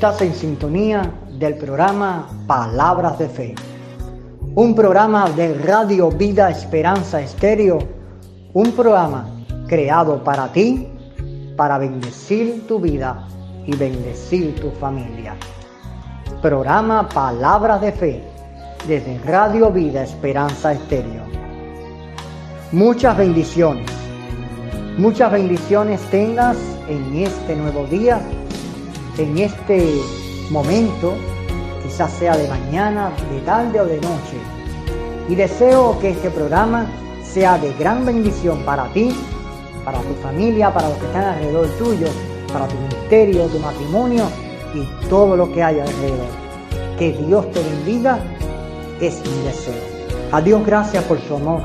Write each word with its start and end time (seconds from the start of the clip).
Estás 0.00 0.22
en 0.22 0.32
sintonía 0.32 1.12
del 1.38 1.56
programa 1.56 2.26
Palabras 2.46 3.18
de 3.18 3.28
Fe, 3.28 3.54
un 4.54 4.74
programa 4.74 5.28
de 5.28 5.52
Radio 5.52 6.10
Vida 6.10 6.48
Esperanza 6.48 7.20
Estéreo, 7.20 7.80
un 8.54 8.72
programa 8.72 9.28
creado 9.68 10.24
para 10.24 10.50
ti, 10.52 10.88
para 11.54 11.76
bendecir 11.76 12.66
tu 12.66 12.80
vida 12.80 13.28
y 13.66 13.76
bendecir 13.76 14.58
tu 14.58 14.70
familia. 14.70 15.36
Programa 16.40 17.06
Palabras 17.06 17.82
de 17.82 17.92
Fe 17.92 18.24
desde 18.88 19.18
Radio 19.26 19.70
Vida 19.70 20.02
Esperanza 20.02 20.72
Estéreo. 20.72 21.24
Muchas 22.72 23.18
bendiciones, 23.18 23.90
muchas 24.96 25.30
bendiciones 25.30 26.00
tengas 26.10 26.56
en 26.88 27.16
este 27.16 27.54
nuevo 27.54 27.84
día 27.84 28.18
en 29.22 29.38
este 29.38 30.00
momento, 30.50 31.14
quizás 31.82 32.12
sea 32.12 32.36
de 32.36 32.48
mañana, 32.48 33.10
de 33.30 33.40
tarde 33.40 33.80
o 33.80 33.86
de 33.86 33.96
noche. 33.96 34.38
Y 35.28 35.34
deseo 35.34 35.98
que 36.00 36.10
este 36.10 36.30
programa 36.30 36.86
sea 37.22 37.58
de 37.58 37.72
gran 37.74 38.04
bendición 38.04 38.64
para 38.64 38.92
ti, 38.92 39.14
para 39.84 39.98
tu 40.00 40.14
familia, 40.22 40.72
para 40.72 40.88
los 40.88 40.98
que 40.98 41.06
están 41.06 41.24
alrededor 41.24 41.66
tuyo, 41.78 42.06
para 42.52 42.66
tu 42.66 42.76
ministerio, 42.76 43.46
tu 43.46 43.58
matrimonio 43.58 44.24
y 44.74 45.08
todo 45.08 45.36
lo 45.36 45.52
que 45.52 45.62
haya 45.62 45.84
alrededor. 45.84 46.28
Que 46.98 47.12
Dios 47.12 47.50
te 47.52 47.62
bendiga 47.62 48.18
es 49.00 49.22
mi 49.24 49.44
deseo. 49.44 49.74
A 50.32 50.40
Dios 50.40 50.64
gracias 50.64 51.04
por 51.04 51.20
su 51.20 51.36
amor, 51.36 51.62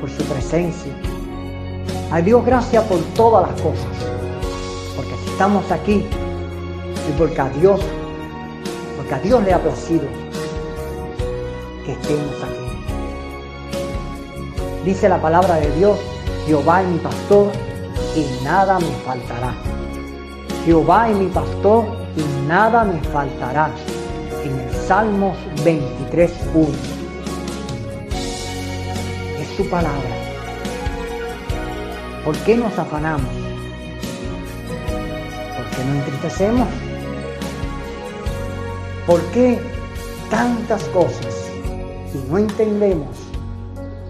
por 0.00 0.10
su 0.10 0.22
presencia. 0.24 0.92
A 2.10 2.20
Dios 2.20 2.44
gracias 2.44 2.84
por 2.84 2.98
todas 3.14 3.50
las 3.50 3.60
cosas. 3.60 3.86
Porque 4.96 5.12
si 5.24 5.30
estamos 5.30 5.70
aquí 5.70 6.06
y 7.08 7.12
porque 7.18 7.40
a 7.40 7.48
Dios, 7.50 7.80
porque 8.96 9.14
a 9.14 9.18
Dios 9.20 9.42
le 9.44 9.52
ha 9.52 9.58
placido 9.58 10.04
que 11.84 11.92
estemos 11.92 12.34
aquí. 12.42 12.66
Dice 14.84 15.08
la 15.08 15.20
palabra 15.20 15.56
de 15.56 15.70
Dios, 15.76 15.98
Jehová 16.46 16.82
es 16.82 16.88
mi 16.88 16.98
pastor 16.98 17.50
y 18.14 18.44
nada 18.44 18.78
me 18.78 18.92
faltará. 19.04 19.54
Jehová 20.64 21.08
es 21.10 21.16
mi 21.16 21.26
pastor 21.26 21.84
y 22.16 22.48
nada 22.48 22.84
me 22.84 23.00
faltará. 23.10 23.70
En 24.44 24.58
el 24.60 24.74
Salmos 24.86 25.36
23.1. 25.64 26.68
Es 29.40 29.48
su 29.56 29.68
palabra. 29.68 30.10
¿Por 32.24 32.36
qué 32.38 32.56
nos 32.56 32.78
afanamos? 32.78 33.32
¿Por 35.56 35.66
qué 35.70 35.84
nos 35.84 35.96
entristecemos? 35.96 36.68
¿Por 39.06 39.20
qué 39.26 39.60
tantas 40.30 40.82
cosas 40.88 41.48
y 42.12 42.28
no 42.28 42.38
entendemos 42.38 43.16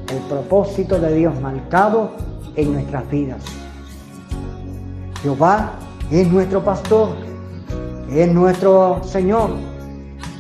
el 0.09 0.19
propósito 0.21 0.99
de 0.99 1.15
Dios 1.15 1.39
marcado 1.39 2.13
en 2.55 2.73
nuestras 2.73 3.11
vidas? 3.11 3.43
Jehová 5.23 5.73
es 6.11 6.27
nuestro 6.29 6.65
pastor, 6.65 7.11
es 8.11 8.33
nuestro 8.33 9.03
Señor, 9.05 9.51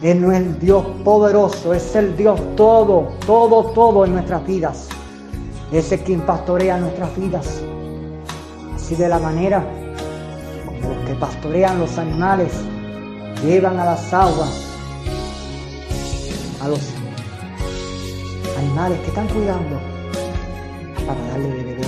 es 0.00 0.16
nuestro 0.16 0.54
Dios 0.58 0.84
poderoso, 1.04 1.74
es 1.74 1.94
el 1.94 2.16
Dios 2.16 2.40
todo, 2.56 3.08
todo, 3.26 3.62
todo 3.72 4.06
en 4.06 4.14
nuestras 4.14 4.46
vidas. 4.46 4.88
Es 5.70 5.92
el 5.92 6.00
quien 6.00 6.22
pastorea 6.22 6.78
nuestras 6.78 7.14
vidas. 7.14 7.60
Así 8.74 8.94
de 8.94 9.10
la 9.10 9.18
manera 9.18 9.62
como 10.64 10.94
los 10.94 11.06
que 11.06 11.14
pastorean 11.16 11.78
los 11.78 11.98
animales 11.98 12.52
llevan 13.42 13.78
a 13.78 13.84
las 13.84 14.12
aguas 14.12 14.50
a 16.60 16.68
los 16.68 16.80
animales 18.58 18.98
que 19.00 19.08
están 19.08 19.28
cuidando 19.28 19.78
para 21.06 21.20
darle 21.28 21.48
de 21.48 21.64
beber. 21.64 21.86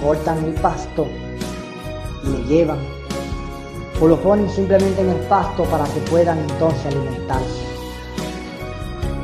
Cortan 0.00 0.44
el 0.44 0.54
pasto 0.54 1.06
y 2.24 2.28
le 2.28 2.44
llevan 2.44 2.78
o 4.00 4.06
lo 4.06 4.20
ponen 4.20 4.48
simplemente 4.50 5.00
en 5.00 5.10
el 5.10 5.20
pasto 5.26 5.64
para 5.64 5.84
que 5.84 6.00
puedan 6.10 6.38
entonces 6.38 6.86
alimentarse. 6.86 7.64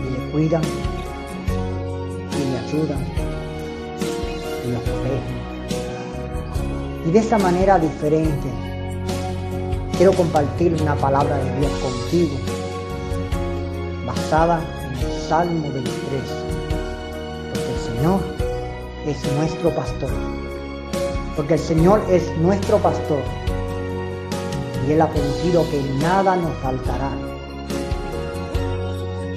Y 0.01 0.11
le 0.11 0.31
cuidan 0.33 0.63
y 2.33 2.51
le 2.51 2.59
ayudan 2.59 3.05
y 4.67 4.73
lo 4.73 4.81
protegen. 4.81 5.43
Y 7.07 7.11
de 7.11 7.19
esa 7.19 7.39
manera 7.39 7.79
diferente 7.79 8.72
quiero 10.03 10.17
compartir 10.17 10.77
una 10.83 10.97
palabra 10.97 11.37
de 11.37 11.61
Dios 11.61 11.71
contigo, 11.79 12.35
basada 14.05 14.61
en 14.85 14.97
el 14.97 15.13
Salmo 15.29 15.71
23, 15.73 15.93
porque 17.55 17.73
el 17.73 17.79
Señor 17.79 18.21
es 19.07 19.33
nuestro 19.37 19.71
pastor, 19.71 20.11
porque 21.37 21.55
el 21.55 21.61
Señor 21.61 22.03
es 22.11 22.37
nuestro 22.39 22.79
pastor, 22.79 23.21
y 24.89 24.91
Él 24.91 25.03
ha 25.03 25.09
prometido 25.09 25.71
que 25.71 25.81
nada 26.01 26.35
nos 26.35 26.53
faltará. 26.55 27.13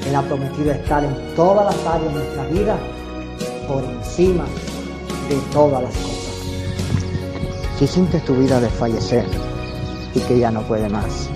Él 0.08 0.16
ha 0.16 0.24
prometido 0.24 0.72
estar 0.72 1.04
en 1.04 1.36
todas 1.36 1.76
las 1.76 1.86
áreas 1.86 2.12
de 2.12 2.20
nuestra 2.22 2.44
vida, 2.46 2.78
por 3.68 3.84
encima 3.84 4.46
de 5.30 5.36
todas 5.54 5.84
las 5.84 5.94
cosas. 5.94 6.26
Si 7.78 7.86
sientes 7.86 8.26
tu 8.26 8.34
vida 8.34 8.60
desfallecer, 8.60 9.45
y 10.16 10.20
que 10.22 10.40
ya 10.40 10.50
no 10.50 10.62
puede 10.64 10.90
más. 10.90 11.30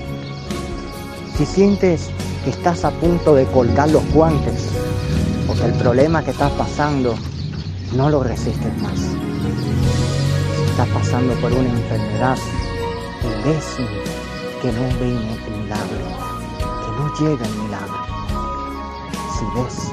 Si 1.38 1.46
sientes 1.46 2.10
que 2.44 2.50
estás 2.50 2.86
a 2.86 2.92
punto 2.92 3.36
de 3.36 3.46
colgar 3.46 3.90
los 3.92 4.04
guantes 4.14 4.70
o 5.48 5.54
que 5.54 5.66
el 5.66 5.74
problema 5.74 6.24
que 6.24 6.32
estás 6.32 6.52
pasando 6.54 7.16
no 7.96 8.10
lo 8.10 8.24
resistes 8.24 8.82
más. 8.82 9.00
Si 9.00 10.72
estás 10.72 10.88
pasando 10.90 11.34
por 11.36 11.52
una 11.52 11.70
enfermedad 11.70 12.38
ves 13.46 13.78
que 14.62 14.72
no 14.72 14.88
viene 15.00 15.34
el 15.34 15.64
milagro, 15.64 16.06
que 16.60 16.92
no 16.98 17.14
llega 17.20 17.46
el 17.46 17.56
milagro. 17.56 18.00
Si 19.34 19.46
ves 19.56 19.92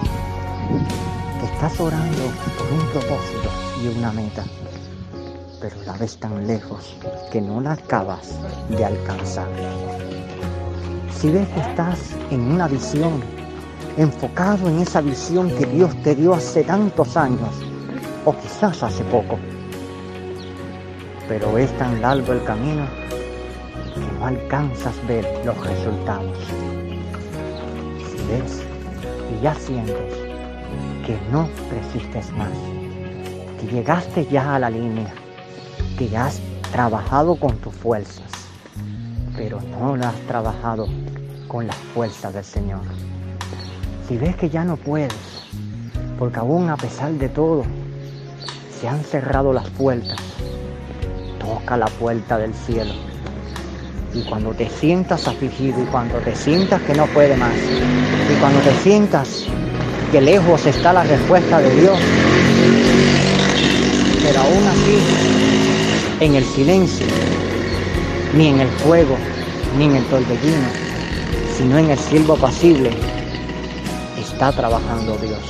que 1.41 1.47
estás 1.47 1.81
orando 1.81 2.23
por 2.59 2.73
un 2.73 2.87
propósito 2.91 3.51
y 3.83 3.99
una 3.99 4.13
meta, 4.13 4.45
pero 5.61 5.77
la 5.85 5.93
ves 5.95 6.19
tan 6.19 6.47
lejos 6.47 6.97
que 7.31 7.41
no 7.41 7.61
la 7.61 7.73
acabas 7.73 8.39
de 8.69 8.85
alcanzar. 8.85 9.49
Si 11.19 11.31
ves 11.31 11.49
que 11.49 11.61
estás 11.61 11.99
en 12.31 12.41
una 12.53 12.69
visión, 12.69 13.23
enfocado 13.97 14.69
en 14.69 14.81
esa 14.81 15.01
visión 15.01 15.51
que 15.51 15.67
Dios 15.67 15.95
te 16.03 16.15
dio 16.15 16.35
hace 16.35 16.65
tantos 16.65 17.17
años, 17.17 17.51
o 18.25 18.33
quizás 18.33 18.83
hace 18.83 19.05
poco, 19.05 19.39
pero 21.29 21.57
es 21.59 21.77
tan 21.79 22.01
largo 22.03 22.33
el 22.33 22.43
camino 22.45 22.87
que 23.95 24.19
no 24.19 24.27
alcanzas 24.27 24.95
ver 25.07 25.25
los 25.45 25.57
resultados. 25.67 26.39
Si 28.11 28.17
ves 28.29 28.63
y 29.33 29.43
ya 29.43 29.55
sientes 29.55 30.15
que 31.07 31.19
no 31.31 31.49
resistes 31.71 32.31
más, 32.33 32.51
que 33.61 33.67
llegaste 33.69 34.27
ya 34.27 34.57
a 34.57 34.59
la 34.59 34.71
línea, 34.71 35.13
que 35.99 36.17
has 36.17 36.41
trabajado 36.73 37.37
con 37.37 37.57
tus 37.59 37.75
fuerzas, 37.75 38.31
pero 39.37 39.61
no 39.79 39.97
las 39.97 40.15
has 40.15 40.21
trabajado 40.23 40.87
con 41.49 41.67
las 41.67 41.77
fuerzas 41.95 42.35
del 42.35 42.45
Señor. 42.45 42.81
Si 44.07 44.17
ves 44.17 44.37
que 44.37 44.51
ya 44.51 44.65
no 44.65 44.77
puedes, 44.77 45.15
porque 46.19 46.39
aún 46.39 46.71
a 46.71 46.77
pesar 46.77 47.13
de 47.13 47.29
todo, 47.29 47.65
se 48.81 48.89
han 48.89 49.03
cerrado 49.03 49.53
las 49.53 49.69
puertas, 49.71 50.21
toca 51.39 51.77
la 51.77 51.87
puerta 51.87 52.39
del 52.39 52.55
cielo. 52.55 52.93
Y 54.13 54.23
cuando 54.23 54.53
te 54.53 54.69
sientas 54.69 55.27
afligido 55.29 55.83
y 55.83 55.87
cuando 55.87 56.19
te 56.19 56.35
sientas 56.35 56.81
que 56.83 56.95
no 56.95 57.07
puede 57.07 57.37
más, 57.37 57.55
y 57.55 58.41
cuando 58.41 58.61
te 58.61 58.75
sientas 58.83 59.45
que 60.13 60.21
lejos 60.21 60.65
está 60.67 60.93
la 60.93 61.05
respuesta 61.05 61.61
de 61.61 61.75
Dios, 61.81 61.99
pero 64.23 64.41
aún 64.41 64.67
así 64.67 65.46
en 66.21 66.35
el 66.35 66.45
silencio, 66.45 67.07
ni 68.35 68.49
en 68.49 68.61
el 68.61 68.69
fuego, 68.69 69.17
ni 69.77 69.85
en 69.85 69.97
el 69.97 70.05
torbellino, 70.07 70.69
sino 71.57 71.79
en 71.79 71.91
el 71.91 71.99
cielo 71.99 72.35
apacible, 72.35 72.91
está 74.19 74.51
trabajando 74.53 75.17
Dios. 75.19 75.41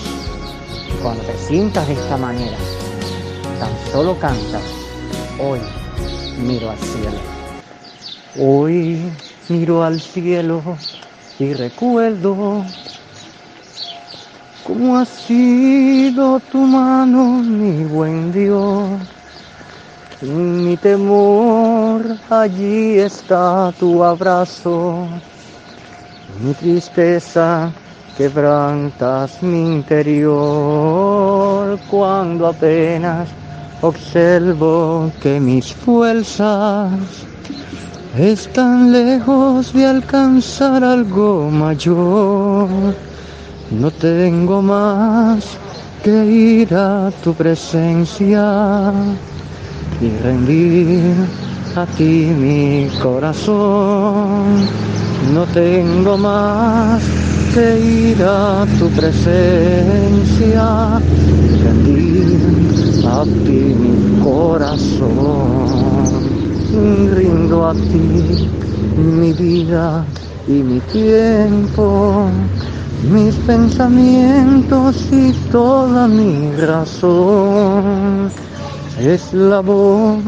Cuando 1.03 1.23
te 1.23 1.39
sientas 1.39 1.87
de 1.87 1.95
esta 1.95 2.17
manera, 2.17 2.57
tan 3.61 3.71
solo 3.93 4.19
cantas, 4.19 4.63
hoy 5.39 5.61
miro 6.39 6.71
al 6.71 6.79
cielo. 6.79 7.37
Hoy 8.39 9.01
miro 9.49 9.85
al 9.85 10.01
cielo 10.01 10.62
y 11.39 11.53
recuerdo 11.55 12.65
cómo 14.67 14.99
ha 14.99 15.05
sido 15.05 16.41
tu 16.51 16.59
mano, 16.59 17.41
mi 17.41 17.85
buen 17.85 18.33
Dios 18.33 19.16
Mi 20.23 20.79
temor, 20.79 22.17
allí 22.31 22.99
está 22.99 23.71
tu 23.79 24.03
abrazo. 24.03 25.07
Mi 26.41 26.55
tristeza, 26.55 27.71
quebrantas 28.17 29.43
mi 29.43 29.75
interior 29.75 31.79
cuando 31.91 32.47
apenas 32.47 33.29
observo 33.83 35.13
que 35.21 35.39
mis 35.39 35.75
fuerzas 35.75 36.93
están 38.17 38.93
lejos 38.93 39.75
de 39.75 39.85
alcanzar 39.85 40.83
algo 40.83 41.51
mayor. 41.51 42.71
No 43.71 43.91
tengo 43.91 44.62
más 44.62 45.59
que 46.03 46.25
ir 46.25 46.75
a 46.75 47.12
tu 47.23 47.35
presencia 47.35 48.95
y 50.01 50.09
rendir 50.23 51.15
a 51.75 51.87
ti 51.87 52.33
mi 52.39 52.89
corazón. 53.03 54.69
No 55.35 55.45
tengo 55.53 56.17
más 56.19 57.03
que 57.55 57.79
ir 57.79 58.23
a 58.23 58.67
tu 58.79 58.89
presencia 58.91 61.01
y 61.31 61.33
rendir 61.65 63.07
a 63.07 63.25
ti 63.25 63.75
mi 63.83 63.95
corazón. 64.23 65.57
Rindo 67.15 67.67
a 67.67 67.73
ti 67.75 68.51
mi 68.97 69.33
vida 69.33 70.05
y 70.47 70.63
mi 70.63 70.81
tiempo, 70.81 72.29
mis 73.11 73.35
pensamientos 73.47 75.09
y 75.11 75.33
toda 75.51 76.07
mi 76.07 76.53
razón. 76.57 78.31
Es 79.01 79.35
la 79.35 79.61
voz 79.61 80.25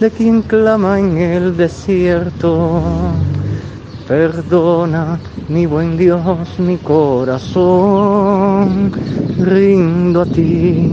de 0.00 0.10
quien 0.10 0.42
clama 0.42 0.98
en 0.98 1.18
el 1.18 1.56
desierto. 1.56 2.82
Perdona, 4.08 5.20
mi 5.48 5.66
buen 5.66 5.96
Dios, 5.96 6.58
mi 6.58 6.78
corazón. 6.78 8.10
Rindo 9.38 10.22
a 10.22 10.26
ti 10.26 10.92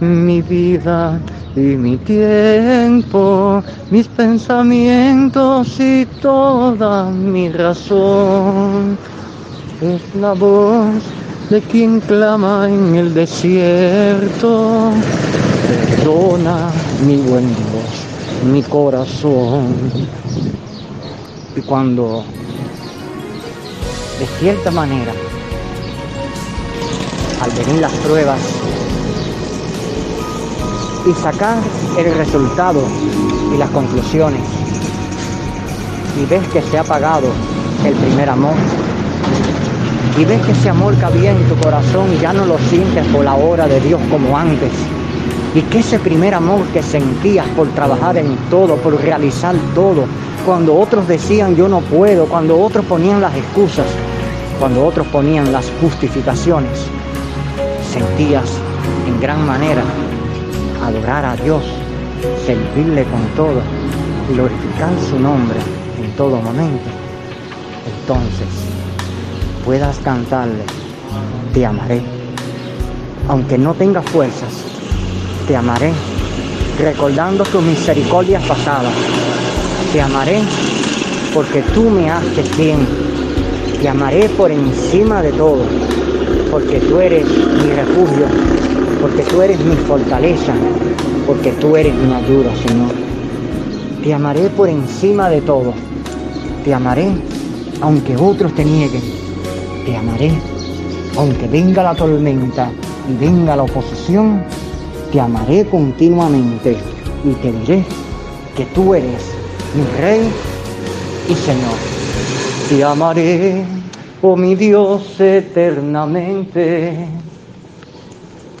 mi 0.00 0.42
vida 0.42 1.18
y 1.56 1.60
mi 1.60 1.96
tiempo, 1.96 3.62
mis 3.90 4.06
pensamientos 4.08 5.80
y 5.80 6.06
toda 6.20 7.10
mi 7.10 7.48
razón. 7.48 8.98
Es 9.80 10.02
la 10.14 10.34
voz 10.34 11.02
de 11.48 11.62
quien 11.62 12.00
clama 12.00 12.68
en 12.68 12.96
el 12.96 13.14
desierto. 13.14 14.92
Perdona, 16.06 16.70
mi 17.04 17.16
buen 17.16 17.48
Dios, 17.48 18.44
mi 18.44 18.62
corazón. 18.62 19.74
Y 21.56 21.60
cuando, 21.62 22.22
de 24.20 24.26
cierta 24.38 24.70
manera, 24.70 25.12
al 27.42 27.50
venir 27.50 27.80
las 27.80 27.90
pruebas, 27.94 28.38
y 31.08 31.12
sacar 31.20 31.58
el 31.98 32.14
resultado 32.14 32.82
y 33.52 33.58
las 33.58 33.70
conclusiones. 33.70 34.42
Y 36.22 36.24
ves 36.26 36.46
que 36.52 36.62
se 36.62 36.78
ha 36.78 36.82
apagado 36.82 37.32
el 37.84 37.94
primer 37.94 38.30
amor. 38.30 38.54
Y 40.16 40.24
ves 40.24 40.40
que 40.46 40.52
ese 40.52 40.68
amor 40.68 40.94
que 40.94 41.26
en 41.28 41.48
tu 41.48 41.56
corazón 41.56 42.16
ya 42.20 42.32
no 42.32 42.46
lo 42.46 42.58
sientes 42.70 43.04
por 43.08 43.24
la 43.24 43.34
obra 43.34 43.66
de 43.66 43.80
Dios 43.80 44.00
como 44.08 44.38
antes. 44.38 44.70
Y 45.56 45.62
que 45.62 45.78
ese 45.78 45.98
primer 45.98 46.34
amor 46.34 46.66
que 46.66 46.82
sentías 46.82 47.46
por 47.56 47.66
trabajar 47.68 48.18
en 48.18 48.36
todo, 48.50 48.76
por 48.76 49.00
realizar 49.00 49.56
todo, 49.74 50.04
cuando 50.44 50.76
otros 50.78 51.08
decían 51.08 51.56
yo 51.56 51.66
no 51.66 51.80
puedo, 51.80 52.26
cuando 52.26 52.60
otros 52.60 52.84
ponían 52.84 53.22
las 53.22 53.34
excusas, 53.34 53.86
cuando 54.60 54.84
otros 54.84 55.06
ponían 55.06 55.50
las 55.50 55.72
justificaciones, 55.80 56.78
sentías 57.90 58.50
en 59.08 59.18
gran 59.18 59.46
manera 59.46 59.82
adorar 60.84 61.24
a 61.24 61.36
Dios, 61.36 61.62
servirle 62.44 63.04
con 63.04 63.22
todo, 63.34 63.62
glorificar 64.34 64.90
su 65.08 65.18
nombre 65.18 65.58
en 66.04 66.12
todo 66.16 66.36
momento, 66.36 66.90
entonces 68.02 68.48
puedas 69.64 69.96
cantarle, 70.00 70.64
te 71.54 71.64
amaré. 71.64 72.02
Aunque 73.26 73.56
no 73.56 73.72
tengas 73.72 74.04
fuerzas, 74.10 74.65
te 75.46 75.56
amaré, 75.56 75.92
recordando 76.78 77.44
tus 77.44 77.62
misericordias 77.62 78.42
pasadas. 78.44 78.92
Te 79.92 80.00
amaré 80.00 80.40
porque 81.34 81.62
tú 81.74 81.90
me 81.90 82.10
haces 82.10 82.56
bien. 82.56 82.86
Te 83.80 83.88
amaré 83.88 84.28
por 84.30 84.50
encima 84.50 85.22
de 85.22 85.32
todo, 85.32 85.64
porque 86.50 86.80
tú 86.80 86.98
eres 86.98 87.26
mi 87.26 87.70
refugio 87.72 88.26
porque 89.00 89.22
tú 89.24 89.42
eres 89.42 89.60
mi 89.60 89.76
fortaleza, 89.76 90.54
porque 91.26 91.52
tú 91.52 91.76
eres 91.76 91.94
mi 91.94 92.12
ayuda, 92.12 92.50
Señor. 92.56 92.90
Te 94.02 94.14
amaré 94.14 94.48
por 94.50 94.68
encima 94.68 95.28
de 95.28 95.40
todo. 95.42 95.74
Te 96.64 96.74
amaré 96.74 97.08
aunque 97.80 98.16
otros 98.16 98.54
te 98.54 98.64
nieguen. 98.64 99.02
Te 99.84 99.96
amaré 99.96 100.32
aunque 101.16 101.46
venga 101.46 101.82
la 101.82 101.94
tormenta 101.94 102.70
y 103.08 103.24
venga 103.24 103.56
la 103.56 103.62
oposición. 103.62 104.42
Te 105.16 105.22
amaré 105.22 105.64
continuamente 105.64 106.76
y 107.24 107.30
te 107.40 107.50
diré 107.50 107.82
que 108.54 108.66
tú 108.74 108.94
eres 108.94 109.22
mi 109.74 109.82
Rey 109.98 110.30
y 111.26 111.34
Señor. 111.34 111.78
Te 112.68 112.84
amaré, 112.84 113.64
oh 114.20 114.36
mi 114.36 114.54
Dios, 114.54 115.18
eternamente 115.18 117.08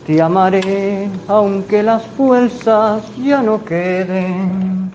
te 0.06 0.22
amaré 0.22 1.10
aunque 1.28 1.82
las 1.82 2.06
fuerzas 2.06 3.02
ya 3.22 3.42
no 3.42 3.62
queden. 3.62 4.90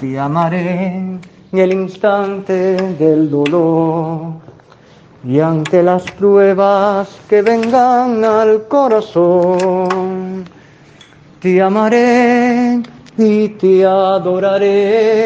Te 0.00 0.18
amaré 0.18 0.88
en 0.96 1.20
el 1.52 1.72
instante 1.72 2.74
del 2.98 3.30
dolor 3.30 4.51
y 5.24 5.40
ante 5.40 5.82
las 5.82 6.04
pruebas 6.12 7.20
que 7.28 7.42
vengan 7.42 8.24
al 8.24 8.66
corazón. 8.66 10.44
Te 11.40 11.60
amaré 11.62 12.82
y 13.16 13.48
te 13.50 13.84
adoraré. 13.84 15.20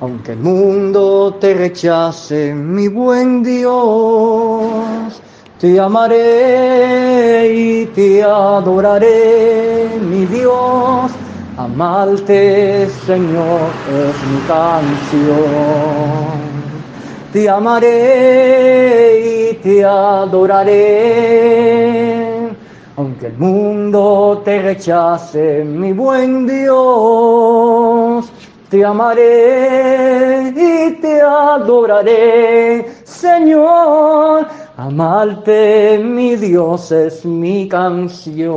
Aunque 0.00 0.32
el 0.32 0.40
mundo 0.40 1.36
te 1.40 1.54
rechace, 1.54 2.52
mi 2.54 2.88
buen 2.88 3.42
Dios, 3.42 5.22
te 5.58 5.80
amaré 5.80 7.54
y 7.54 7.86
te 7.86 8.22
adoraré, 8.22 9.98
mi 10.00 10.26
Dios. 10.26 11.12
Amarte, 11.56 12.90
Señor, 12.90 13.76
es 13.86 14.22
mi 14.24 14.42
canción. 14.42 16.43
Te 17.34 17.50
amaré 17.50 17.90
y 19.50 19.54
te 19.54 19.84
adoraré. 19.84 20.70
Aunque 22.96 23.26
el 23.26 23.36
mundo 23.38 24.40
te 24.44 24.62
rechace, 24.62 25.64
mi 25.64 25.92
buen 25.92 26.46
Dios, 26.46 28.30
te 28.68 28.84
amaré 28.84 30.52
y 30.54 30.92
te 31.00 31.20
adoraré, 31.22 32.86
Señor 33.02 34.46
Amarte, 34.76 36.00
mi 36.02 36.34
Dios, 36.34 36.90
es 36.90 37.24
mi 37.24 37.68
canción. 37.68 38.50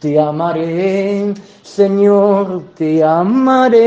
Te 0.00 0.18
amaré, 0.18 1.34
Señor, 1.62 2.62
te 2.74 3.04
amaré. 3.04 3.84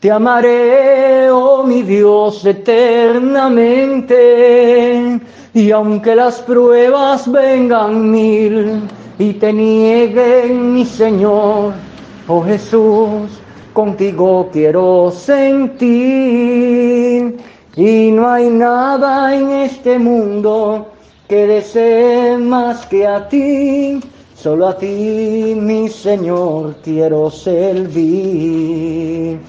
Te 0.00 0.10
amaré, 0.12 1.28
oh 1.28 1.64
mi 1.64 1.82
Dios, 1.82 2.46
eternamente. 2.46 5.18
Y 5.54 5.72
aunque 5.72 6.14
las 6.14 6.40
pruebas 6.40 7.28
vengan 7.32 8.08
mil 8.08 8.82
y 9.18 9.32
te 9.32 9.52
nieguen, 9.52 10.72
mi 10.72 10.84
Señor, 10.84 11.72
oh 12.28 12.42
Jesús, 12.42 13.40
contigo 13.72 14.48
quiero 14.52 15.10
sentir 15.10 15.96
y 17.74 18.12
no 18.12 18.28
hay 18.28 18.50
nada 18.50 19.34
en 19.34 19.50
este 19.50 19.98
mundo 19.98 20.92
que 21.28 21.48
desee 21.48 22.38
más 22.38 22.86
que 22.86 23.04
a 23.04 23.28
ti. 23.28 23.98
Solo 24.36 24.68
a 24.68 24.78
ti, 24.78 25.56
mi 25.56 25.88
Señor, 25.88 26.76
quiero 26.84 27.32
servir. 27.32 29.40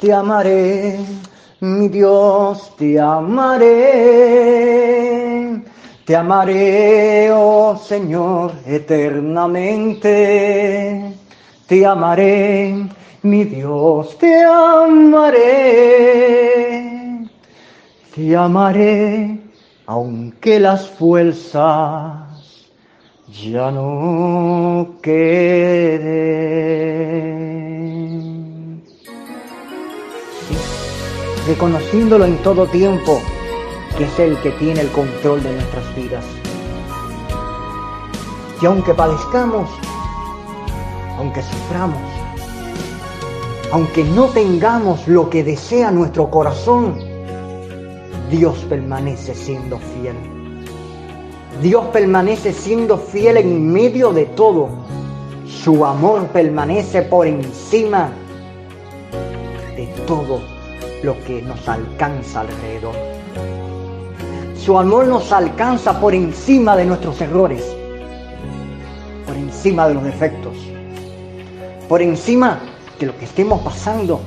Te 0.00 0.12
amaré, 0.12 0.98
mi 1.60 1.88
Dios, 1.88 2.76
te 2.76 3.00
amaré. 3.00 3.72
Te 6.04 6.14
amaré, 6.14 7.30
oh 7.32 7.74
Señor, 7.78 8.52
eternamente. 8.66 11.14
Te 11.66 11.86
amaré, 11.86 12.86
mi 13.22 13.44
Dios, 13.44 14.18
te 14.18 14.44
amaré. 14.44 15.40
Te 18.14 18.36
amaré, 18.36 19.40
aunque 19.86 20.60
las 20.60 20.90
fuerzas 20.90 22.26
ya 23.28 23.70
no 23.70 24.96
queden. 25.02 26.76
Reconociéndolo 31.46 32.24
en 32.24 32.38
todo 32.38 32.66
tiempo 32.66 33.20
que 33.96 34.04
es 34.04 34.18
el 34.18 34.36
que 34.42 34.50
tiene 34.52 34.80
el 34.80 34.90
control 34.90 35.42
de 35.42 35.52
nuestras 35.52 35.94
vidas. 35.94 36.24
Y 38.60 38.66
aunque 38.66 38.92
padezcamos, 38.94 39.70
aunque 41.18 41.42
suframos, 41.42 42.00
aunque 43.70 44.04
no 44.04 44.26
tengamos 44.26 45.06
lo 45.06 45.30
que 45.30 45.44
desea 45.44 45.90
nuestro 45.90 46.30
corazón, 46.30 46.98
Dios 48.30 48.58
permanece 48.68 49.34
siendo 49.34 49.78
fiel. 49.78 50.16
Dios 51.62 51.86
permanece 51.86 52.52
siendo 52.52 52.98
fiel 52.98 53.38
en 53.38 53.72
medio 53.72 54.12
de 54.12 54.26
todo. 54.26 54.68
Su 55.46 55.86
amor 55.86 56.26
permanece 56.28 57.02
por 57.02 57.26
encima 57.26 58.10
de 59.74 59.86
todo 60.06 60.55
lo 61.02 61.18
que 61.24 61.42
nos 61.42 61.68
alcanza 61.68 62.40
alrededor. 62.40 62.94
Su 64.56 64.78
amor 64.78 65.06
nos 65.06 65.32
alcanza 65.32 66.00
por 66.00 66.14
encima 66.14 66.76
de 66.76 66.86
nuestros 66.86 67.20
errores, 67.20 67.62
por 69.26 69.36
encima 69.36 69.86
de 69.86 69.94
los 69.94 70.02
defectos, 70.02 70.54
por 71.88 72.02
encima 72.02 72.58
de 72.98 73.06
lo 73.06 73.16
que 73.16 73.26
estemos 73.26 73.60
pasando 73.60 74.20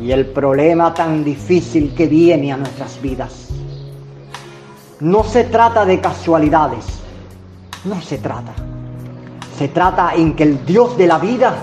y 0.00 0.12
el 0.12 0.26
problema 0.26 0.94
tan 0.94 1.24
difícil 1.24 1.92
que 1.94 2.06
viene 2.06 2.52
a 2.52 2.56
nuestras 2.56 3.00
vidas. 3.02 3.48
No 5.00 5.24
se 5.24 5.44
trata 5.44 5.84
de 5.84 6.00
casualidades, 6.00 6.84
no 7.84 8.00
se 8.00 8.18
trata. 8.18 8.52
Se 9.56 9.68
trata 9.68 10.14
en 10.14 10.36
que 10.36 10.44
el 10.44 10.64
Dios 10.64 10.96
de 10.96 11.08
la 11.08 11.18
vida 11.18 11.56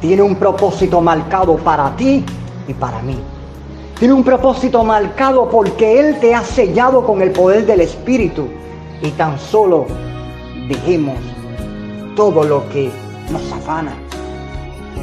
tiene 0.00 0.22
un 0.22 0.36
propósito 0.36 1.02
marcado 1.02 1.56
para 1.56 1.94
ti 1.96 2.24
y 2.66 2.72
para 2.72 3.02
mí. 3.02 3.18
Tiene 3.98 4.12
un 4.12 4.24
propósito 4.24 4.84
marcado 4.84 5.48
porque 5.48 5.98
Él 5.98 6.20
te 6.20 6.34
ha 6.34 6.44
sellado 6.44 7.06
con 7.06 7.22
el 7.22 7.30
poder 7.30 7.64
del 7.64 7.80
Espíritu. 7.80 8.46
Y 9.00 9.10
tan 9.12 9.38
solo 9.38 9.86
dejemos 10.68 11.16
todo 12.14 12.44
lo 12.44 12.68
que 12.68 12.90
nos 13.30 13.50
afana. 13.50 13.94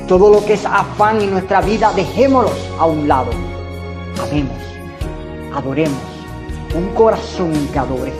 Todo 0.08 0.30
lo 0.30 0.46
que 0.46 0.54
es 0.54 0.66
afán 0.68 1.22
en 1.22 1.32
nuestra 1.32 1.62
vida, 1.62 1.92
dejémoslo 1.96 2.52
a 2.78 2.86
un 2.86 3.08
lado. 3.08 3.32
Amemos, 4.22 4.58
adoremos. 5.56 5.98
Un 6.76 6.90
corazón 6.90 7.52
que 7.74 7.80
adore. 7.80 8.14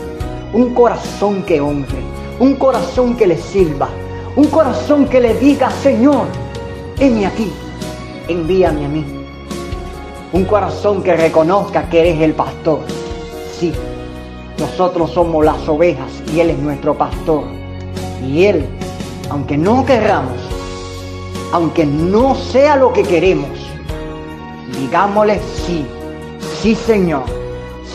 Un 0.52 0.74
corazón 0.74 1.44
que 1.44 1.60
honre. 1.60 2.02
Un 2.40 2.56
corazón 2.56 3.16
que 3.16 3.28
le 3.28 3.38
sirva. 3.38 3.90
Un 4.34 4.46
corazón 4.46 5.06
que 5.06 5.20
le 5.20 5.34
diga, 5.34 5.70
Señor, 5.70 6.26
heme 6.98 7.26
aquí. 7.26 7.52
Envíame 8.26 8.86
a 8.86 8.88
mí 8.88 9.23
un 10.34 10.44
corazón 10.46 11.00
que 11.00 11.14
reconozca 11.14 11.88
que 11.88 12.00
eres 12.00 12.20
el 12.20 12.34
pastor. 12.34 12.80
Sí, 13.56 13.72
nosotros 14.58 15.12
somos 15.12 15.44
las 15.44 15.68
ovejas 15.68 16.10
y 16.34 16.40
Él 16.40 16.50
es 16.50 16.58
nuestro 16.58 16.98
pastor. 16.98 17.44
Y 18.20 18.46
Él, 18.46 18.66
aunque 19.30 19.56
no 19.56 19.86
querramos, 19.86 20.36
aunque 21.52 21.86
no 21.86 22.34
sea 22.34 22.74
lo 22.74 22.92
que 22.92 23.04
queremos, 23.04 23.48
digámosle 24.76 25.38
sí, 25.64 25.86
sí 26.60 26.74
Señor, 26.74 27.22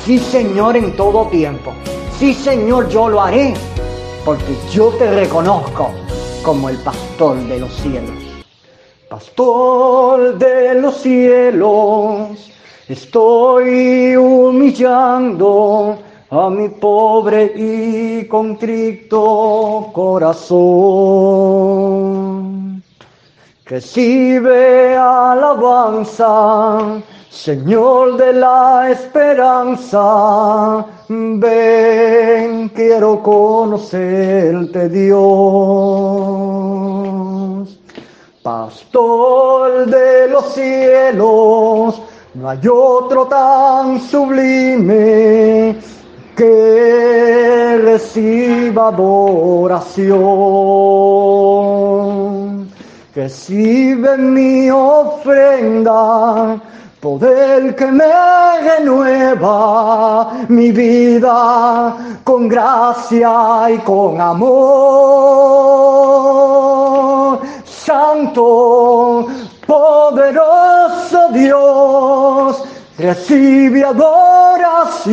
sí 0.05 0.17
Señor 0.17 0.77
en 0.77 0.95
todo 0.95 1.25
tiempo. 1.27 1.73
Sí 2.17 2.33
Señor, 2.33 2.87
yo 2.87 3.09
lo 3.09 3.21
haré, 3.21 3.53
porque 4.23 4.55
yo 4.71 4.91
te 4.91 5.11
reconozco 5.11 5.91
como 6.41 6.69
el 6.69 6.77
pastor 6.77 7.35
de 7.35 7.59
los 7.59 7.73
cielos. 7.73 8.28
Pastor 9.09 10.37
de 10.37 10.75
los 10.75 10.97
cielos, 10.97 12.51
estoy 12.87 14.15
humillando 14.15 15.97
a 16.29 16.49
mi 16.51 16.69
pobre 16.69 17.51
y 17.55 18.27
contrito 18.27 19.89
corazón. 19.91 20.53
Recibe 23.65 24.95
alabanza, 24.95 27.01
Señor 27.31 28.15
de 28.15 28.33
la 28.33 28.91
esperanza, 28.91 30.85
ven, 31.09 32.69
quiero 32.75 33.23
conocerte 33.23 34.87
Dios 34.87 36.78
pastor 38.41 39.85
de 39.87 40.27
los 40.29 40.53
cielos, 40.53 42.01
no 42.35 42.49
hay 42.49 42.59
otro 42.67 43.25
tan 43.25 43.99
sublime 43.99 45.75
que 46.35 47.81
reciba 47.83 48.87
adoración. 48.87 49.89
Recibe 53.13 54.17
mi 54.17 54.69
ofrenda, 54.69 56.61
poder 57.01 57.75
que 57.75 57.87
me 57.87 58.05
renueva 58.61 60.45
mi 60.47 60.71
vida 60.71 61.97
con 62.23 62.47
gracia 62.47 63.71
y 63.71 63.79
con 63.79 64.21
amor 64.21 65.79
santo, 67.89 69.25
poderoso 69.65 71.29
Dios, 71.33 72.63
recibe 72.99 73.83
adoración 73.83 75.11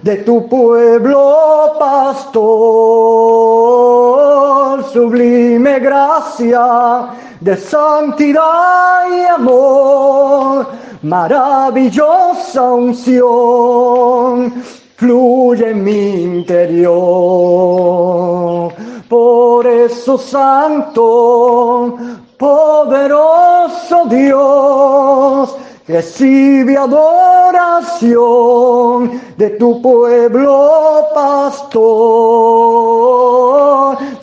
de 0.00 0.16
tu 0.28 0.48
pueblo 0.48 1.76
pastor, 1.78 2.42
sublime 4.94 5.78
gracia 5.78 7.08
de 7.40 7.54
santidad 7.58 9.12
y 9.14 9.24
amor, 9.26 10.68
maravillosa 11.02 12.62
unción, 12.62 14.54
fluye 14.96 15.68
en 15.68 15.84
mi 15.84 16.22
interior 16.38 17.52
por 19.12 19.64
eso, 19.66 20.16
Santo, 20.16 21.98
poderoso 22.38 24.06
Dios, 24.08 25.54
recibe 25.86 26.78
adoración 26.78 28.20
de 29.36 29.50
tu 29.50 29.82
pueblo 29.82 31.08
pastor. 31.12 31.82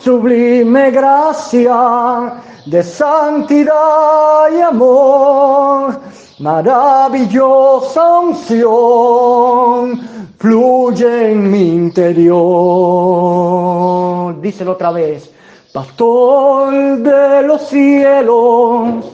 Sublime 0.00 0.90
gracia 0.90 2.42
de 2.66 2.82
santidad 2.82 4.50
y 4.52 4.60
amor, 4.60 6.00
maravillosa 6.40 8.18
unción 8.18 10.19
fluye 10.40 11.32
en 11.32 11.50
mi 11.50 11.74
interior. 11.74 12.40
Díselo 14.40 14.72
otra 14.72 14.90
vez, 14.90 15.30
pastor 15.70 16.96
de 16.96 17.42
los 17.42 17.68
cielos, 17.68 19.04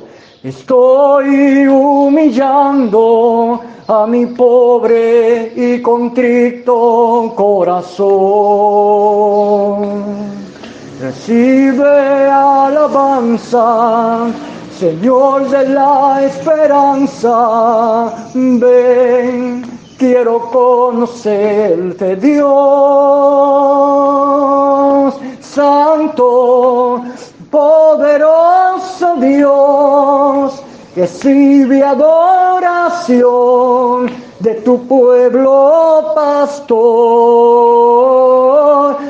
estoy 0.44 1.66
humillando 1.66 3.60
a 3.88 4.06
mi 4.06 4.26
pobre 4.26 5.52
y 5.56 5.82
contrito 5.82 7.32
corazón. 7.34 8.06
Recibe 11.00 12.28
alabanza, 12.30 13.66
Señor 14.78 15.48
de 15.50 15.68
la 15.70 16.22
esperanza, 16.24 18.12
ven 18.32 19.75
Quiero 19.98 20.50
conocerte, 20.50 22.16
Dios, 22.16 22.54
Santo, 25.40 27.02
poderoso 27.50 29.16
Dios, 29.16 30.62
que 30.94 31.06
adoración 31.80 33.30
de 34.40 34.56
tu 34.56 34.86
pueblo 34.86 36.12
pastor, 36.14 36.76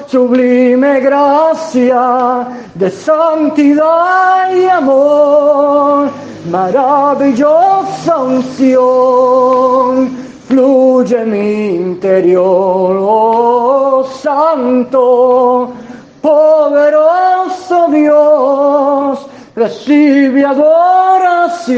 sublime 0.07 1.01
gracia 1.01 2.47
de 2.77 2.91
santidad 2.91 4.55
y 4.55 4.67
amor, 4.67 6.11
maravillosa 6.49 8.19
unción, 8.19 10.26
fluye 10.49 11.25
mi 11.25 11.75
interior, 11.75 12.97
oh 13.01 14.05
santo, 14.23 15.73
poderoso 16.21 17.89
Dios 17.89 19.27
recibe 19.57 20.45
adoración 20.45 21.77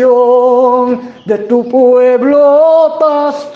de 1.25 1.39
tu 1.39 1.69
pueblo 1.69 2.97
pastor, 2.99 3.55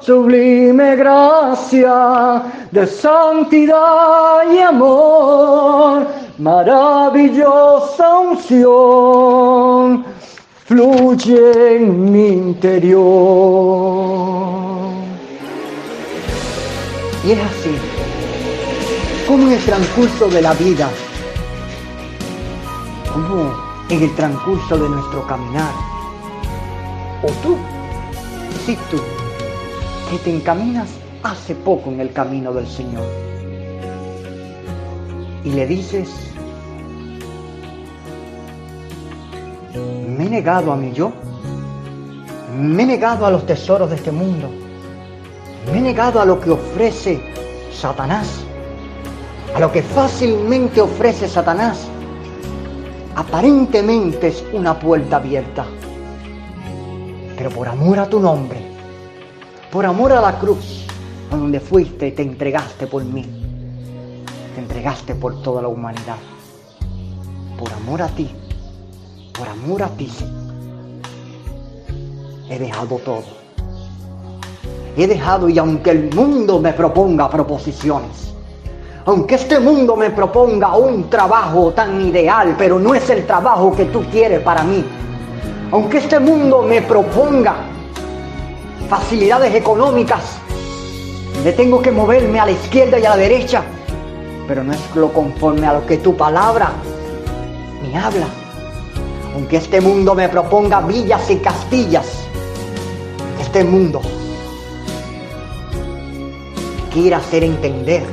sublime 0.00 0.96
gracia 0.96 2.42
de 2.70 2.86
santidad 2.86 4.42
y 4.52 4.58
amor, 4.58 6.06
maravillosa 6.38 8.18
unción, 8.18 10.04
fluye 10.72 11.76
en 11.76 12.10
mi 12.10 12.28
interior. 12.28 13.02
Y 17.26 17.32
es 17.32 17.38
así, 17.38 17.74
como 19.28 19.48
en 19.48 19.52
el 19.52 19.64
transcurso 19.64 20.28
de 20.28 20.40
la 20.40 20.54
vida, 20.54 20.88
como 23.12 23.52
en 23.90 24.02
el 24.02 24.14
transcurso 24.14 24.78
de 24.78 24.88
nuestro 24.88 25.26
caminar. 25.26 25.74
O 27.22 27.26
tú, 27.42 27.58
si 28.64 28.74
tú, 28.90 28.96
que 30.10 30.16
te 30.24 30.34
encaminas 30.34 30.88
hace 31.22 31.54
poco 31.54 31.90
en 31.90 32.00
el 32.00 32.12
camino 32.14 32.50
del 32.54 32.66
Señor. 32.66 33.04
Y 35.44 35.50
le 35.50 35.66
dices, 35.66 36.31
me 40.16 40.26
he 40.26 40.30
negado 40.30 40.72
a 40.72 40.76
mí 40.76 40.92
yo, 40.92 41.12
me 42.58 42.82
he 42.82 42.86
negado 42.86 43.26
a 43.26 43.30
los 43.30 43.46
tesoros 43.46 43.90
de 43.90 43.96
este 43.96 44.12
mundo, 44.12 44.48
me 45.72 45.78
he 45.78 45.80
negado 45.80 46.20
a 46.20 46.24
lo 46.24 46.40
que 46.40 46.50
ofrece 46.50 47.22
Satanás, 47.72 48.28
a 49.54 49.60
lo 49.60 49.72
que 49.72 49.82
fácilmente 49.82 50.80
ofrece 50.80 51.28
Satanás. 51.28 51.86
Aparentemente 53.14 54.28
es 54.28 54.44
una 54.52 54.78
puerta 54.78 55.16
abierta. 55.16 55.66
Pero 57.36 57.50
por 57.50 57.68
amor 57.68 57.98
a 57.98 58.08
tu 58.08 58.20
nombre, 58.20 58.60
por 59.70 59.84
amor 59.84 60.12
a 60.12 60.20
la 60.20 60.38
cruz, 60.38 60.86
a 61.30 61.36
donde 61.36 61.60
fuiste 61.60 62.08
y 62.08 62.12
te 62.12 62.22
entregaste 62.22 62.86
por 62.86 63.04
mí, 63.04 63.26
te 64.54 64.60
entregaste 64.60 65.14
por 65.14 65.42
toda 65.42 65.62
la 65.62 65.68
humanidad, 65.68 66.16
por 67.58 67.72
amor 67.72 68.02
a 68.02 68.08
ti, 68.08 68.30
por 69.42 69.48
amor 69.48 69.82
a 69.82 69.88
ti, 69.88 70.08
he 72.48 72.58
dejado 72.60 72.96
todo. 72.98 73.24
He 74.96 75.08
dejado 75.08 75.48
y 75.48 75.58
aunque 75.58 75.90
el 75.90 76.14
mundo 76.14 76.60
me 76.60 76.72
proponga 76.72 77.28
proposiciones, 77.28 78.32
aunque 79.04 79.34
este 79.34 79.58
mundo 79.58 79.96
me 79.96 80.10
proponga 80.10 80.76
un 80.76 81.10
trabajo 81.10 81.72
tan 81.72 82.00
ideal, 82.06 82.54
pero 82.56 82.78
no 82.78 82.94
es 82.94 83.10
el 83.10 83.26
trabajo 83.26 83.74
que 83.74 83.86
tú 83.86 84.04
quieres 84.12 84.38
para 84.42 84.62
mí. 84.62 84.84
Aunque 85.72 85.98
este 85.98 86.20
mundo 86.20 86.62
me 86.62 86.80
proponga 86.80 87.56
facilidades 88.88 89.52
económicas, 89.56 90.38
me 91.42 91.50
tengo 91.50 91.82
que 91.82 91.90
moverme 91.90 92.38
a 92.38 92.44
la 92.44 92.52
izquierda 92.52 92.96
y 93.00 93.06
a 93.06 93.10
la 93.10 93.16
derecha, 93.16 93.64
pero 94.46 94.62
no 94.62 94.72
es 94.72 94.78
lo 94.94 95.12
conforme 95.12 95.66
a 95.66 95.72
lo 95.72 95.84
que 95.84 95.98
tu 95.98 96.16
palabra 96.16 96.70
me 97.82 97.98
habla. 97.98 98.41
Aunque 99.34 99.56
este 99.56 99.80
mundo 99.80 100.14
me 100.14 100.28
proponga 100.28 100.80
villas 100.80 101.30
y 101.30 101.36
castillas, 101.36 102.06
este 103.40 103.64
mundo 103.64 104.00
quiere 106.92 107.14
hacer 107.14 107.44
entender 107.44 108.04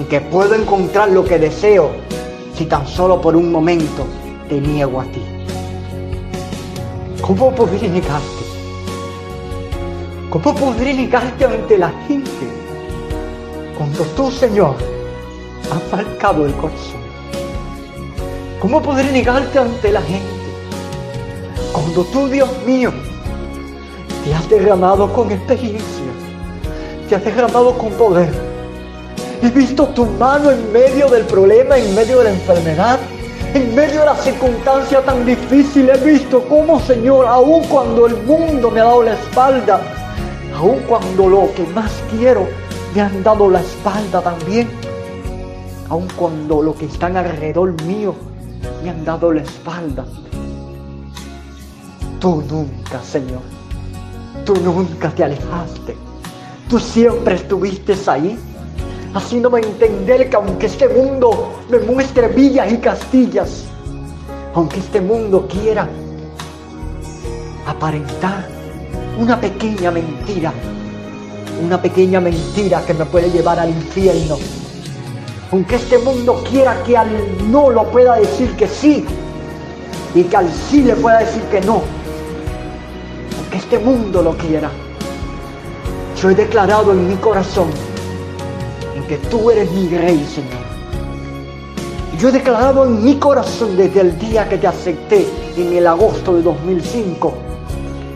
y 0.00 0.04
que 0.04 0.20
puedo 0.20 0.54
encontrar 0.54 1.10
lo 1.10 1.24
que 1.24 1.38
deseo 1.38 1.90
si 2.54 2.66
tan 2.66 2.86
solo 2.86 3.20
por 3.20 3.36
un 3.36 3.52
momento 3.52 4.04
te 4.48 4.60
niego 4.60 5.00
a 5.00 5.04
ti. 5.04 5.22
¿Cómo 7.20 7.54
podré 7.54 7.88
negarte? 7.88 8.44
¿Cómo 10.30 10.54
podré 10.54 10.94
negarte 10.94 11.44
ante 11.44 11.78
la 11.78 11.90
gente 12.06 12.30
cuando 13.76 14.02
tú, 14.16 14.30
Señor, 14.30 14.74
has 15.70 15.92
marcado 15.92 16.46
el 16.46 16.52
corazón? 16.54 16.97
¿Cómo 18.60 18.82
podré 18.82 19.12
negarte 19.12 19.56
ante 19.60 19.92
la 19.92 20.02
gente 20.02 20.26
cuando 21.72 22.02
tú, 22.06 22.26
Dios 22.26 22.48
mío, 22.66 22.92
te 24.24 24.34
has 24.34 24.50
derramado 24.50 25.12
con 25.12 25.30
experiencia, 25.30 26.04
te 27.08 27.14
has 27.14 27.24
derramado 27.24 27.78
con 27.78 27.90
poder? 27.90 28.28
He 29.42 29.50
visto 29.50 29.86
tu 29.90 30.06
mano 30.06 30.50
en 30.50 30.72
medio 30.72 31.08
del 31.08 31.22
problema, 31.26 31.78
en 31.78 31.94
medio 31.94 32.18
de 32.18 32.24
la 32.24 32.30
enfermedad, 32.30 32.98
en 33.54 33.76
medio 33.76 34.00
de 34.00 34.06
la 34.06 34.16
circunstancia 34.16 35.02
tan 35.02 35.24
difícil. 35.24 35.88
He 35.90 35.98
visto 35.98 36.42
cómo, 36.48 36.80
Señor, 36.80 37.26
aun 37.26 37.62
cuando 37.68 38.08
el 38.08 38.16
mundo 38.24 38.72
me 38.72 38.80
ha 38.80 38.84
dado 38.86 39.04
la 39.04 39.12
espalda, 39.12 39.80
aun 40.56 40.80
cuando 40.88 41.28
lo 41.28 41.54
que 41.54 41.62
más 41.74 41.92
quiero 42.10 42.48
me 42.92 43.02
han 43.02 43.22
dado 43.22 43.48
la 43.48 43.60
espalda 43.60 44.20
también, 44.20 44.68
aun 45.88 46.08
cuando 46.16 46.60
lo 46.60 46.74
que 46.74 46.86
están 46.86 47.16
alrededor 47.16 47.80
mío 47.84 48.16
me 48.82 48.90
han 48.90 49.04
dado 49.04 49.32
la 49.32 49.42
espalda. 49.42 50.04
Tú 52.20 52.42
nunca, 52.48 53.02
Señor, 53.02 53.42
tú 54.44 54.54
nunca 54.56 55.10
te 55.10 55.24
alejaste. 55.24 55.96
Tú 56.68 56.78
siempre 56.78 57.36
estuviste 57.36 57.94
ahí 58.06 58.38
haciéndome 59.14 59.60
entender 59.60 60.28
que 60.28 60.36
aunque 60.36 60.66
este 60.66 60.88
mundo 60.88 61.54
me 61.70 61.78
muestre 61.78 62.28
villas 62.28 62.72
y 62.72 62.78
castillas, 62.78 63.64
aunque 64.54 64.80
este 64.80 65.00
mundo 65.00 65.46
quiera 65.48 65.88
aparentar 67.66 68.48
una 69.18 69.40
pequeña 69.40 69.90
mentira, 69.90 70.52
una 71.64 71.80
pequeña 71.80 72.20
mentira 72.20 72.82
que 72.86 72.94
me 72.94 73.04
puede 73.04 73.30
llevar 73.30 73.58
al 73.58 73.70
infierno, 73.70 74.36
aunque 75.50 75.76
este 75.76 75.98
mundo 75.98 76.42
quiera 76.48 76.82
que 76.82 76.96
al 76.96 77.08
no 77.50 77.70
lo 77.70 77.84
pueda 77.90 78.16
decir 78.16 78.54
que 78.56 78.66
sí 78.66 79.04
y 80.14 80.22
que 80.24 80.36
al 80.36 80.50
sí 80.50 80.82
le 80.82 80.94
pueda 80.96 81.18
decir 81.18 81.42
que 81.44 81.60
no, 81.60 81.82
aunque 83.38 83.56
este 83.56 83.78
mundo 83.78 84.22
lo 84.22 84.36
quiera, 84.36 84.70
yo 86.20 86.30
he 86.30 86.34
declarado 86.34 86.92
en 86.92 87.08
mi 87.08 87.16
corazón 87.16 87.68
que 89.08 89.16
tú 89.16 89.50
eres 89.50 89.70
mi 89.72 89.88
rey, 89.88 90.24
Señor. 90.26 90.68
Yo 92.18 92.28
he 92.28 92.32
declarado 92.32 92.84
en 92.84 93.02
mi 93.02 93.16
corazón 93.16 93.76
desde 93.76 94.00
el 94.02 94.18
día 94.18 94.48
que 94.48 94.58
te 94.58 94.66
acepté 94.66 95.26
en 95.56 95.72
el 95.72 95.86
agosto 95.86 96.34
de 96.34 96.42
2005, 96.42 97.32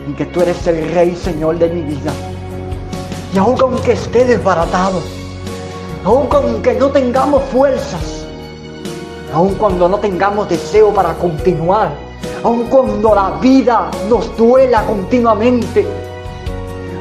en 0.07 0.15
que 0.15 0.25
tú 0.27 0.41
eres 0.41 0.65
el 0.67 0.93
rey, 0.93 1.15
Señor, 1.15 1.57
de 1.57 1.69
mi 1.69 1.81
vida. 1.81 2.11
Y 3.33 3.37
aun 3.39 3.55
aunque 3.59 3.93
esté 3.93 4.23
desbaratado, 4.23 5.01
aun 6.05 6.27
aunque 6.31 6.73
no 6.73 6.89
tengamos 6.89 7.43
fuerzas, 7.43 8.25
aun 9.33 9.55
cuando 9.55 9.87
no 9.87 9.99
tengamos 9.99 10.49
deseo 10.49 10.93
para 10.93 11.13
continuar, 11.13 11.91
aun 12.43 12.65
cuando 12.65 13.15
la 13.15 13.31
vida 13.41 13.89
nos 14.09 14.35
duela 14.35 14.85
continuamente, 14.85 15.87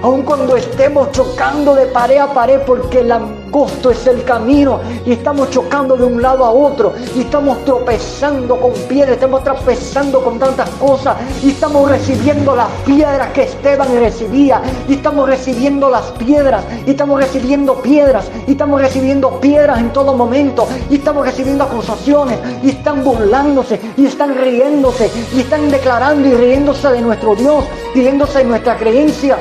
aun 0.02 0.22
cuando 0.22 0.56
estemos 0.56 1.12
chocando 1.12 1.74
de 1.74 1.86
pared 1.86 2.18
a 2.18 2.32
pared 2.32 2.60
porque 2.66 3.02
la 3.02 3.20
angosto 3.52 3.90
es 3.90 4.06
el 4.06 4.24
camino 4.24 4.80
y 5.04 5.12
estamos 5.12 5.50
chocando 5.50 5.94
de 5.94 6.04
un 6.04 6.22
lado 6.22 6.42
a 6.42 6.50
otro 6.50 6.94
y 7.14 7.20
estamos 7.20 7.62
tropezando 7.66 8.58
con 8.58 8.72
piedras, 8.88 9.16
estamos 9.16 9.44
tropezando 9.44 10.24
con 10.24 10.38
tantas 10.38 10.70
cosas 10.70 11.18
y 11.44 11.50
estamos 11.50 11.90
recibiendo 11.90 12.56
las 12.56 12.70
piedras 12.86 13.28
que 13.32 13.42
Esteban 13.42 13.88
recibía 14.00 14.62
y 14.88 14.94
estamos 14.94 15.28
recibiendo 15.28 15.90
las 15.90 16.04
piedras 16.12 16.64
y 16.86 16.92
estamos 16.92 17.20
recibiendo 17.20 17.74
piedras 17.82 18.30
y 18.46 18.52
estamos 18.52 18.80
recibiendo 18.80 19.38
piedras 19.38 19.80
en 19.80 19.92
todo 19.92 20.14
momento 20.16 20.66
y 20.88 20.94
estamos 20.94 21.26
recibiendo 21.26 21.64
acusaciones 21.64 22.38
y 22.62 22.70
están 22.70 23.04
burlándose 23.04 23.78
y 23.98 24.06
están 24.06 24.34
riéndose 24.34 25.10
y 25.34 25.40
están 25.40 25.70
declarando 25.70 26.26
y 26.26 26.32
riéndose 26.32 26.88
de 26.88 27.02
nuestro 27.02 27.36
Dios, 27.36 27.64
riéndose 27.94 28.38
de 28.38 28.44
nuestra 28.44 28.78
creencia. 28.78 29.36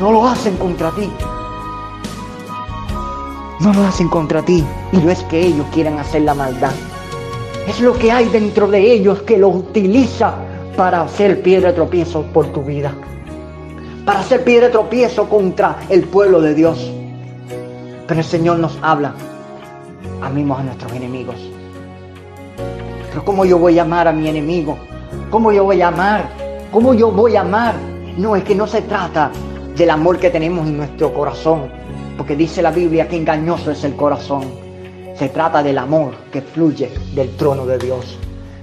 No 0.00 0.12
lo 0.12 0.26
hacen 0.26 0.56
contra 0.56 0.90
ti, 0.92 1.10
no 3.60 3.74
lo 3.74 3.86
hacen 3.86 4.08
contra 4.08 4.40
ti 4.40 4.64
y 4.92 4.96
no 4.96 5.10
es 5.10 5.22
que 5.24 5.38
ellos 5.38 5.66
quieran 5.74 5.98
hacer 5.98 6.22
la 6.22 6.32
maldad. 6.32 6.72
Es 7.68 7.82
lo 7.82 7.92
que 7.92 8.10
hay 8.10 8.30
dentro 8.30 8.66
de 8.66 8.80
ellos 8.94 9.20
que 9.20 9.36
lo 9.36 9.50
utiliza 9.50 10.36
para 10.74 11.02
hacer 11.02 11.42
piedra 11.42 11.74
tropiezo 11.74 12.22
por 12.32 12.46
tu 12.46 12.62
vida. 12.62 12.94
Para 14.06 14.20
hacer 14.20 14.42
piedra 14.42 14.68
de 14.68 14.72
tropiezo 14.72 15.28
contra 15.28 15.76
el 15.90 16.04
pueblo 16.04 16.40
de 16.40 16.54
Dios. 16.54 16.90
Pero 18.08 18.20
el 18.20 18.26
Señor 18.26 18.58
nos 18.58 18.78
habla. 18.80 19.12
Amemos 20.22 20.60
a 20.60 20.62
nuestros 20.62 20.92
enemigos. 20.92 21.36
Pero 23.10 23.22
¿cómo 23.22 23.44
yo 23.44 23.58
voy 23.58 23.78
a 23.78 23.82
amar 23.82 24.08
a 24.08 24.12
mi 24.12 24.30
enemigo? 24.30 24.78
¿Cómo 25.30 25.52
yo 25.52 25.64
voy 25.64 25.82
a 25.82 25.88
amar? 25.88 26.30
¿Cómo 26.72 26.94
yo 26.94 27.12
voy 27.12 27.36
a 27.36 27.42
amar? 27.42 27.74
No, 28.16 28.34
es 28.34 28.44
que 28.44 28.54
no 28.54 28.66
se 28.66 28.80
trata 28.80 29.30
del 29.76 29.90
amor 29.90 30.18
que 30.18 30.30
tenemos 30.30 30.66
en 30.66 30.76
nuestro 30.76 31.12
corazón. 31.12 31.70
Porque 32.16 32.36
dice 32.36 32.62
la 32.62 32.70
Biblia 32.70 33.08
que 33.08 33.16
engañoso 33.16 33.70
es 33.70 33.84
el 33.84 33.96
corazón. 33.96 34.44
Se 35.16 35.28
trata 35.28 35.62
del 35.62 35.78
amor 35.78 36.14
que 36.32 36.42
fluye 36.42 36.90
del 37.14 37.36
trono 37.36 37.66
de 37.66 37.78
Dios. 37.78 38.18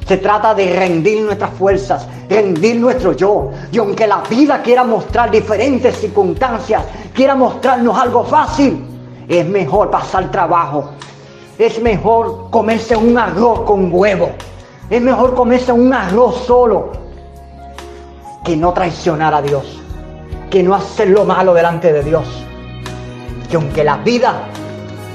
Se 0.07 0.17
trata 0.17 0.55
de 0.55 0.73
rendir 0.73 1.21
nuestras 1.21 1.51
fuerzas, 1.51 2.07
rendir 2.29 2.77
nuestro 2.79 3.13
yo. 3.13 3.51
Y 3.71 3.77
aunque 3.77 4.07
la 4.07 4.21
vida 4.29 4.61
quiera 4.61 4.83
mostrar 4.83 5.29
diferentes 5.29 5.97
circunstancias, 5.97 6.83
quiera 7.13 7.35
mostrarnos 7.35 7.97
algo 7.97 8.23
fácil, 8.23 8.85
es 9.27 9.45
mejor 9.45 9.91
pasar 9.91 10.31
trabajo. 10.31 10.91
Es 11.57 11.81
mejor 11.81 12.49
comerse 12.51 12.95
un 12.95 13.17
arroz 13.17 13.61
con 13.61 13.91
huevo. 13.91 14.29
Es 14.89 15.01
mejor 15.01 15.35
comerse 15.35 15.71
un 15.71 15.93
arroz 15.93 16.45
solo 16.45 16.91
que 18.45 18.55
no 18.55 18.71
traicionar 18.71 19.33
a 19.33 19.41
Dios. 19.41 19.76
Que 20.49 20.63
no 20.63 20.75
hacer 20.75 21.09
lo 21.09 21.25
malo 21.25 21.53
delante 21.53 21.91
de 21.91 22.03
Dios. 22.03 22.25
Que 23.49 23.57
aunque 23.57 23.83
la 23.83 23.97
vida 23.97 24.47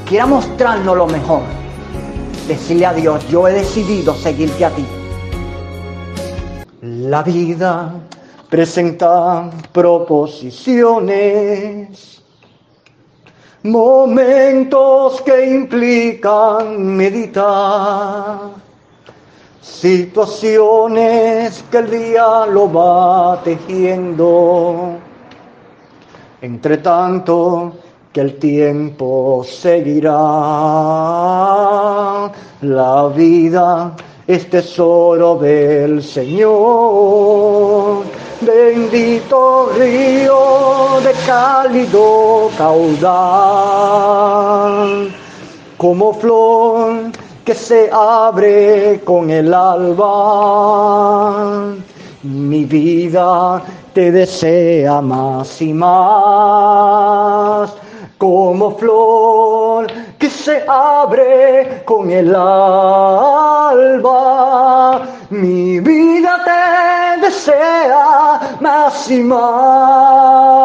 quiera 0.07 0.27
mostrarnos 0.27 0.95
lo 0.97 1.07
mejor, 1.07 1.40
decirle 2.47 2.87
a 2.87 2.92
Dios, 2.92 3.27
yo 3.29 3.49
he 3.49 3.53
decidido 3.53 4.14
seguirte 4.14 4.64
a 4.64 4.71
ti. 4.71 4.87
La 6.83 7.23
vida 7.23 7.95
presenta 8.51 9.51
proposiciones, 9.73 12.23
momentos 13.62 15.23
que 15.23 15.55
implican 15.55 16.95
meditar, 16.95 18.51
situaciones 19.62 21.64
que 21.71 21.79
el 21.79 21.90
día 21.90 22.45
lo 22.47 22.71
va 22.71 23.40
tejiendo. 23.42 24.99
Entre 26.42 26.78
tanto, 26.78 27.72
que 28.12 28.20
el 28.20 28.37
tiempo 28.40 29.44
seguirá. 29.48 30.11
La 32.62 33.09
vida 33.14 33.92
es 34.26 34.50
tesoro 34.50 35.37
del 35.37 36.02
Señor. 36.02 36.42
Bendito 38.40 39.70
río 39.78 41.00
de 41.05 41.12
cálido 41.24 42.50
caudal, 42.59 43.09
como 45.76 46.12
flor 46.12 47.12
que 47.44 47.55
se 47.55 47.88
abre 47.92 49.00
con 49.05 49.31
el 49.31 49.55
alba. 49.55 50.72
Mi 52.25 52.65
vida 52.65 53.61
te 53.93 54.13
desea 54.13 55.01
más 55.01 55.61
y 55.61 55.73
más 55.73 55.93
como 58.17 58.77
flor 58.79 59.89
que 60.21 60.31
se 60.31 60.65
abre 60.69 61.83
con 61.85 62.13
el 62.13 62.33
alba. 62.33 63.83
Mi 65.31 65.81
vida 65.81 66.45
te 66.45 67.23
desea 67.23 68.57
más 68.61 69.11
y 69.11 69.19
más. 69.25 70.65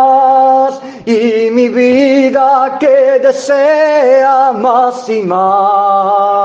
Y 1.06 1.50
mi 1.50 1.70
vida 1.70 2.78
que 2.80 3.18
desea 3.20 4.52
más 4.52 5.10
y 5.10 5.24
más. 5.24 6.38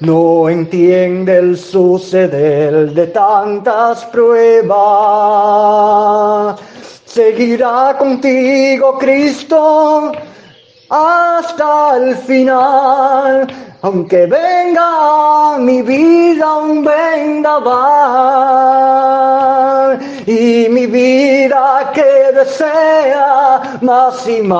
No 0.00 0.48
entiende 0.48 1.38
el 1.38 1.58
suceder 1.58 2.92
de 2.92 3.06
tantas 3.08 4.04
pruebas 4.04 4.68
seguirá 7.04 7.96
contigo 7.98 8.96
Cristo 8.96 10.12
hasta 10.88 11.96
el 11.96 12.16
final. 12.16 13.48
Aunque 13.82 14.26
venga 14.26 15.56
mi 15.58 15.82
vida 15.82 16.58
un 16.58 16.84
vendaval 16.84 17.78
y 20.26 20.68
mi 20.68 20.86
vida 20.86 21.90
que 21.92 22.32
desea 22.34 23.78
más 23.80 24.28
y 24.28 24.42
más. 24.42 24.58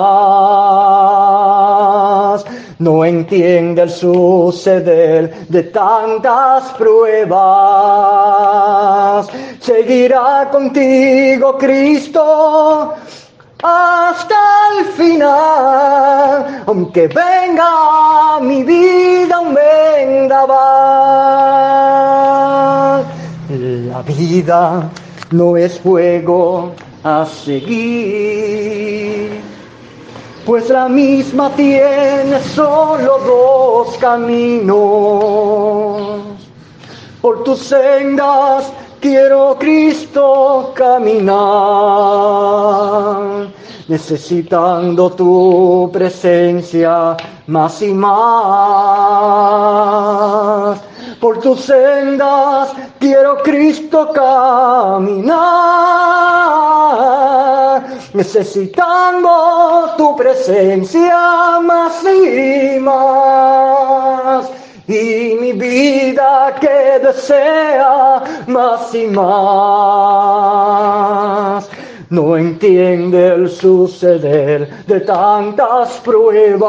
No 2.79 3.05
entiende 3.05 3.83
el 3.83 3.91
suceder 3.91 5.47
de 5.49 5.63
tantas 5.65 6.65
pruebas. 6.75 7.39
Seguirá 9.61 10.49
contigo 10.51 11.59
Cristo 11.59 12.95
hasta 13.63 14.37
el 14.79 14.85
final, 14.93 16.63
aunque 16.67 17.09
venga 17.09 18.39
mi 18.41 18.63
vida 18.63 19.41
un 19.41 19.55
vendaval. 19.55 20.69
La 23.49 24.03
vida 24.03 24.89
no 25.33 25.57
es 25.57 25.81
juego 25.81 26.73
a 27.03 27.27
seguir, 27.27 27.71
pues 30.49 30.71
la 30.71 30.89
misma 30.89 31.51
tiene 31.51 32.41
solo 32.41 33.19
dos 33.19 33.99
caminos. 33.99 34.79
Por 37.21 37.45
tus 37.45 37.59
sendas 37.59 38.73
quiero 38.99 39.59
Cristo 39.59 40.73
caminar, 40.75 41.37
necesitando 43.89 45.11
tu 45.11 45.91
presencia 45.93 47.15
más 47.47 47.83
y 47.83 47.93
más. 47.93 49.58
Por 51.21 51.41
tus 51.41 51.63
sendas 51.63 52.73
quiero 53.01 53.43
Cristo 53.43 54.13
caminar, 54.13 55.37
necesitando 58.15 59.95
tu 59.97 60.17
presencia 60.17 61.59
más 61.61 62.05
y 62.05 62.79
más 62.79 64.49
y 64.87 65.37
mi 65.41 65.53
vida 65.53 66.55
que 66.61 66.99
desea 67.03 68.23
más 68.47 68.95
y 68.95 69.07
más. 69.09 69.29
No 72.11 72.39
entiende 72.39 73.35
el 73.35 73.51
suceder 73.51 74.85
de 74.87 75.01
tantas 75.01 75.99
pruebas. 75.99 76.69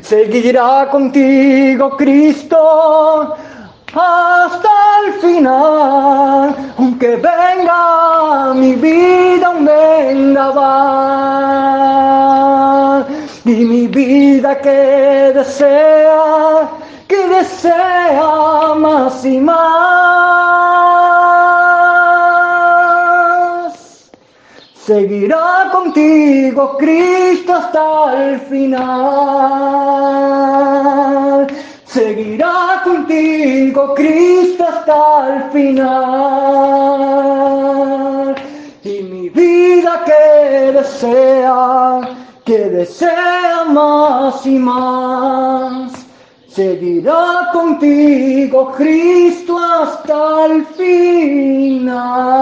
Seguirá 0.00 0.88
contigo 0.90 1.98
Cristo 1.98 3.36
hasta 3.92 4.70
el 5.04 5.12
final, 5.20 6.56
aunque 6.78 7.16
venga 7.16 8.54
mi 8.54 8.74
vida 8.76 9.50
un 9.50 9.66
vendaval 9.66 10.64
y 13.44 13.50
mi 13.50 13.86
vida 13.86 14.58
que 14.62 15.32
desea, 15.34 16.70
que 17.06 17.28
desea 17.28 18.74
más 18.78 19.22
y 19.26 19.38
más. 19.40 19.90
Seguirá 24.90 25.70
contigo 25.70 26.76
Cristo 26.76 27.54
hasta 27.54 28.12
el 28.24 28.40
final. 28.40 28.90
Seguirá 31.84 32.82
contigo 32.82 33.94
Cristo 33.94 34.66
hasta 34.66 35.36
el 35.36 35.44
final. 35.52 35.94
Y 38.82 39.02
mi 39.02 39.28
vida 39.28 40.02
que 40.04 40.72
desea 40.72 42.00
que 42.44 42.58
desea 42.58 43.66
más 43.68 44.44
y 44.44 44.58
más. 44.58 45.92
Seguirá 46.48 47.50
contigo 47.52 48.72
Cristo 48.72 49.56
hasta 49.56 50.46
el 50.46 50.66
final. 50.66 52.40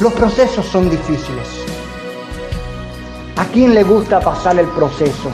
Los 0.00 0.12
procesos 0.12 0.64
son 0.64 0.88
difíciles. 0.88 1.48
¿A 3.36 3.44
quién 3.46 3.74
le 3.74 3.82
gusta 3.82 4.20
pasar 4.20 4.56
el 4.56 4.68
proceso? 4.68 5.28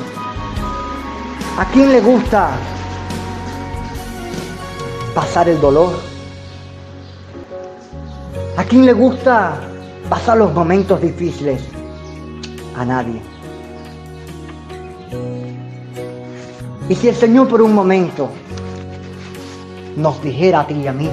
¿A 1.58 1.66
quién 1.66 1.92
le 1.92 2.00
gusta 2.00 2.48
pasar 5.14 5.50
el 5.50 5.60
dolor? 5.60 5.92
¿A 8.56 8.64
quién 8.64 8.86
le 8.86 8.94
gusta 8.94 9.60
pasar 10.08 10.38
los 10.38 10.54
momentos 10.54 10.98
difíciles? 10.98 11.62
A 12.74 12.86
nadie. 12.86 13.20
Y 16.88 16.94
si 16.94 17.08
el 17.08 17.14
Señor 17.14 17.48
por 17.48 17.60
un 17.60 17.74
momento 17.74 18.30
nos 19.96 20.22
dijera 20.22 20.60
a 20.60 20.66
ti 20.66 20.74
y 20.74 20.86
a 20.86 20.92
mí 20.94 21.10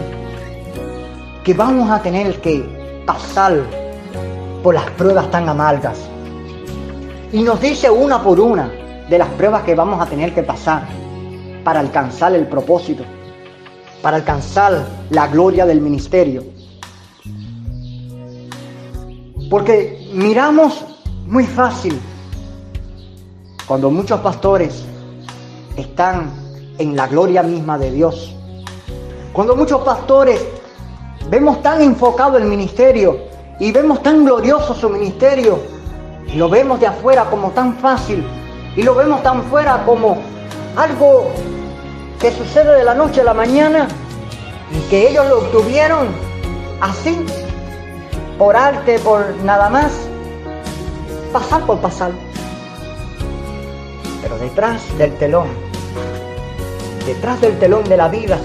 que 1.43 1.53
vamos 1.53 1.91
a 1.91 2.01
tener 2.01 2.39
que 2.39 2.80
pasar 3.13 3.60
por 4.63 4.74
las 4.74 4.89
pruebas 4.91 5.30
tan 5.32 5.50
amargas, 5.50 5.97
y 7.34 7.43
nos 7.43 7.60
dice 7.60 7.89
una 7.89 8.24
por 8.24 8.39
una 8.39 8.71
de 9.10 9.17
las 9.17 9.28
pruebas 9.30 9.63
que 9.63 9.76
vamos 9.76 10.02
a 10.02 10.06
tener 10.06 10.34
que 10.34 10.43
pasar 10.43 10.88
para 11.63 11.80
alcanzar 11.82 12.34
el 12.34 12.47
propósito, 12.47 13.04
para 14.02 14.17
alcanzar 14.17 14.86
la 15.10 15.28
gloria 15.28 15.65
del 15.65 15.82
ministerio. 15.82 16.43
Porque 19.50 20.10
miramos 20.13 20.86
muy 21.28 21.45
fácil 21.45 22.00
cuando 23.67 23.91
muchos 23.91 24.21
pastores 24.21 24.86
están 25.76 26.32
en 26.78 26.95
la 26.95 27.08
gloria 27.08 27.43
misma 27.43 27.78
de 27.78 27.91
Dios. 27.91 28.34
Cuando 29.34 29.56
muchos 29.56 29.82
pastores 29.82 30.45
vemos 31.29 31.62
tan 31.62 31.81
enfocado 31.81 32.38
el 32.38 32.45
ministerio 32.45 33.19
y 33.60 33.71
vemos 33.71 34.01
tan 34.01 34.25
glorioso 34.25 34.73
su 34.73 34.89
ministerio 34.89 35.60
lo 36.36 36.49
vemos 36.49 36.79
de 36.79 36.88
afuera 36.88 37.25
como 37.25 37.51
tan 37.51 37.75
fácil 37.77 38.25
y 38.75 38.84
lo 38.84 38.95
vemos 38.95 39.21
tan 39.21 39.43
fuera 39.43 39.84
como 39.86 40.17
algo 40.77 41.29
que 42.19 42.31
sucede 42.31 42.77
de 42.77 42.84
la 42.84 42.93
noche 42.93 43.21
a 43.21 43.25
la 43.25 43.34
mañana 43.34 43.88
y 44.71 44.79
que 44.89 45.10
ellos 45.10 45.27
lo 45.27 45.39
obtuvieron 45.39 46.07
así, 46.79 47.25
por 48.38 48.55
arte, 48.55 48.97
por 48.99 49.36
nada 49.43 49.69
más, 49.69 49.91
pasar 51.34 51.65
por 51.65 51.79
pasar. 51.79 52.12
Pero 54.21 54.38
detrás 54.38 54.81
del 54.97 55.17
telón, 55.17 55.47
detrás 57.05 57.41
del 57.41 57.60
telón 57.60 57.84
de 57.84 57.97
la 57.97 58.07
vida, 58.07 58.38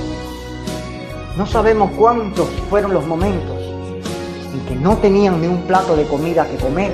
no 1.36 1.46
sabemos 1.46 1.90
cuántos 1.96 2.48
fueron 2.70 2.94
los 2.94 3.06
momentos 3.06 3.60
en 4.52 4.60
que 4.66 4.74
no 4.74 4.96
tenían 4.96 5.40
ni 5.40 5.46
un 5.46 5.62
plato 5.62 5.96
de 5.96 6.04
comida 6.04 6.46
que 6.46 6.56
comer 6.56 6.92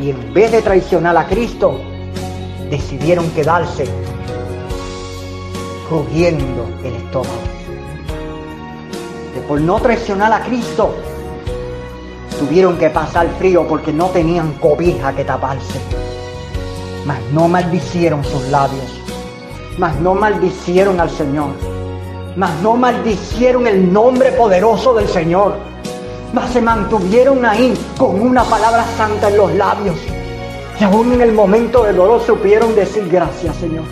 y 0.00 0.10
en 0.10 0.32
vez 0.32 0.50
de 0.50 0.62
traicionar 0.62 1.16
a 1.16 1.26
Cristo, 1.26 1.78
decidieron 2.70 3.28
quedarse 3.32 3.84
rugiendo 5.90 6.66
el 6.82 6.94
estómago. 6.94 7.34
Que 9.34 9.40
por 9.42 9.60
no 9.60 9.78
traicionar 9.80 10.32
a 10.32 10.42
Cristo, 10.42 10.94
tuvieron 12.38 12.78
que 12.78 12.88
pasar 12.88 13.28
frío 13.38 13.66
porque 13.68 13.92
no 13.92 14.06
tenían 14.06 14.52
cobija 14.54 15.14
que 15.14 15.24
taparse. 15.24 15.78
Mas 17.04 17.18
no 17.32 17.48
maldicieron 17.48 18.24
sus 18.24 18.48
labios, 18.48 19.00
mas 19.76 19.98
no 20.00 20.14
maldicieron 20.14 20.98
al 21.00 21.10
Señor, 21.10 21.50
mas 22.36 22.50
no 22.62 22.76
maldicieron 22.76 23.66
el 23.66 23.92
nombre 23.92 24.32
poderoso 24.32 24.94
del 24.94 25.08
Señor 25.08 25.70
mas 26.32 26.50
se 26.52 26.60
mantuvieron 26.60 27.44
ahí 27.44 27.74
con 27.98 28.20
una 28.20 28.44
palabra 28.44 28.84
santa 28.96 29.28
en 29.28 29.36
los 29.36 29.54
labios. 29.54 29.96
Y 30.78 30.84
aún 30.84 31.12
en 31.12 31.20
el 31.20 31.32
momento 31.32 31.84
del 31.84 31.96
dolor 31.96 32.20
supieron 32.24 32.74
decir 32.74 33.08
gracias, 33.08 33.56
Señor. 33.56 33.84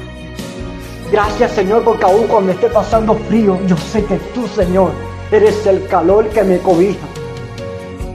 Gracias, 1.10 1.52
Señor, 1.52 1.84
porque 1.84 2.04
aún 2.04 2.26
cuando 2.26 2.52
esté 2.52 2.68
pasando 2.68 3.14
frío, 3.14 3.58
yo 3.66 3.76
sé 3.76 4.04
que 4.04 4.16
tú, 4.34 4.46
Señor, 4.48 4.92
eres 5.30 5.66
el 5.66 5.86
calor 5.86 6.28
que 6.28 6.42
me 6.42 6.58
cobija. 6.58 7.06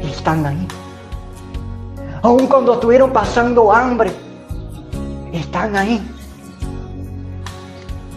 Y 0.01 0.07
están 0.07 0.45
ahí. 0.45 0.67
Aún 2.21 2.47
cuando 2.47 2.75
estuvieron 2.75 3.11
pasando 3.11 3.71
hambre, 3.71 4.11
están 5.33 5.75
ahí. 5.75 6.01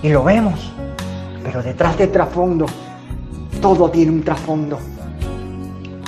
Y 0.03 0.11
lo 0.11 0.25
vemos. 0.25 0.76
Pero 1.47 1.63
detrás 1.63 1.97
del 1.97 2.11
trasfondo, 2.11 2.67
todo 3.63 3.89
tiene 3.89 4.11
un 4.11 4.25
trasfondo. 4.25 4.81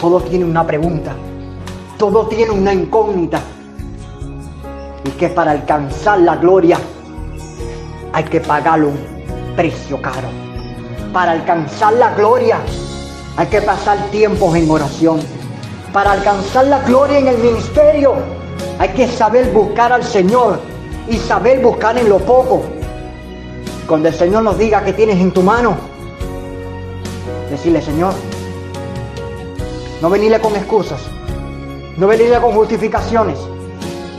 Todo 0.00 0.20
tiene 0.20 0.44
una 0.44 0.66
pregunta. 0.66 1.12
Todo 1.96 2.26
tiene 2.26 2.50
una 2.50 2.74
incógnita. 2.74 3.40
Y 5.04 5.10
que 5.10 5.28
para 5.28 5.52
alcanzar 5.52 6.18
la 6.22 6.34
gloria 6.34 6.76
hay 8.12 8.24
que 8.24 8.40
pagar 8.40 8.82
un 8.82 8.98
precio 9.54 10.02
caro. 10.02 10.26
Para 11.12 11.30
alcanzar 11.32 11.92
la 11.92 12.14
gloria 12.14 12.58
hay 13.36 13.46
que 13.46 13.62
pasar 13.62 13.96
tiempos 14.10 14.56
en 14.56 14.68
oración. 14.68 15.20
Para 15.92 16.12
alcanzar 16.12 16.66
la 16.66 16.80
gloria 16.80 17.18
en 17.20 17.28
el 17.28 17.38
ministerio 17.38 18.14
hay 18.80 18.88
que 18.88 19.06
saber 19.06 19.52
buscar 19.52 19.92
al 19.92 20.02
Señor 20.02 20.58
y 21.08 21.16
saber 21.16 21.62
buscar 21.62 21.96
en 21.96 22.08
lo 22.08 22.18
poco. 22.18 22.77
Cuando 23.88 24.08
el 24.08 24.14
Señor 24.14 24.42
nos 24.42 24.58
diga 24.58 24.84
que 24.84 24.92
tienes 24.92 25.18
en 25.18 25.32
tu 25.32 25.42
mano, 25.42 25.74
decirle, 27.50 27.80
Señor, 27.80 28.12
no 30.02 30.10
venirle 30.10 30.38
con 30.40 30.54
excusas. 30.54 31.00
No 31.96 32.06
venirle 32.06 32.38
con 32.38 32.52
justificaciones. 32.52 33.38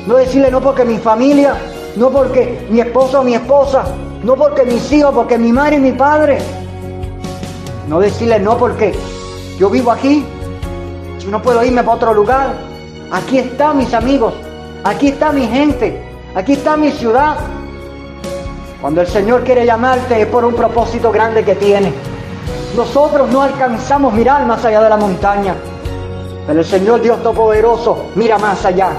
No 0.08 0.16
decirle 0.16 0.50
no 0.50 0.60
porque 0.60 0.84
mi 0.84 0.98
familia, 0.98 1.56
no 1.98 2.10
porque 2.10 2.66
mi 2.72 2.82
esposo 2.82 3.20
o 3.20 3.24
mi 3.24 3.36
esposa, 3.36 3.86
no 4.24 4.36
porque 4.36 4.66
mis 4.66 4.92
hijos, 4.92 5.14
porque 5.14 5.38
mi 5.38 5.54
madre 5.54 5.76
y 5.76 5.80
mi 5.80 5.92
padre. 5.92 6.40
No 7.88 8.00
decirle 8.00 8.40
no 8.40 8.58
porque 8.58 8.96
yo 9.60 9.70
vivo 9.70 9.92
aquí, 9.92 10.26
yo 11.20 11.30
no 11.30 11.44
puedo 11.44 11.64
irme 11.64 11.84
para 11.84 11.96
otro 11.96 12.14
lugar. 12.16 12.56
Aquí 13.12 13.38
están 13.38 13.78
mis 13.78 13.94
amigos, 13.94 14.34
aquí 14.84 15.10
está 15.10 15.32
mi 15.32 15.46
gente, 15.46 16.04
aquí 16.34 16.54
está 16.54 16.76
mi 16.76 16.90
ciudad. 16.90 17.38
Cuando 18.82 19.02
el 19.02 19.08
Señor 19.08 19.44
quiere 19.44 19.66
llamarte 19.66 20.22
es 20.22 20.28
por 20.28 20.46
un 20.46 20.54
propósito 20.54 21.12
grande 21.12 21.44
que 21.44 21.56
tiene. 21.56 21.92
Nosotros 22.78 23.30
no 23.30 23.42
alcanzamos 23.42 24.14
mirar 24.14 24.46
más 24.46 24.64
allá 24.64 24.82
de 24.82 24.90
la 24.90 24.96
montaña. 24.96 25.54
Pero 26.48 26.60
el 26.60 26.66
Señor 26.66 27.02
Dios 27.02 27.22
Todopoderoso 27.22 28.06
mira 28.16 28.38
más 28.38 28.66
allá. 28.66 28.92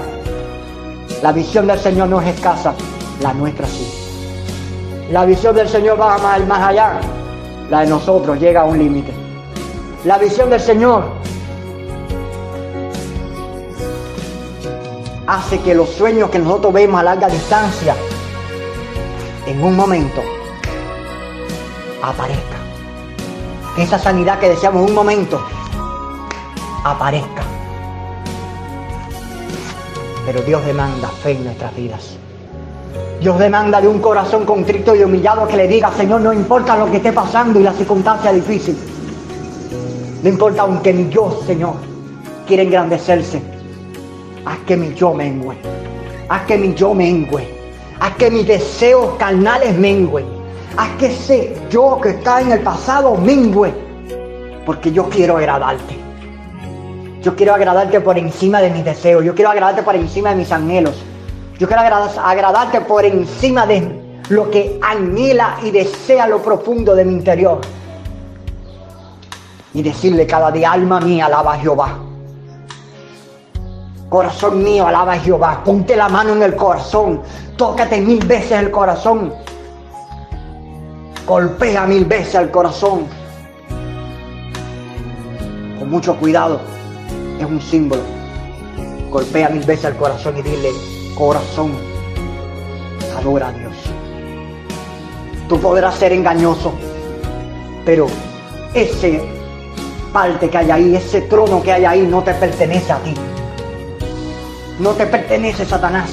La 1.23 1.31
visión 1.31 1.65
del 1.65 1.79
Señor 1.79 2.09
no 2.09 2.21
es 2.21 2.27
escasa, 2.27 2.73
la 3.21 3.33
nuestra 3.33 3.65
sí. 3.67 3.87
La 5.11 5.25
visión 5.25 5.55
del 5.55 5.67
Señor 5.67 5.99
va 5.99 6.17
más, 6.19 6.61
allá. 6.61 6.99
La 7.69 7.81
de 7.81 7.87
nosotros 7.87 8.39
llega 8.39 8.61
a 8.61 8.65
un 8.65 8.77
límite. 8.77 9.11
La 10.05 10.17
visión 10.17 10.49
del 10.49 10.59
Señor 10.59 11.05
hace 15.25 15.59
que 15.59 15.73
los 15.73 15.89
sueños 15.89 16.29
que 16.29 16.39
nosotros 16.39 16.71
vemos 16.71 16.99
a 16.99 17.03
larga 17.03 17.27
distancia, 17.27 17.95
en 19.45 19.63
un 19.63 19.75
momento, 19.75 20.21
aparezca. 22.01 22.57
Esa 23.77 23.97
sanidad 23.97 24.39
que 24.39 24.49
deseamos 24.49 24.83
en 24.83 24.89
un 24.89 24.95
momento, 24.95 25.41
aparezca. 26.83 27.43
Pero 30.25 30.41
Dios 30.41 30.65
demanda 30.65 31.07
fe 31.07 31.31
en 31.31 31.45
nuestras 31.45 31.75
vidas. 31.75 32.17
Dios 33.19 33.37
demanda 33.39 33.81
de 33.81 33.87
un 33.87 33.99
corazón 33.99 34.45
contrito 34.45 34.95
y 34.95 35.03
humillado 35.03 35.47
que 35.47 35.57
le 35.57 35.67
diga, 35.67 35.91
Señor, 35.91 36.21
no 36.21 36.33
importa 36.33 36.77
lo 36.77 36.89
que 36.89 36.97
esté 36.97 37.11
pasando 37.11 37.59
y 37.59 37.63
la 37.63 37.73
circunstancia 37.73 38.31
difícil. 38.31 38.77
No 40.23 40.29
importa 40.29 40.63
aunque 40.63 40.93
mi 40.93 41.09
yo, 41.09 41.41
Señor, 41.45 41.75
quiera 42.47 42.63
engrandecerse. 42.63 43.41
Haz 44.45 44.59
que 44.65 44.75
mi 44.75 44.93
yo 44.93 45.13
mengue. 45.13 45.57
Haz 46.29 46.43
que 46.43 46.57
mi 46.57 46.73
yo 46.73 46.93
mengue. 46.93 47.60
Haz 48.01 48.15
que 48.15 48.31
mis 48.31 48.47
deseos 48.47 49.15
carnales 49.19 49.77
mengüen. 49.77 50.25
Haz 50.75 50.89
que 50.97 51.05
ese 51.05 51.55
yo 51.69 51.99
que 52.01 52.09
está 52.09 52.41
en 52.41 52.51
el 52.51 52.61
pasado 52.61 53.15
mengue. 53.15 53.71
Porque 54.65 54.91
yo 54.91 55.07
quiero 55.07 55.37
agradarte. 55.37 55.95
Yo 57.21 57.35
quiero 57.35 57.53
agradarte 57.53 58.01
por 58.01 58.17
encima 58.17 58.59
de 58.59 58.71
mis 58.71 58.83
deseos. 58.83 59.23
Yo 59.23 59.35
quiero 59.35 59.51
agradarte 59.51 59.83
por 59.83 59.95
encima 59.95 60.31
de 60.31 60.37
mis 60.37 60.51
anhelos. 60.51 60.95
Yo 61.59 61.67
quiero 61.67 61.83
agradarte 61.83 62.81
por 62.81 63.05
encima 63.05 63.67
de 63.67 64.01
lo 64.29 64.49
que 64.49 64.79
anhela 64.81 65.57
y 65.61 65.69
desea 65.69 66.27
lo 66.27 66.41
profundo 66.41 66.95
de 66.95 67.05
mi 67.05 67.13
interior. 67.13 67.61
Y 69.75 69.83
decirle 69.83 70.25
cada 70.25 70.49
día, 70.49 70.71
alma 70.71 70.99
mía, 70.99 71.27
alaba 71.27 71.53
a 71.53 71.59
Jehová. 71.59 72.10
Corazón 74.11 74.61
mío, 74.61 74.85
alaba 74.85 75.13
a 75.13 75.19
Jehová. 75.19 75.61
Ponte 75.63 75.95
la 75.95 76.09
mano 76.09 76.33
en 76.33 76.43
el 76.43 76.53
corazón. 76.57 77.21
Tócate 77.55 78.01
mil 78.01 78.19
veces 78.25 78.51
el 78.51 78.69
corazón. 78.69 79.33
Golpea 81.25 81.85
mil 81.85 82.03
veces 82.03 82.35
el 82.35 82.51
corazón. 82.51 83.05
Con 85.79 85.89
mucho 85.89 86.17
cuidado 86.17 86.59
es 87.39 87.45
un 87.45 87.61
símbolo. 87.61 88.01
Golpea 89.09 89.47
mil 89.47 89.63
veces 89.63 89.85
al 89.85 89.95
corazón 89.95 90.37
y 90.39 90.41
dile, 90.41 90.71
corazón, 91.17 91.71
adora 93.17 93.47
a 93.47 93.53
Dios. 93.53 93.75
Tú 95.47 95.57
podrás 95.57 95.95
ser 95.95 96.11
engañoso, 96.11 96.73
pero 97.85 98.07
ese 98.73 99.23
parte 100.11 100.49
que 100.49 100.57
hay 100.57 100.69
ahí, 100.69 100.95
ese 100.97 101.21
trono 101.21 101.63
que 101.63 101.71
hay 101.71 101.85
ahí, 101.85 102.01
no 102.01 102.21
te 102.21 102.33
pertenece 102.33 102.91
a 102.91 102.97
ti. 102.97 103.13
No 104.79 104.91
te 104.91 105.05
pertenece 105.05 105.65
Satanás. 105.65 106.11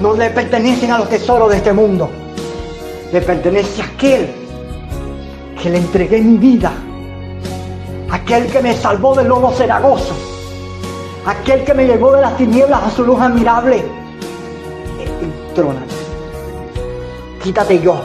No 0.00 0.14
le 0.14 0.30
pertenecen 0.30 0.90
a 0.92 0.98
los 0.98 1.08
tesoros 1.08 1.50
de 1.50 1.56
este 1.56 1.72
mundo. 1.72 2.10
Le 3.12 3.20
pertenece 3.20 3.82
a 3.82 3.86
aquel 3.86 4.30
que 5.60 5.70
le 5.70 5.78
entregué 5.78 6.20
mi 6.20 6.38
vida. 6.38 6.72
Aquel 8.10 8.46
que 8.46 8.60
me 8.60 8.74
salvó 8.74 9.14
del 9.14 9.28
lobo 9.28 9.52
cenagoso. 9.52 10.14
Aquel 11.24 11.64
que 11.64 11.74
me 11.74 11.86
llevó 11.86 12.12
de 12.12 12.20
las 12.20 12.36
tinieblas 12.36 12.82
a 12.84 12.90
su 12.90 13.04
luz 13.04 13.20
admirable. 13.20 13.84
Trona. 15.54 15.82
Quítate 17.42 17.80
yo. 17.80 18.00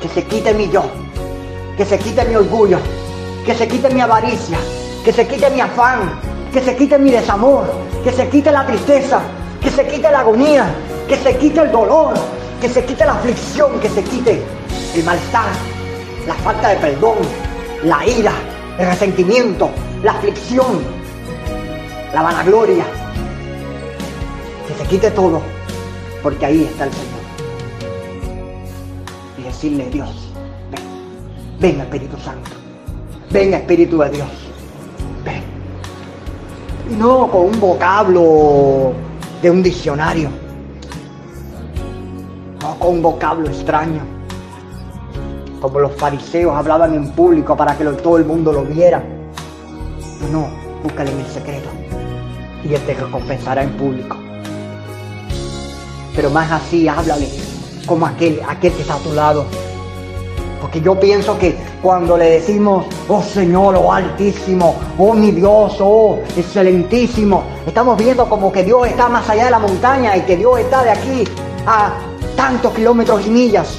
Que 0.00 0.08
se 0.08 0.24
quite 0.24 0.52
mi 0.54 0.68
yo. 0.68 0.82
Que 1.76 1.84
se 1.84 1.98
quite 1.98 2.24
mi 2.24 2.34
orgullo 2.34 2.78
que 3.48 3.54
se 3.54 3.66
quite 3.66 3.88
mi 3.88 4.02
avaricia, 4.02 4.58
que 5.02 5.10
se 5.10 5.26
quite 5.26 5.48
mi 5.48 5.58
afán, 5.58 6.20
que 6.52 6.60
se 6.60 6.76
quite 6.76 6.98
mi 6.98 7.10
desamor, 7.10 7.70
que 8.02 8.12
se 8.12 8.28
quite 8.28 8.50
la 8.50 8.66
tristeza, 8.66 9.20
que 9.60 9.70
se 9.70 9.86
quite 9.86 10.10
la 10.10 10.20
agonía, 10.20 10.66
que 11.06 11.16
se 11.16 11.36
quite 11.36 11.60
el 11.60 11.70
dolor, 11.70 12.14
que 12.60 12.68
se 12.68 12.84
quite 12.84 13.04
la 13.04 13.12
aflicción, 13.12 13.78
que 13.80 13.88
se 13.88 14.02
quite 14.02 14.42
el 14.94 15.04
malestar, 15.04 15.46
la 16.26 16.34
falta 16.34 16.68
de 16.68 16.76
perdón, 16.76 17.18
la 17.84 18.06
ira, 18.06 18.32
el 18.78 18.86
resentimiento, 18.86 19.70
la 20.02 20.12
aflicción, 20.12 20.82
la 22.14 22.22
vanagloria. 22.22 22.84
Que 24.66 24.74
se 24.74 24.84
quite 24.88 25.10
todo, 25.10 25.40
porque 26.22 26.46
ahí 26.46 26.64
está 26.64 26.84
el 26.84 26.92
Señor. 26.92 27.18
Y 29.38 29.42
decirle, 29.42 29.88
Dios, 29.90 30.10
ven, 30.70 30.82
ven 31.60 31.80
Espíritu 31.80 32.16
Santo. 32.18 32.50
Ven 33.30 33.54
Espíritu 33.54 33.98
de 33.98 34.10
Dios. 34.10 34.28
Ven. 35.24 35.57
Y 36.90 36.94
no 36.94 37.30
con 37.30 37.46
un 37.46 37.60
vocablo 37.60 38.92
de 39.42 39.50
un 39.50 39.62
diccionario. 39.62 40.30
No 42.60 42.78
con 42.78 42.88
un 42.96 43.02
vocablo 43.02 43.48
extraño. 43.48 44.00
Como 45.60 45.80
los 45.80 45.92
fariseos 45.96 46.54
hablaban 46.54 46.94
en 46.94 47.10
público 47.12 47.56
para 47.56 47.76
que 47.76 47.84
todo 47.84 48.18
el 48.18 48.24
mundo 48.24 48.52
lo 48.52 48.64
viera. 48.64 49.02
No, 50.32 50.48
búscale 50.82 51.10
en 51.12 51.20
el 51.20 51.26
secreto. 51.26 51.68
Y 52.64 52.74
Él 52.74 52.80
te 52.82 52.94
recompensará 52.94 53.62
en 53.62 53.70
público. 53.70 54.16
Pero 56.14 56.30
más 56.30 56.50
así, 56.50 56.88
háblale 56.88 57.28
como 57.86 58.06
aquel, 58.06 58.40
aquel 58.48 58.72
que 58.72 58.82
está 58.82 58.94
a 58.94 58.98
tu 58.98 59.12
lado 59.12 59.46
porque 60.60 60.80
yo 60.80 60.98
pienso 60.98 61.38
que 61.38 61.56
cuando 61.82 62.16
le 62.16 62.30
decimos, 62.30 62.86
oh 63.08 63.22
Señor, 63.22 63.76
oh 63.76 63.92
Altísimo, 63.92 64.76
oh 64.98 65.14
mi 65.14 65.30
Dios, 65.30 65.76
oh 65.80 66.18
excelentísimo, 66.36 67.42
estamos 67.66 67.96
viendo 67.96 68.28
como 68.28 68.50
que 68.50 68.64
Dios 68.64 68.86
está 68.86 69.08
más 69.08 69.28
allá 69.28 69.46
de 69.46 69.50
la 69.50 69.58
montaña 69.58 70.16
y 70.16 70.22
que 70.22 70.36
Dios 70.36 70.58
está 70.58 70.82
de 70.82 70.90
aquí 70.90 71.24
a 71.66 71.92
tantos 72.36 72.72
kilómetros 72.74 73.26
y 73.26 73.30
millas. 73.30 73.78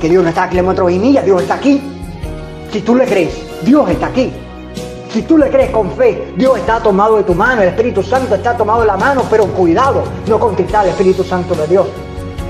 Que 0.00 0.08
Dios 0.08 0.22
no 0.22 0.30
está 0.30 0.44
a 0.44 0.50
kilómetros 0.50 0.90
y 0.90 0.98
millas, 0.98 1.24
Dios 1.24 1.42
está 1.42 1.54
aquí. 1.54 1.80
Si 2.72 2.80
tú 2.80 2.96
le 2.96 3.04
crees, 3.06 3.34
Dios 3.62 3.88
está 3.88 4.06
aquí. 4.06 4.32
Si 5.12 5.22
tú 5.22 5.36
le 5.36 5.50
crees 5.50 5.70
con 5.70 5.90
fe, 5.92 6.32
Dios 6.36 6.58
está 6.58 6.80
tomado 6.80 7.16
de 7.16 7.24
tu 7.24 7.34
mano, 7.34 7.62
el 7.62 7.68
Espíritu 7.68 8.02
Santo 8.02 8.34
está 8.34 8.56
tomado 8.56 8.80
de 8.80 8.86
la 8.86 8.96
mano, 8.96 9.22
pero 9.30 9.46
cuidado, 9.46 10.02
no 10.26 10.40
contristar 10.40 10.82
al 10.82 10.88
Espíritu 10.88 11.22
Santo 11.22 11.54
de 11.54 11.66
Dios 11.66 11.86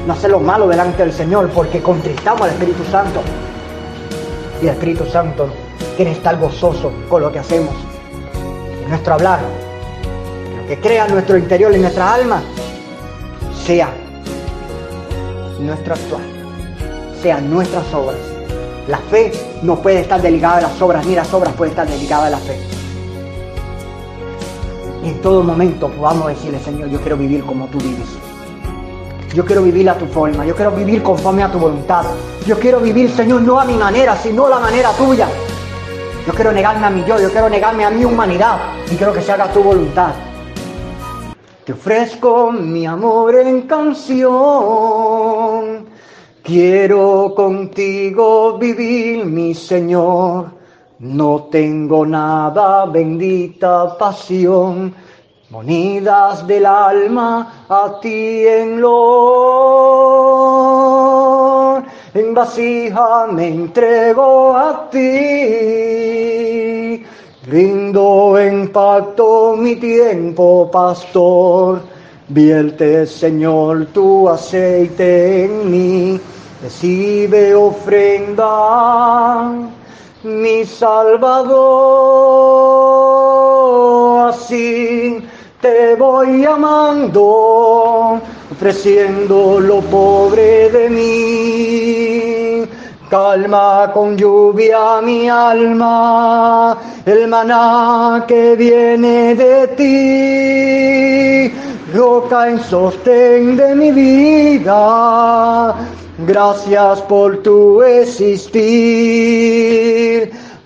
no 0.07 0.13
hacer 0.13 0.31
lo 0.31 0.41
malo 0.41 0.69
delante 0.69 1.03
del 1.03 1.13
Señor 1.13 1.49
porque 1.51 1.81
contristamos 1.81 2.43
al 2.43 2.51
Espíritu 2.51 2.85
Santo. 2.91 3.21
Y 4.62 4.66
el 4.66 4.75
Espíritu 4.75 5.05
Santo 5.07 5.48
quiere 5.96 6.12
estar 6.12 6.38
gozoso 6.38 6.92
con 7.09 7.20
lo 7.20 7.33
que 7.33 7.40
hacemos. 7.40 7.75
En 8.85 8.88
nuestro 8.88 9.14
hablar, 9.14 9.40
lo 10.57 10.66
que 10.68 10.79
crea 10.79 11.09
nuestro 11.09 11.37
interior, 11.37 11.75
en 11.75 11.83
nuestra 11.83 12.14
alma, 12.14 12.40
sea 13.66 13.92
nuestro 15.59 15.94
actuar, 15.94 16.22
sean 17.20 17.51
nuestras 17.51 17.92
obras. 17.92 18.20
La 18.87 18.98
fe 18.98 19.33
no 19.62 19.83
puede 19.83 20.01
estar 20.01 20.22
delicada 20.22 20.57
de 20.57 20.62
las 20.62 20.81
obras, 20.81 21.05
ni 21.07 21.16
las 21.16 21.33
obras 21.35 21.53
pueden 21.55 21.72
estar 21.72 21.88
delicadas 21.88 22.27
de 22.27 22.31
la 22.31 22.38
fe. 22.38 22.61
Y 25.05 25.09
en 25.09 25.20
todo 25.20 25.42
momento 25.42 25.88
podamos 25.88 26.29
decirle, 26.29 26.61
Señor, 26.61 26.88
yo 26.88 27.01
quiero 27.01 27.16
vivir 27.16 27.42
como 27.44 27.66
tú 27.66 27.79
vives. 27.79 28.32
Yo 29.35 29.45
quiero 29.47 29.62
vivir 29.62 29.88
a 29.88 29.97
tu 29.97 30.05
forma, 30.07 30.45
yo 30.45 30.55
quiero 30.55 30.73
vivir 30.73 31.03
conforme 31.03 31.42
a 31.42 31.51
tu 31.51 31.59
voluntad. 31.59 32.05
Yo 32.47 32.59
quiero 32.59 32.81
vivir, 32.81 33.09
Señor, 33.11 33.40
no 33.40 33.59
a 33.59 33.64
mi 33.64 33.77
manera, 33.77 34.14
sino 34.14 34.45
a 34.45 34.51
la 34.51 34.59
manera 34.59 34.90
tuya. 34.92 35.27
Yo 36.27 36.35
quiero 36.35 36.53
negarme 36.53 36.87
a 36.87 36.90
mi 36.90 37.03
yo, 37.05 37.18
yo 37.18 37.31
quiero 37.31 37.49
negarme 37.49 37.87
a 37.87 37.90
mi 37.90 38.05
humanidad 38.05 38.59
y 38.90 38.97
quiero 38.97 39.14
que 39.14 39.23
se 39.23 39.33
haga 39.33 39.51
tu 39.51 39.62
voluntad. 39.62 40.12
Te 41.64 41.73
ofrezco 41.73 42.53
mi 42.53 42.85
amor 42.85 43.37
en 43.37 43.62
canción. 43.62 44.27
Quiero 46.42 47.33
contigo 47.35 48.59
vivir, 48.59 49.25
mi 49.25 49.55
Señor. 49.55 50.61
No 50.99 51.49
tengo 51.51 52.05
nada, 52.05 52.85
bendita 52.85 53.97
pasión 53.97 54.95
Monidas 55.53 56.47
del 56.47 56.65
alma 56.65 57.67
a 57.69 58.01
ti 58.01 58.47
en 58.47 58.81
lo 58.81 60.33
en 62.15 62.33
vasija 62.33 63.27
me 63.31 63.49
entrego 63.49 64.57
a 64.57 64.88
ti. 64.88 65.05
Rindo 67.47 68.38
en 68.38 68.73
pacto 68.73 69.55
mi 69.55 69.77
tiempo, 69.77 70.71
pastor. 70.73 71.83
Vierte, 72.29 73.07
Señor, 73.07 73.88
tu 73.92 74.31
aceite 74.31 75.44
en 75.44 75.71
mí. 75.71 76.19
Recibe 76.63 77.55
ofrenda, 77.55 79.53
mi 80.23 80.65
Salvador. 80.65 82.23
Así 84.31 85.23
te 85.63 85.94
voy 85.94 86.44
amando, 86.44 88.21
ofreciendo 88.50 89.60
lo 89.60 89.81
pobre 89.83 90.69
de 90.71 90.90
mí. 90.90 92.65
Calma 93.08 93.92
con 93.94 94.17
lluvia 94.17 95.00
mi 95.00 95.29
alma, 95.29 96.77
el 97.06 97.29
maná 97.29 98.25
que 98.27 98.56
viene 98.56 99.37
de 99.37 99.69
ti, 99.79 101.52
roca 101.94 102.48
en 102.48 102.58
sostén 102.58 103.56
de 103.56 103.75
mi 103.77 103.92
vida. 103.92 105.77
Gracias 106.27 107.02
por 107.02 107.37
tu 107.42 107.83
existir, 107.83 108.73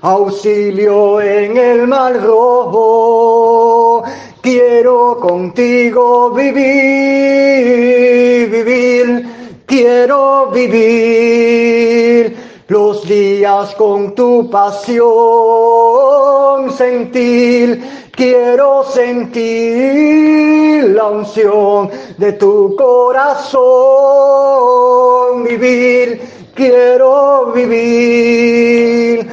auxilio 0.01 1.21
en 1.21 1.57
el 1.57 1.87
mal 1.87 2.23
rojo 2.23 4.05
Quiero 4.47 5.19
contigo 5.19 6.31
vivir, 6.31 6.63
vivir, 8.49 9.27
quiero 9.67 10.53
vivir 10.53 12.37
los 12.69 13.05
días 13.09 13.75
con 13.75 14.15
tu 14.15 14.49
pasión, 14.49 15.11
sentir, 16.71 17.83
quiero 18.13 18.85
sentir 18.85 20.91
la 20.91 21.07
unción 21.07 21.91
de 22.17 22.35
tu 22.35 22.77
corazón, 22.77 23.65
vivir, 25.43 26.21
quiero 26.55 27.51
vivir 27.53 29.27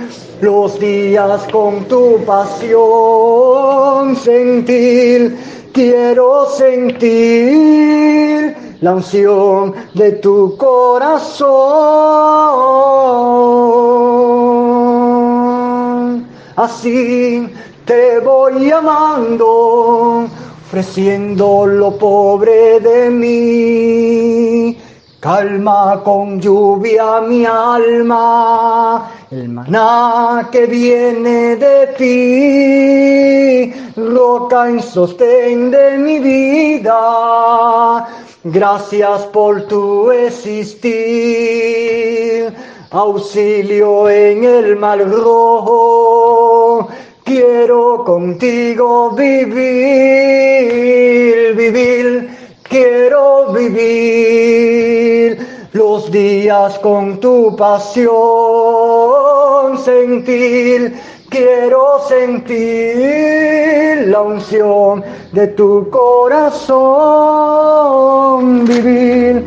los 0.43 0.77
días 0.77 1.41
con 1.53 1.85
tu 1.85 2.23
pasión 2.25 4.13
sentir, 4.17 5.39
quiero 5.71 6.49
sentir 6.49 7.97
la 8.81 8.95
unción 8.95 9.73
de 9.93 10.11
tu 10.13 10.57
corazón. 10.57 11.47
Así 16.57 17.47
te 17.85 18.19
voy 18.19 18.69
amando, 18.69 20.27
ofreciendo 20.67 21.65
lo 21.65 21.97
pobre 21.97 22.81
de 22.81 23.09
mí 23.09 24.77
Calma 25.23 26.03
con 26.03 26.41
lluvia 26.41 27.21
mi 27.21 27.45
alma, 27.45 29.09
el 29.31 29.47
maná 29.47 30.49
que 30.51 30.65
viene 30.65 31.55
de 31.55 31.87
ti, 31.97 33.73
roca 33.95 34.67
en 34.67 34.81
sostén 34.81 35.71
de 35.71 35.97
mi 35.97 36.19
vida. 36.19 38.05
Gracias 38.43 39.21
por 39.27 39.61
tu 39.67 40.11
existir, 40.11 40.83
auxilio 42.91 44.09
en 44.09 44.43
el 44.43 44.75
mal 44.75 45.09
rojo. 45.09 46.89
Quiero 47.23 48.03
contigo 48.03 49.11
vivir, 49.11 49.55
vivir, 51.55 52.29
quiero 52.61 53.53
vivir 53.53 54.92
los 55.73 56.11
días 56.11 56.79
con 56.79 57.19
tu 57.19 57.55
pasión, 57.55 58.11
sentir 59.77 60.93
Quiero 61.33 61.97
sentir 62.07 64.07
la 64.07 64.21
unción 64.21 65.03
de 65.31 65.47
tu 65.47 65.89
corazón, 65.89 66.85
vivir, 68.65 69.43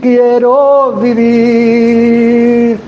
quiero 0.00 0.94
vivir 0.94 2.80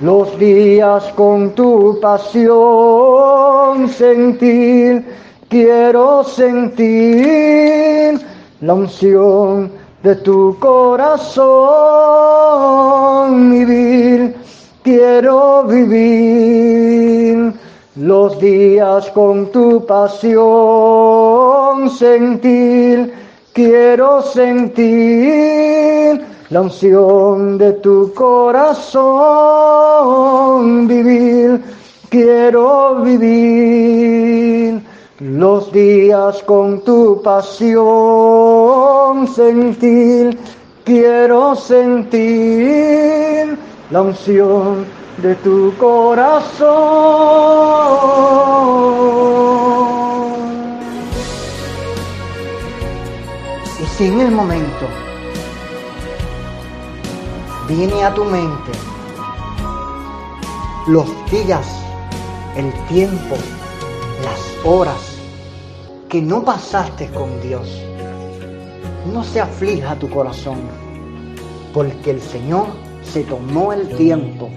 los 0.00 0.38
días 0.38 1.12
con 1.16 1.50
tu 1.56 1.98
pasión, 2.00 3.88
sentir, 3.88 5.04
quiero 5.48 6.22
sentir 6.22 8.20
la 8.60 8.74
unción 8.74 9.72
de 10.02 10.16
tu 10.16 10.58
corazón, 10.58 11.50
vivir, 13.50 14.34
quiero 14.82 15.62
vivir 15.64 17.52
los 17.96 18.38
días 18.38 19.10
con 19.10 19.50
tu 19.50 19.84
pasión 19.84 21.90
sentir, 21.90 23.12
quiero 23.52 24.22
sentir 24.22 26.24
la 26.50 26.60
unción 26.62 27.58
de 27.58 27.72
tu 27.74 28.14
corazón 28.14 29.28
vivir, 30.86 31.60
quiero 32.08 33.02
vivir 33.02 34.80
los 35.18 35.70
días 35.72 36.42
con 36.44 36.84
tu 36.84 37.20
pasión 37.22 38.77
sentir, 39.28 40.38
quiero 40.84 41.54
sentir 41.54 43.56
la 43.90 44.02
unción 44.02 44.86
de 45.22 45.34
tu 45.36 45.74
corazón. 45.76 46.68
Y 53.80 53.86
si 53.96 54.06
en 54.06 54.20
el 54.20 54.30
momento 54.30 54.86
viene 57.68 58.04
a 58.04 58.14
tu 58.14 58.24
mente 58.24 58.72
los 60.86 61.06
días, 61.30 61.66
el 62.56 62.72
tiempo, 62.86 63.36
las 64.24 64.64
horas 64.64 65.18
que 66.08 66.22
no 66.22 66.42
pasaste 66.42 67.10
con 67.10 67.40
Dios, 67.42 67.68
no 69.12 69.24
se 69.24 69.40
aflija 69.40 69.94
tu 69.96 70.08
corazón, 70.10 70.58
porque 71.72 72.10
el 72.10 72.20
Señor 72.20 72.66
se 73.02 73.24
tomó 73.24 73.72
el 73.72 73.88
tiempo 73.96 74.48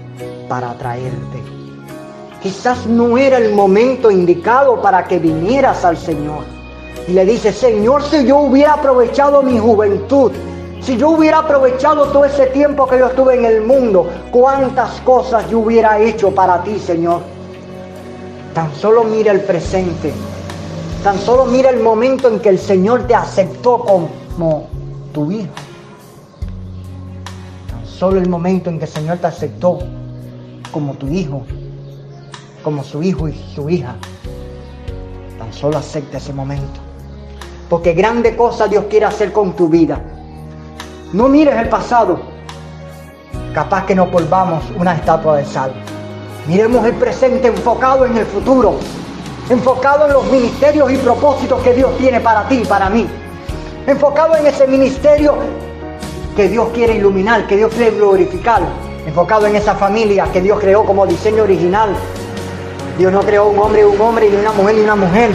para 0.48 0.74
traerte. 0.74 1.42
Quizás 2.42 2.86
no 2.86 3.16
era 3.16 3.38
el 3.38 3.54
momento 3.54 4.10
indicado 4.10 4.82
para 4.82 5.04
que 5.04 5.18
vinieras 5.18 5.84
al 5.84 5.96
Señor. 5.96 6.44
Y 7.08 7.12
le 7.12 7.24
dice, 7.24 7.52
Señor, 7.52 8.02
si 8.02 8.26
yo 8.26 8.38
hubiera 8.38 8.74
aprovechado 8.74 9.42
mi 9.42 9.58
juventud, 9.58 10.32
si 10.80 10.96
yo 10.96 11.10
hubiera 11.10 11.38
aprovechado 11.38 12.06
todo 12.06 12.24
ese 12.24 12.46
tiempo 12.46 12.86
que 12.86 12.98
yo 12.98 13.06
estuve 13.06 13.36
en 13.36 13.44
el 13.44 13.62
mundo, 13.62 14.08
cuántas 14.30 15.00
cosas 15.02 15.48
yo 15.48 15.60
hubiera 15.60 16.00
hecho 16.00 16.32
para 16.32 16.62
ti, 16.64 16.78
Señor. 16.78 17.20
Tan 18.54 18.74
solo 18.74 19.04
mira 19.04 19.32
el 19.32 19.42
presente. 19.42 20.12
Tan 21.04 21.18
solo 21.18 21.46
mira 21.46 21.70
el 21.70 21.80
momento 21.80 22.28
en 22.28 22.40
que 22.40 22.48
el 22.48 22.58
Señor 22.58 23.06
te 23.06 23.14
aceptó 23.14 23.84
como 24.32 24.66
tu 25.12 25.30
hijo. 25.30 25.52
Tan 27.70 27.86
solo 27.86 28.20
el 28.20 28.28
momento 28.28 28.70
en 28.70 28.78
que 28.78 28.84
el 28.86 28.90
Señor 28.90 29.18
te 29.18 29.26
aceptó 29.26 29.78
como 30.70 30.94
tu 30.94 31.06
hijo, 31.08 31.42
como 32.64 32.82
su 32.82 33.02
hijo 33.02 33.28
y 33.28 33.34
su 33.54 33.68
hija. 33.68 33.94
Tan 35.38 35.52
solo 35.52 35.78
acepta 35.78 36.18
ese 36.18 36.32
momento. 36.32 36.80
Porque 37.68 37.92
grande 37.92 38.36
cosa 38.36 38.68
Dios 38.68 38.86
quiere 38.90 39.06
hacer 39.06 39.32
con 39.32 39.54
tu 39.54 39.68
vida. 39.68 40.00
No 41.12 41.28
mires 41.28 41.56
el 41.56 41.68
pasado. 41.68 42.20
Capaz 43.54 43.84
que 43.84 43.94
nos 43.94 44.10
volvamos 44.10 44.64
una 44.78 44.94
estatua 44.94 45.36
de 45.36 45.44
sal. 45.44 45.72
Miremos 46.48 46.84
el 46.86 46.94
presente 46.94 47.48
enfocado 47.48 48.06
en 48.06 48.16
el 48.16 48.26
futuro. 48.26 48.76
Enfocado 49.50 50.06
en 50.06 50.12
los 50.14 50.30
ministerios 50.30 50.90
y 50.90 50.96
propósitos 50.96 51.62
que 51.62 51.74
Dios 51.74 51.96
tiene 51.98 52.20
para 52.20 52.48
ti 52.48 52.60
y 52.62 52.64
para 52.64 52.88
mí. 52.88 53.06
Enfocado 53.86 54.36
en 54.36 54.46
ese 54.46 54.66
ministerio 54.66 55.34
que 56.36 56.48
Dios 56.48 56.68
quiere 56.72 56.94
iluminar, 56.96 57.46
que 57.46 57.56
Dios 57.56 57.72
quiere 57.74 57.90
glorificar 57.96 58.62
enfocado 59.06 59.46
en 59.46 59.56
esa 59.56 59.74
familia 59.74 60.26
que 60.32 60.40
Dios 60.40 60.58
creó 60.60 60.84
como 60.84 61.06
diseño 61.06 61.42
original. 61.42 61.90
Dios 62.98 63.12
no 63.12 63.20
creó 63.20 63.48
un 63.48 63.58
hombre 63.58 63.80
y 63.80 63.84
un 63.84 64.00
hombre, 64.00 64.30
ni 64.30 64.36
una 64.36 64.52
mujer 64.52 64.76
y 64.76 64.80
una 64.80 64.96
mujer. 64.96 65.30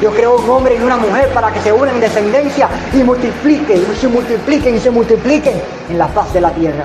Dios 0.00 0.12
creó 0.16 0.36
un 0.36 0.50
hombre 0.50 0.76
y 0.76 0.82
una 0.82 0.96
mujer 0.96 1.28
para 1.32 1.52
que 1.52 1.60
se 1.60 1.72
unan 1.72 1.94
en 1.94 2.00
descendencia 2.00 2.68
y 2.92 2.96
multipliquen, 3.04 3.84
y 3.92 3.96
se 3.96 4.08
multipliquen 4.08 4.76
y 4.76 4.80
se 4.80 4.90
multipliquen 4.90 5.54
en 5.88 5.98
la 5.98 6.08
faz 6.08 6.32
de 6.32 6.40
la 6.40 6.50
tierra. 6.50 6.84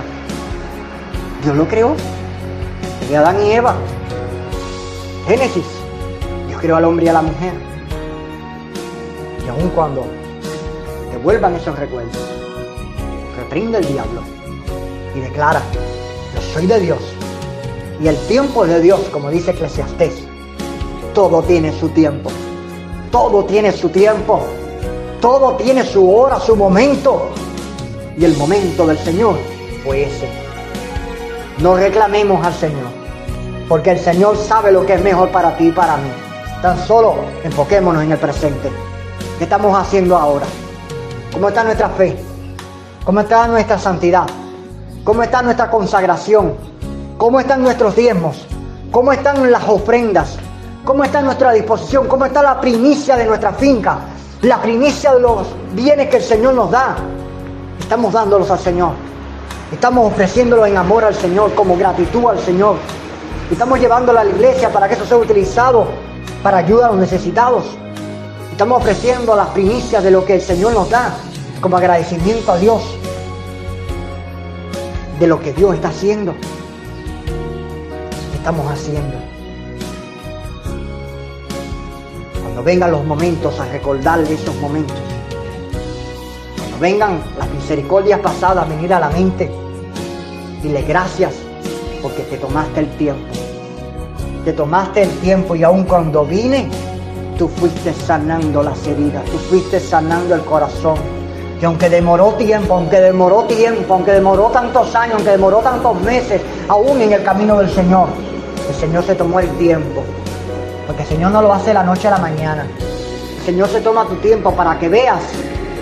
Dios 1.44 1.56
lo 1.56 1.68
creó. 1.68 1.96
De 3.10 3.18
Adán 3.18 3.42
y 3.42 3.54
Eva. 3.54 3.76
Génesis. 5.28 5.66
Dios 6.48 6.62
creó 6.62 6.76
al 6.76 6.86
hombre 6.86 7.06
y 7.06 7.10
a 7.10 7.14
la 7.14 7.22
mujer. 7.22 7.54
Y 9.46 9.50
aun 9.50 9.70
cuando 9.70 10.06
vuelvan 11.18 11.56
esos 11.56 11.78
recuerdos, 11.78 12.18
reprende 13.38 13.80
el 13.80 13.88
diablo 13.88 14.22
y 15.16 15.20
declara 15.20 15.62
soy 16.54 16.68
de 16.68 16.80
Dios. 16.80 17.00
Y 18.02 18.08
el 18.08 18.18
tiempo 18.28 18.66
de 18.66 18.80
Dios, 18.82 19.00
como 19.12 19.30
dice 19.30 19.52
Eclesiastés, 19.52 20.14
todo 21.14 21.42
tiene 21.44 21.78
su 21.80 21.90
tiempo. 21.90 22.30
Todo 23.12 23.46
tiene 23.46 23.72
su 23.72 23.90
tiempo. 23.90 24.42
Todo 25.22 25.56
tiene 25.56 25.84
su 25.84 26.12
hora, 26.14 26.40
su 26.40 26.56
momento. 26.56 27.30
Y 28.18 28.26
el 28.26 28.36
momento 28.38 28.86
del 28.86 28.98
Señor 28.98 29.36
fue 29.84 30.04
ese. 30.04 30.28
No 31.60 31.76
reclamemos 31.76 32.46
al 32.46 32.54
Señor, 32.54 32.90
porque 33.68 33.92
el 33.92 34.00
Señor 34.00 34.38
sabe 34.38 34.72
lo 34.72 34.86
que 34.86 34.94
es 34.94 35.04
mejor 35.04 35.30
para 35.30 35.58
ti 35.58 35.68
y 35.68 35.72
para 35.72 35.98
mí. 35.98 36.10
Tan 36.62 36.80
solo 36.86 37.16
enfoquémonos 37.44 38.04
en 38.04 38.12
el 38.12 38.18
presente. 38.18 38.70
¿Qué 39.38 39.44
estamos 39.44 39.76
haciendo 39.76 40.16
ahora? 40.16 40.46
¿Cómo 41.34 41.50
está 41.50 41.64
nuestra 41.64 41.90
fe? 41.90 42.18
¿Cómo 43.06 43.20
está 43.20 43.48
nuestra 43.48 43.78
santidad? 43.78 44.26
¿Cómo 45.04 45.24
está 45.24 45.42
nuestra 45.42 45.70
consagración? 45.70 46.56
¿Cómo 47.18 47.40
están 47.40 47.62
nuestros 47.62 47.96
diezmos? 47.96 48.46
¿Cómo 48.92 49.12
están 49.12 49.52
las 49.52 49.68
ofrendas? 49.68 50.38
¿Cómo 50.84 51.04
está 51.04 51.22
nuestra 51.22 51.52
disposición? 51.52 52.08
¿Cómo 52.08 52.26
está 52.26 52.42
la 52.42 52.60
primicia 52.60 53.16
de 53.16 53.26
nuestra 53.26 53.54
finca? 53.54 54.00
La 54.42 54.62
primicia 54.62 55.14
de 55.14 55.20
los 55.20 55.48
bienes 55.74 56.10
que 56.10 56.18
el 56.18 56.24
Señor 56.24 56.54
nos 56.54 56.72
da. 56.72 56.96
Estamos 57.80 58.14
dándolos 58.14 58.50
al 58.50 58.60
Señor. 58.60 58.92
Estamos 59.72 60.12
ofreciéndolo 60.12 60.66
en 60.66 60.78
amor 60.78 61.04
al 61.04 61.16
Señor, 61.16 61.54
como 61.54 61.76
gratitud 61.78 62.26
al 62.30 62.40
Señor. 62.40 62.78
Estamos 63.52 63.80
llevándolo 63.80 64.20
a 64.20 64.24
la 64.24 64.30
iglesia 64.30 64.72
para 64.72 64.88
que 64.88 64.96
eso 64.96 65.06
sea 65.06 65.18
utilizado 65.18 65.88
para 66.42 66.58
ayudar 66.58 66.90
a 66.90 66.92
los 66.94 67.02
necesitados. 67.02 67.66
Estamos 68.58 68.80
ofreciendo 68.80 69.36
las 69.36 69.50
primicias 69.50 70.04
de 70.04 70.10
lo 70.10 70.26
que 70.26 70.34
el 70.34 70.42
Señor 70.42 70.74
nos 70.74 70.90
da 70.90 71.16
como 71.62 71.78
agradecimiento 71.78 72.52
a 72.52 72.58
Dios 72.58 72.82
de 75.20 75.28
lo 75.28 75.40
que 75.40 75.54
Dios 75.54 75.76
está 75.76 75.90
haciendo. 75.90 76.34
¿Qué 78.32 78.38
estamos 78.38 78.66
haciendo? 78.72 79.16
Cuando 82.42 82.64
vengan 82.64 82.90
los 82.94 83.06
momentos 83.06 83.60
a 83.60 83.66
recordarle 83.66 84.34
esos 84.34 84.56
momentos. 84.56 84.98
Cuando 86.58 86.80
vengan 86.80 87.24
las 87.38 87.48
misericordias 87.52 88.22
pasadas 88.22 88.66
a 88.66 88.68
venir 88.68 88.92
a 88.92 89.00
la 89.00 89.10
mente. 89.12 89.52
Dile 90.64 90.82
gracias 90.82 91.36
porque 92.02 92.24
te 92.24 92.38
tomaste 92.38 92.80
el 92.80 92.90
tiempo. 92.98 93.28
Te 94.44 94.54
tomaste 94.54 95.04
el 95.04 95.12
tiempo 95.20 95.56
y 95.56 95.62
aun 95.62 95.84
cuando 95.84 96.26
vine, 96.26 96.72
tú 97.38 97.48
fuiste 97.48 97.94
sanando 97.94 98.64
las 98.64 98.86
heridas, 98.88 99.24
tú 99.26 99.38
fuiste 99.38 99.80
sanando 99.80 100.36
el 100.36 100.42
corazón 100.42 100.98
que 101.60 101.66
aunque 101.66 101.90
demoró 101.90 102.34
tiempo, 102.34 102.76
aunque 102.76 103.00
demoró 103.00 103.44
tiempo, 103.46 103.96
aunque 103.96 104.12
demoró 104.12 104.50
tantos 104.50 104.94
años, 104.96 105.16
aunque 105.16 105.32
demoró 105.32 105.60
tantos 105.60 106.00
meses, 106.02 106.42
aún 106.68 107.02
en 107.02 107.14
el 107.14 107.24
camino 107.24 107.58
del 107.58 107.70
Señor, 107.70 108.10
el 108.70 108.76
Señor 108.76 109.04
se 109.04 109.16
tomó 109.16 109.40
el 109.40 109.50
tiempo. 109.58 110.04
Porque 110.86 111.02
el 111.02 111.08
Señor 111.08 111.32
no 111.32 111.42
lo 111.42 111.52
hace 111.52 111.74
la 111.74 111.84
noche 111.84 112.08
a 112.08 112.12
la 112.12 112.18
mañana. 112.20 112.68
El 113.40 113.44
Señor 113.46 113.70
se 113.70 113.82
toma 113.82 114.06
tu 114.06 114.16
tiempo 114.16 114.54
para 114.54 114.78
que 114.78 114.88
veas 114.88 115.22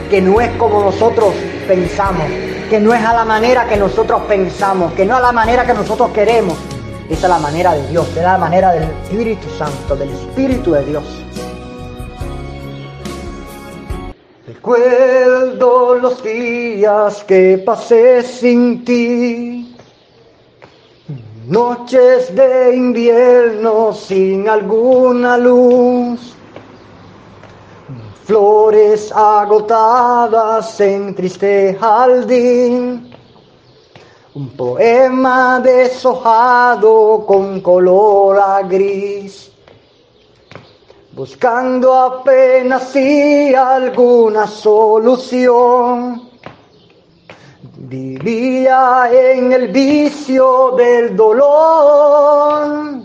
que 0.10 0.22
no 0.22 0.40
es 0.40 0.50
como 0.58 0.82
nosotros 0.82 1.34
pensamos, 1.68 2.26
que 2.70 2.80
no 2.80 2.94
es 2.94 3.04
a 3.04 3.14
la 3.14 3.26
manera 3.26 3.68
que 3.68 3.76
nosotros 3.76 4.22
pensamos, 4.28 4.94
que 4.94 5.06
no 5.06 5.14
es 5.16 5.20
a 5.20 5.24
la 5.24 5.32
manera 5.32 5.66
que 5.66 5.74
nosotros 5.74 6.12
queremos. 6.12 6.58
Esa 7.10 7.28
es 7.28 7.30
la 7.30 7.40
manera 7.40 7.74
de 7.74 7.88
Dios, 7.88 8.08
es 8.16 8.24
la 8.24 8.38
manera 8.38 8.72
del 8.72 8.84
Espíritu 8.84 9.48
Santo, 9.58 9.96
del 9.96 10.10
Espíritu 10.10 10.72
de 10.72 10.86
Dios. 10.86 11.25
Recuerdo 14.66 15.94
los 15.94 16.24
días 16.24 17.24
que 17.26 17.62
pasé 17.64 18.24
sin 18.24 18.84
ti, 18.84 19.76
noches 21.46 22.36
de 22.36 22.76
invierno 22.76 23.94
sin 23.94 24.50
alguna 24.50 25.38
luz. 25.38 26.36
Flores 28.24 29.12
agotadas 29.12 30.82
en 30.82 31.14
triste 31.14 31.78
jardín, 31.80 33.12
un 34.34 34.50
poema 34.50 35.60
deshojado 35.60 37.24
con 37.28 37.62
color 37.62 38.40
a 38.40 38.64
gris, 38.64 39.52
buscando 41.16 41.94
apenas 41.94 42.90
si 42.90 43.56
alguna 43.56 44.48
solución. 44.48 46.30
Vivía 47.78 49.10
en 49.12 49.52
el 49.52 49.68
vicio 49.70 50.72
del 50.78 51.16
dolor 51.16 52.96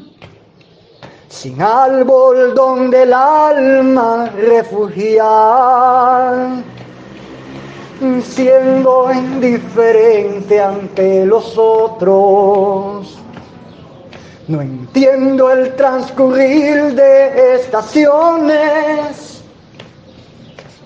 sin 1.41 1.63
árbol 1.63 2.55
donde 2.55 3.05
el 3.05 3.15
alma 3.15 4.31
refugiar, 4.37 5.85
siendo 8.23 9.11
indiferente 9.11 10.61
ante 10.61 11.25
los 11.25 11.57
otros. 11.57 13.20
No 14.51 14.61
entiendo 14.61 15.51
el 15.51 15.75
transcurrir 15.77 16.95
de 16.95 17.55
estaciones, 17.55 19.43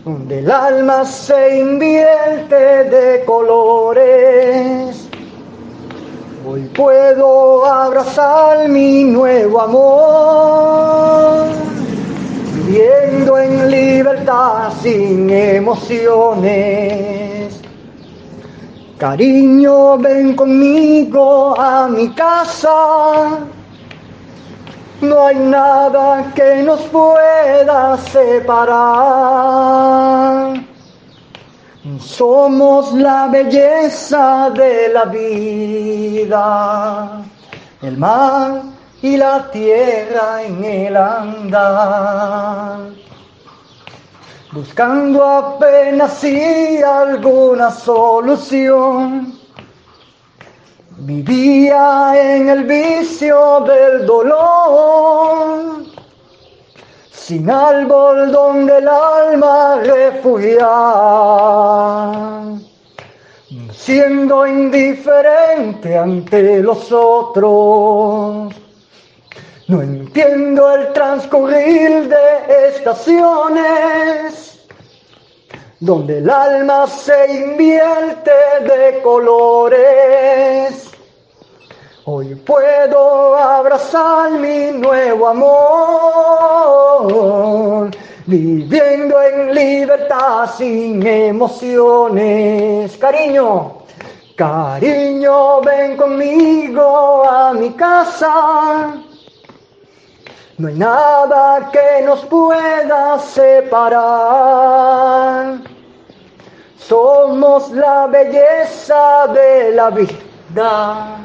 donde 0.04 0.38
el 0.40 0.50
alma 0.50 1.04
se 1.04 1.58
invierte 1.60 2.54
de 2.54 3.24
colores 3.24 5.04
Hoy 6.46 6.70
puedo 6.76 7.64
abrazar 7.64 8.68
mi 8.68 9.04
nuevo 9.04 9.62
amor, 9.62 11.46
viviendo 12.54 13.38
en 13.38 13.70
libertad 13.70 14.70
sin 14.82 15.30
emociones. 15.30 16.84
Cariño, 18.98 19.98
ven 19.98 20.34
conmigo 20.36 21.58
a 21.58 21.88
mi 21.88 22.10
casa. 22.10 23.38
No 25.00 25.26
hay 25.26 25.36
nada 25.36 26.30
que 26.34 26.62
nos 26.62 26.80
pueda 26.82 27.96
separar. 27.98 28.74
Somos 32.00 32.94
la 32.94 33.26
belleza 33.26 34.48
de 34.50 34.88
la 34.88 35.04
vida, 35.04 37.22
el 37.82 37.98
mar 37.98 38.62
y 39.02 39.18
la 39.18 39.50
tierra 39.50 40.42
en 40.42 40.64
el 40.64 40.96
andar. 40.96 42.78
Buscando 44.54 45.24
apenas 45.24 46.12
si 46.20 46.80
alguna 46.80 47.72
solución. 47.72 49.36
Vivía 50.98 52.12
en 52.14 52.48
el 52.50 52.62
vicio 52.62 53.60
del 53.62 54.06
dolor 54.06 55.82
sin 57.10 57.50
árbol 57.50 58.30
donde 58.30 58.78
el 58.78 58.86
alma 58.86 59.80
refugiar, 59.82 60.60
siendo 63.72 64.46
indiferente 64.46 65.98
ante 65.98 66.62
los 66.62 66.92
otros. 66.92 68.54
No 69.66 69.80
entiendo 69.80 70.74
el 70.74 70.92
transcurrir 70.92 72.08
de 72.08 72.68
estaciones, 72.68 74.60
donde 75.80 76.18
el 76.18 76.28
alma 76.28 76.86
se 76.86 77.32
invierte 77.32 78.30
de 78.62 79.00
colores 79.02 80.84
Hoy 82.06 82.34
puedo 82.34 83.34
abrazar 83.34 84.32
mi 84.32 84.72
nuevo 84.72 85.26
amor, 87.00 87.90
viviendo 88.26 89.22
en 89.22 89.54
libertad 89.54 90.50
sin 90.54 91.06
emociones. 91.06 92.94
Cariño, 92.98 93.78
cariño, 94.36 95.62
ven 95.62 95.96
conmigo 95.96 97.24
a 97.24 97.54
mi 97.54 97.70
casa. 97.70 98.92
No 100.58 100.68
hay 100.68 100.74
nada 100.74 101.70
que 101.72 102.02
nos 102.04 102.24
pueda 102.26 103.18
separar. 103.18 104.34
Somos 106.78 107.70
la 107.72 108.06
belleza 108.06 109.26
de 109.28 109.72
la 109.72 109.90
vida 109.90 111.24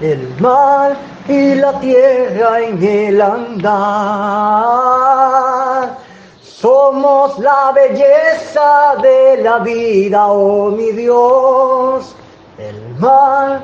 el 0.00 0.28
mar 0.40 0.96
y 1.28 1.54
la 1.56 1.78
tierra 1.78 2.60
en 2.60 2.82
el 2.82 3.20
andar. 3.20 3.70
Somos 6.42 7.38
la 7.38 7.72
belleza 7.72 8.96
de 9.02 9.42
la 9.42 9.58
vida, 9.58 10.26
oh 10.26 10.70
mi 10.70 10.92
Dios, 10.92 12.14
el 12.58 12.80
mar 12.98 13.60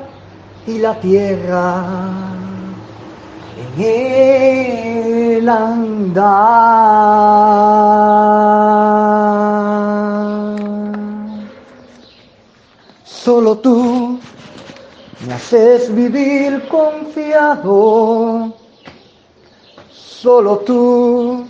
y 0.65 0.77
la 0.79 0.93
tierra 0.99 2.36
el. 3.79 5.47
Solo 13.03 13.57
tú 13.57 14.19
me 15.27 15.33
haces 15.33 15.93
vivir 15.93 16.67
confiado. 16.69 18.53
Solo 19.91 20.57
tú 20.59 21.45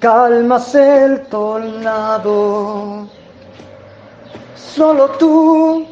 calmas 0.00 0.74
el 0.74 1.22
tornado. 1.26 3.06
Solo 4.56 5.08
tú 5.18 5.86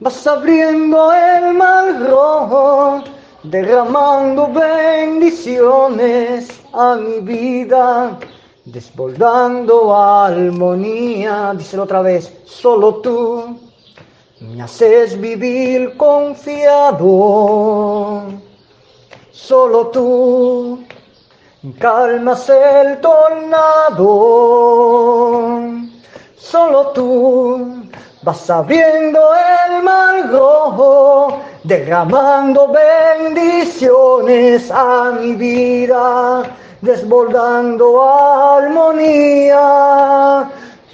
vas 0.00 0.26
abriendo 0.26 1.12
el 1.12 1.54
mar 1.54 2.00
rojo, 2.08 3.02
derramando 3.44 4.48
bendiciones 4.48 6.60
a 6.72 6.96
mi 6.96 7.20
vida, 7.20 8.18
desbordando 8.64 9.94
armonía. 9.94 11.54
Díselo 11.56 11.84
otra 11.84 12.02
vez, 12.02 12.32
solo 12.44 12.96
tú 12.96 13.56
me 14.40 14.60
haces 14.62 15.20
vivir 15.20 15.96
confiado. 15.96 17.04
Solo 19.30 19.86
tú 19.88 20.84
calmas 21.78 22.48
el 22.48 23.00
tornado. 23.00 24.08
Solo 26.36 26.88
tú 26.88 27.81
vas 28.22 28.48
abriendo 28.48 29.20
el 29.34 29.82
rojo, 30.30 31.40
derramando 31.64 32.68
bendiciones 32.68 34.70
a 34.70 35.10
mi 35.20 35.34
vida, 35.34 36.44
desbordando 36.80 38.08
armonía. 38.58 39.60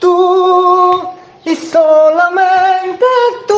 Tú 0.01 1.03
y 1.45 1.55
solamente 1.55 3.05
tú 3.47 3.55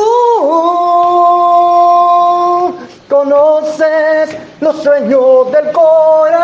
conoces 3.09 4.37
los 4.59 4.83
sueños 4.83 5.51
del 5.51 5.71
corazón. 5.71 6.41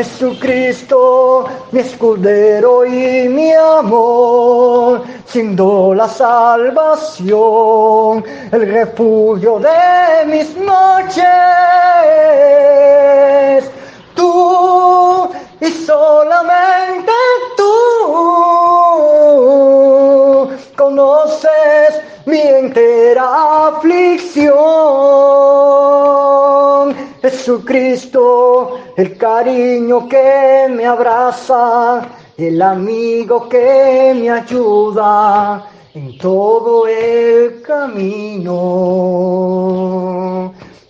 Jesucristo, 0.00 1.44
mi 1.72 1.80
escudero 1.80 2.86
y 2.86 3.28
mi 3.28 3.52
amor, 3.52 5.02
siendo 5.26 5.92
la 5.94 6.08
salvación, 6.08 7.34
el 8.50 8.72
refugio 8.72 9.58
de 9.58 10.24
mis 10.24 10.56
noches. 10.56 11.22
Tú 14.14 15.28
y 15.60 15.66
solamente 15.66 17.12
tú 17.58 17.62
conoces 20.78 22.00
mi 22.24 22.40
entera 22.40 23.68
aflicción. 23.68 24.50
Jesucristo, 27.22 28.78
el 28.96 29.18
cariño 29.18 30.08
que 30.08 30.68
me 30.70 30.86
abraza, 30.86 32.08
el 32.38 32.62
amigo 32.62 33.46
que 33.46 34.14
me 34.18 34.30
ayuda 34.30 35.66
en 35.92 36.16
todo 36.16 36.86
el 36.86 37.60
camino. 37.60 38.62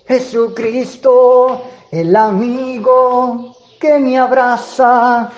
Jesucristo, 0.06 1.62
el 1.90 2.14
amigo 2.14 3.56
que 3.80 3.98
me 3.98 4.16
abraza, 4.16 5.32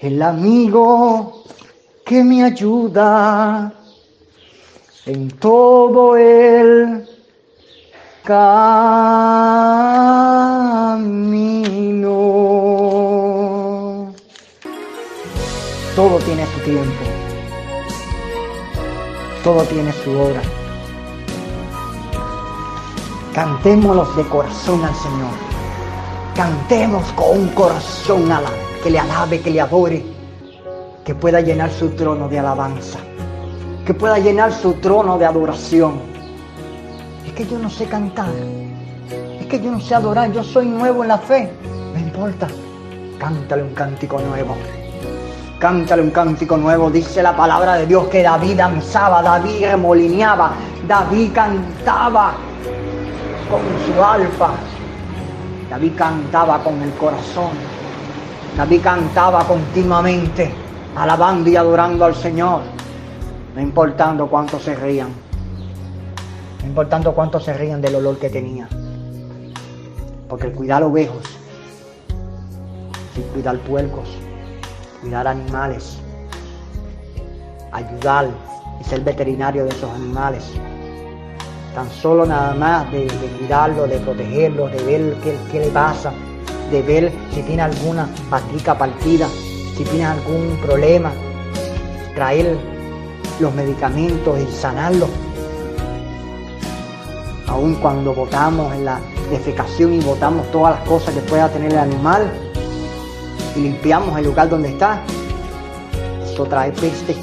el 0.00 0.20
amigo 0.20 1.44
que 2.04 2.24
me 2.24 2.42
ayuda 2.42 3.72
en 5.06 5.28
todo 5.38 6.16
el 6.16 7.11
camino. 8.22 9.72
Todo 15.96 16.18
tiene 16.18 16.46
su 16.46 16.60
tiempo. 16.60 17.04
Todo 19.44 19.62
tiene 19.64 19.92
su 19.92 20.10
hora. 20.12 20.40
Cantémoslos 23.34 24.16
de 24.16 24.24
corazón 24.24 24.84
al 24.84 24.94
Señor. 24.94 25.30
Cantemos 26.34 27.04
con 27.12 27.38
un 27.40 27.48
corazón 27.48 28.30
que 28.82 28.90
le 28.90 28.98
alabe, 28.98 29.40
que 29.40 29.50
le 29.50 29.60
adore, 29.60 30.04
que 31.04 31.14
pueda 31.14 31.40
llenar 31.40 31.70
su 31.70 31.90
trono 31.90 32.28
de 32.28 32.38
alabanza, 32.38 32.98
que 33.86 33.94
pueda 33.94 34.18
llenar 34.18 34.52
su 34.52 34.74
trono 34.74 35.18
de 35.18 35.26
adoración. 35.26 36.11
Es 37.32 37.38
que 37.38 37.46
yo 37.46 37.58
no 37.58 37.70
sé 37.70 37.86
cantar, 37.86 38.28
es 39.40 39.46
que 39.46 39.58
yo 39.58 39.70
no 39.70 39.80
sé 39.80 39.94
adorar, 39.94 40.30
yo 40.32 40.44
soy 40.44 40.66
nuevo 40.66 41.02
en 41.02 41.08
la 41.08 41.16
fe. 41.16 41.50
No 41.94 41.98
importa, 41.98 42.46
cántale 43.18 43.62
un 43.62 43.72
cántico 43.72 44.20
nuevo. 44.20 44.54
Cántale 45.58 46.02
un 46.02 46.10
cántico 46.10 46.58
nuevo. 46.58 46.90
Dice 46.90 47.22
la 47.22 47.34
palabra 47.34 47.76
de 47.76 47.86
Dios 47.86 48.06
que 48.08 48.22
David 48.22 48.58
danzaba, 48.58 49.22
David 49.22 49.64
remolineaba, 49.64 50.52
David 50.86 51.32
cantaba 51.32 52.34
con 53.50 53.62
su 53.86 54.04
alfa. 54.04 54.50
David 55.70 55.92
cantaba 55.96 56.58
con 56.58 56.82
el 56.82 56.92
corazón. 56.96 57.52
David 58.58 58.82
cantaba 58.82 59.42
continuamente, 59.44 60.52
alabando 60.94 61.48
y 61.48 61.56
adorando 61.56 62.04
al 62.04 62.14
Señor. 62.14 62.60
No 63.54 63.62
importando 63.62 64.26
cuántos 64.26 64.64
se 64.64 64.74
rían. 64.74 65.21
No 66.62 66.68
importando 66.68 67.12
cuántos 67.12 67.44
se 67.44 67.52
rían 67.54 67.80
del 67.80 67.96
olor 67.96 68.18
que 68.18 68.30
tenía. 68.30 68.68
Porque 70.28 70.46
el 70.46 70.52
cuidar 70.52 70.82
ovejos, 70.82 71.24
sin 73.14 73.24
cuidar 73.24 73.58
puercos, 73.58 74.08
cuidar 75.00 75.26
animales, 75.26 75.98
ayudar 77.72 78.28
y 78.80 78.84
ser 78.84 79.00
veterinario 79.00 79.64
de 79.64 79.70
esos 79.70 79.90
animales. 79.90 80.44
Tan 81.74 81.90
solo 81.90 82.24
nada 82.26 82.54
más 82.54 82.90
de, 82.92 83.06
de 83.06 83.26
cuidarlo, 83.38 83.86
de 83.86 83.98
protegerlo, 83.98 84.68
de 84.68 84.82
ver 84.84 85.14
qué, 85.24 85.36
qué, 85.50 85.60
le 85.60 85.68
pasa, 85.68 86.12
de 86.70 86.82
ver 86.82 87.12
si 87.32 87.42
tiene 87.42 87.62
alguna 87.62 88.08
patica 88.30 88.76
partida, 88.76 89.26
si 89.76 89.84
tiene 89.84 90.04
algún 90.04 90.58
problema, 90.62 91.10
traer 92.14 92.56
los 93.40 93.52
medicamentos 93.54 94.38
y 94.38 94.46
sanarlo. 94.52 95.08
Aun 97.48 97.74
cuando 97.76 98.14
botamos 98.14 98.72
en 98.74 98.84
la 98.84 99.00
defecación 99.30 99.94
y 99.94 100.00
botamos 100.00 100.50
todas 100.50 100.78
las 100.78 100.88
cosas 100.88 101.14
que 101.14 101.20
pueda 101.20 101.48
tener 101.48 101.72
el 101.72 101.78
animal, 101.78 102.30
y 103.56 103.60
limpiamos 103.60 104.16
el 104.18 104.24
lugar 104.24 104.48
donde 104.48 104.70
está, 104.70 105.02
eso 106.24 106.44
trae 106.44 106.72
peste. 106.72 107.12
Eso 107.12 107.20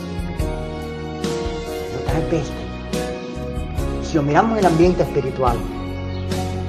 trae 2.06 2.22
peste. 2.24 2.54
Si 4.04 4.16
lo 4.16 4.24
miramos 4.24 4.54
en 4.54 4.60
el 4.60 4.66
ambiente 4.66 5.04
espiritual, 5.04 5.58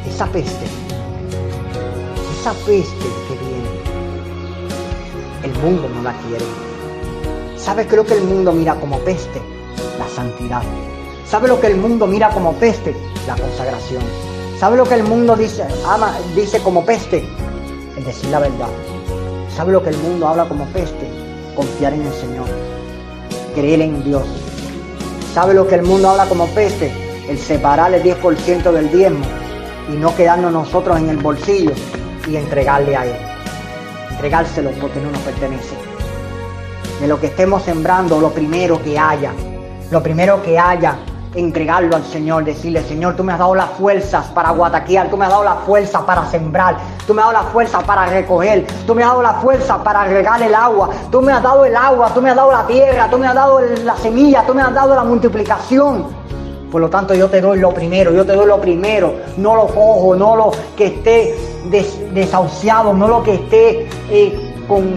esa 0.09 0.26
peste, 0.26 0.66
esa 2.38 2.53
peste 2.53 3.07
que 3.28 3.34
viene, 3.34 3.70
el 5.44 5.53
mundo 5.62 5.88
no 5.94 6.03
la 6.03 6.12
quiere. 6.12 6.44
¿Sabe 7.57 7.86
lo 7.90 8.05
que 8.05 8.14
el 8.14 8.24
mundo 8.24 8.53
mira 8.53 8.74
como 8.74 8.98
peste? 9.01 9.40
La 9.98 10.09
santidad. 10.09 10.62
¿Sabe 11.26 11.48
lo 11.48 11.61
que 11.61 11.66
el 11.68 11.76
mundo 11.76 12.07
mira 12.07 12.30
como 12.30 12.55
peste? 12.55 12.96
La 13.26 13.36
consagración. 13.36 14.02
¿Sabe 14.58 14.76
lo 14.76 14.84
que 14.84 14.94
el 14.94 15.04
mundo 15.04 15.36
dice, 15.36 15.64
ama, 15.86 16.18
dice 16.34 16.60
como 16.60 16.84
peste? 16.84 17.24
El 17.96 18.04
decir 18.04 18.30
la 18.30 18.40
verdad. 18.40 18.68
¿Sabe 19.56 19.72
lo 19.72 19.82
que 19.82 19.90
el 19.90 19.96
mundo 19.98 20.28
habla 20.28 20.44
como 20.46 20.66
peste? 20.66 21.08
Confiar 21.56 21.94
en 21.94 22.02
el 22.02 22.12
Señor. 22.12 22.46
Creer 23.54 23.80
en 23.80 24.04
Dios. 24.04 24.24
¿Sabe 25.34 25.54
lo 25.54 25.66
que 25.66 25.76
el 25.76 25.82
mundo 25.82 26.10
habla 26.10 26.26
como 26.26 26.46
peste? 26.48 26.92
El 27.28 27.38
separar 27.38 27.94
el 27.94 28.02
10% 28.02 28.72
del 28.72 28.90
diezmo 28.90 29.24
y 29.92 29.96
no 29.96 30.14
quedarnos 30.14 30.52
nosotros 30.52 30.98
en 30.98 31.08
el 31.08 31.16
bolsillo 31.18 31.72
y 32.28 32.36
entregarle 32.36 32.96
a 32.96 33.06
Él. 33.06 33.16
Entregárselo 34.10 34.70
porque 34.80 35.00
no 35.00 35.10
nos 35.10 35.20
pertenece. 35.20 35.74
De 37.00 37.06
lo 37.06 37.18
que 37.20 37.28
estemos 37.28 37.62
sembrando, 37.62 38.20
lo 38.20 38.30
primero 38.30 38.82
que 38.82 38.98
haya, 38.98 39.32
lo 39.90 40.02
primero 40.02 40.42
que 40.42 40.58
haya, 40.58 40.98
entregarlo 41.34 41.96
al 41.96 42.04
Señor, 42.04 42.44
decirle, 42.44 42.82
Señor, 42.82 43.16
tú 43.16 43.22
me 43.22 43.32
has 43.32 43.38
dado 43.38 43.54
las 43.54 43.70
fuerzas 43.70 44.26
para 44.26 44.50
guataquear, 44.50 45.08
tú 45.08 45.16
me 45.16 45.24
has 45.24 45.30
dado 45.30 45.44
la 45.44 45.54
fuerza 45.56 46.04
para 46.04 46.26
sembrar, 46.26 46.76
tú 47.06 47.14
me 47.14 47.22
has 47.22 47.28
dado 47.28 47.44
la 47.44 47.50
fuerza 47.50 47.80
para 47.80 48.06
recoger, 48.06 48.66
tú 48.86 48.94
me 48.94 49.02
has 49.02 49.10
dado 49.10 49.22
la 49.22 49.34
fuerza 49.34 49.82
para 49.82 50.04
regar 50.04 50.42
el 50.42 50.54
agua, 50.54 50.90
tú 51.10 51.22
me 51.22 51.32
has 51.32 51.42
dado 51.42 51.64
el 51.64 51.76
agua, 51.76 52.12
tú 52.12 52.20
me 52.20 52.30
has 52.30 52.36
dado 52.36 52.52
la 52.52 52.66
tierra, 52.66 53.08
tú 53.08 53.18
me 53.18 53.26
has 53.26 53.34
dado 53.34 53.60
la 53.60 53.96
semilla, 53.96 54.44
tú 54.46 54.54
me 54.54 54.62
has 54.62 54.74
dado 54.74 54.94
la 54.94 55.04
multiplicación. 55.04 56.20
Por 56.70 56.80
lo 56.80 56.88
tanto, 56.88 57.14
yo 57.14 57.28
te 57.28 57.40
doy 57.40 57.58
lo 57.58 57.74
primero, 57.74 58.12
yo 58.12 58.24
te 58.24 58.32
doy 58.32 58.46
lo 58.46 58.60
primero, 58.60 59.14
no 59.36 59.56
lo 59.56 59.66
cojo, 59.66 60.14
no 60.14 60.36
lo 60.36 60.52
que 60.76 60.86
esté 60.86 61.36
des, 61.64 62.14
desahuciado, 62.14 62.92
no 62.92 63.08
lo 63.08 63.22
que 63.24 63.34
esté 63.34 63.88
eh, 64.08 64.49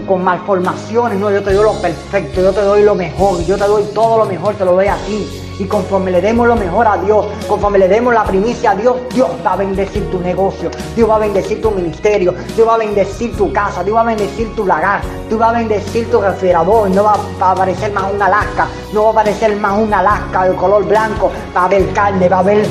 con, 0.06 0.22
malformaciones, 0.22 1.18
no, 1.18 1.32
yo 1.32 1.42
te 1.42 1.52
doy 1.52 1.64
lo 1.64 1.72
perfecto, 1.80 2.40
yo 2.40 2.52
te 2.52 2.60
doy 2.60 2.84
lo 2.84 2.94
mejor, 2.94 3.44
yo 3.44 3.56
te 3.56 3.64
doy 3.64 3.82
todo 3.92 4.18
lo 4.18 4.24
mejor, 4.24 4.54
te 4.54 4.64
lo 4.64 4.74
doy 4.74 4.86
a 4.86 4.96
ti. 4.98 5.40
Y 5.58 5.64
conforme 5.64 6.12
le 6.12 6.20
demos 6.20 6.46
lo 6.46 6.54
mejor 6.54 6.86
a 6.86 6.96
Dios, 6.96 7.26
conforme 7.48 7.78
le 7.78 7.88
demos 7.88 8.14
la 8.14 8.24
primicia 8.24 8.70
a 8.70 8.74
Dios, 8.76 8.96
Dios 9.12 9.28
va 9.44 9.54
a 9.54 9.56
bendecir 9.56 10.08
tu 10.10 10.20
negocio, 10.20 10.70
Dios 10.94 11.10
va 11.10 11.16
a 11.16 11.18
bendecir 11.18 11.60
tu 11.60 11.72
ministerio, 11.72 12.34
Dios 12.54 12.68
va 12.68 12.74
a 12.74 12.78
bendecir 12.78 13.36
tu 13.36 13.52
casa, 13.52 13.82
Dios 13.82 13.96
va 13.96 14.02
a 14.02 14.04
bendecir 14.04 14.54
tu 14.54 14.64
lagar, 14.64 15.00
Dios 15.28 15.40
va 15.40 15.50
a 15.50 15.52
bendecir 15.52 16.08
tu 16.08 16.20
refrigerador, 16.20 16.90
no 16.90 17.04
va 17.04 17.16
a 17.40 17.50
aparecer 17.50 17.92
más 17.92 18.12
una 18.12 18.26
Alaska, 18.26 18.68
no 18.92 19.02
va 19.02 19.08
a 19.08 19.12
aparecer 19.12 19.56
más 19.56 19.78
una 19.78 19.98
Alaska 19.98 20.48
de 20.48 20.54
color 20.54 20.84
blanco, 20.86 21.32
va 21.56 21.62
a 21.62 21.64
haber 21.64 21.92
carne, 21.92 22.28
va 22.28 22.36
a 22.36 22.40
haber 22.40 22.66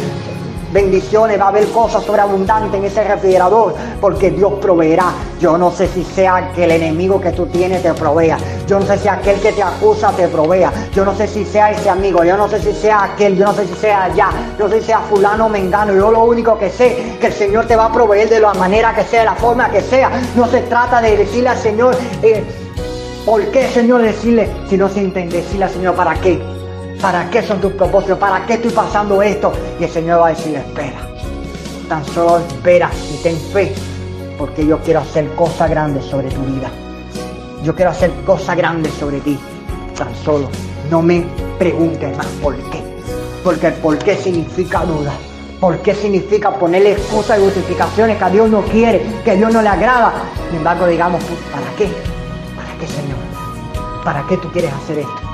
bendiciones, 0.74 1.40
va 1.40 1.46
a 1.46 1.50
haber 1.50 1.68
cosas 1.68 2.04
sobreabundantes 2.04 2.80
en 2.80 2.86
ese 2.86 3.04
refrigerador, 3.04 3.76
porque 4.02 4.32
Dios 4.32 4.54
proveerá. 4.60 5.14
Yo 5.40 5.58
no 5.58 5.72
sé 5.72 5.88
si 5.88 6.04
sea 6.04 6.52
que 6.56 6.64
el 6.64 6.72
enemigo 6.72 7.22
que 7.22 7.32
tú 7.32 7.46
tienes 7.46 7.84
te 7.84 7.94
provea. 7.94 8.38
Yo 8.66 8.80
no 8.80 8.86
sé 8.86 8.98
si 8.98 9.08
aquel 9.08 9.40
que 9.40 9.52
te 9.52 9.62
acusa 9.62 10.12
te 10.12 10.28
provea. 10.28 10.72
Yo 10.94 11.06
no 11.06 11.14
sé 11.16 11.28
si 11.28 11.46
sea 11.46 11.72
ese 11.72 11.90
amigo. 11.90 12.24
Yo 12.24 12.38
no 12.38 12.48
sé 12.48 12.62
si 12.62 12.74
sea 12.74 13.04
aquel. 13.04 13.38
Yo 13.38 13.46
no 13.46 13.54
sé 13.54 13.68
si 13.68 13.74
sea 13.74 14.06
allá. 14.06 14.30
Yo 14.58 14.66
no 14.66 14.74
sé 14.74 14.80
si 14.80 14.88
sea 14.88 15.00
fulano 15.00 15.48
o 15.48 15.50
mengano. 15.50 15.94
Yo 15.94 16.12
lo 16.12 16.24
único 16.24 16.58
que 16.58 16.70
sé 16.70 17.18
que 17.20 17.28
el 17.28 17.34
Señor 17.34 17.68
te 17.68 17.76
va 17.76 17.86
a 17.86 17.92
proveer 17.92 18.30
de 18.30 18.40
la 18.40 18.54
manera 18.54 18.96
que 18.96 19.04
sea, 19.04 19.20
de 19.20 19.26
la 19.26 19.36
forma 19.36 19.70
que 19.70 19.82
sea. 19.82 20.10
No 20.36 20.48
se 20.48 20.62
trata 20.62 21.02
de 21.02 21.18
decirle 21.18 21.50
al 21.50 21.58
Señor, 21.58 21.96
eh, 22.22 22.44
¿por 23.26 23.46
qué 23.52 23.68
Señor 23.68 24.02
decirle? 24.02 24.50
Si 24.70 24.78
no 24.78 24.88
se 24.88 25.02
entiende, 25.02 25.38
decirle 25.38 25.66
al 25.66 25.72
Señor, 25.72 25.96
¿para 25.96 26.14
qué? 26.16 26.53
¿Para 27.04 27.30
qué 27.30 27.43
son 27.43 27.60
tus 27.60 27.74
propósitos? 27.74 28.18
¿Para 28.18 28.45
qué 28.45 28.54
estoy 28.54 28.72
pasando 28.72 29.22
esto? 29.22 29.51
Y 29.78 29.84
el 29.84 29.89
Señor 29.89 30.22
va 30.22 30.28
a 30.28 30.30
decir, 30.30 30.56
espera. 30.56 31.06
Tan 31.89 32.06
solo 32.06 32.38
espera 32.38 32.89
y 33.14 33.18
ten 33.18 33.36
fe. 33.36 33.76
Porque 34.38 34.66
yo 34.66 34.80
quiero 34.80 35.01
hacer 35.01 35.28
cosas 35.36 35.70
grandes 35.70 36.06
sobre 36.06 36.30
tu 36.30 36.39
vida. 36.43 36.72
Yo 37.62 37.76
quiero 37.76 37.91
hacer 37.91 38.10
cosas 38.26 38.56
grandes 38.56 38.93
sobre 38.93 39.20
ti. 39.20 39.38
Tan 39.97 40.16
solo 40.16 40.47
no 40.89 41.01
me 41.01 41.26
preguntes 41.60 42.16
más 42.16 42.26
por 42.41 42.56
qué. 42.70 42.82
Porque 43.43 43.68
el 43.68 43.74
por 43.74 43.97
qué 43.97 44.16
significa 44.16 44.86
duda. 44.86 45.12
¿Por 45.60 45.80
qué 45.80 45.93
significa 45.93 46.51
ponerle 46.51 46.93
excusas 46.93 47.38
y 47.38 47.43
justificaciones 47.43 48.18
que 48.18 48.24
a 48.24 48.30
Dios 48.30 48.49
no 48.49 48.62
quiere, 48.62 49.06
que 49.26 49.32
a 49.32 49.36
Dios 49.36 49.51
no 49.51 49.62
le 49.62 49.68
agrada? 49.68 50.14
Sin 50.47 50.60
embargo, 50.60 50.88
digamos, 50.88 51.22
¿para 51.51 51.68
qué? 51.76 51.91
¿Para 52.56 52.80
qué, 52.80 52.88
Señor? 52.88 53.18
¿Para 54.06 54.26
qué 54.26 54.38
tú 54.38 54.49
quieres 54.54 54.72
hacer 54.72 54.99
esto? 54.99 55.33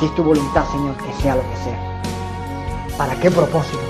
Si 0.00 0.06
es 0.06 0.14
tu 0.14 0.24
voluntad, 0.24 0.64
Señor, 0.72 0.96
que 0.96 1.12
sea 1.22 1.36
lo 1.36 1.42
que 1.42 1.56
sea. 1.56 2.02
¿Para 2.96 3.14
qué 3.20 3.30
propósito? 3.30 3.82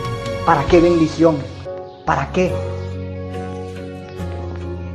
¿Para 0.44 0.64
qué 0.64 0.80
bendición? 0.80 1.36
¿Para 2.04 2.32
qué 2.32 2.52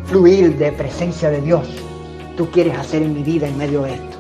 fluir 0.07 0.57
de 0.57 0.73
presencia 0.73 1.29
de 1.29 1.39
Dios 1.39 1.69
tú 2.35 2.51
quieres 2.51 2.77
hacer 2.77 3.01
en 3.01 3.13
mi 3.13 3.23
vida 3.23 3.47
en 3.47 3.57
medio 3.57 3.83
de 3.83 3.93
esto? 3.93 4.17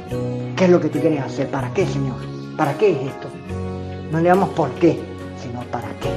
¿Qué 0.55 0.63
es 0.63 0.69
lo 0.69 0.79
que 0.79 0.87
tú 0.87 1.01
quieres 1.01 1.21
hacer? 1.21 1.51
¿Para 1.51 1.73
qué, 1.73 1.85
Señor? 1.85 2.15
¿Para 2.55 2.77
qué 2.77 2.91
es 2.91 3.07
esto? 3.09 3.27
No 4.09 4.21
le 4.21 4.29
damos 4.29 4.47
por 4.51 4.69
qué, 4.75 4.97
sino 5.43 5.63
para 5.63 5.89
qué. 5.99 6.09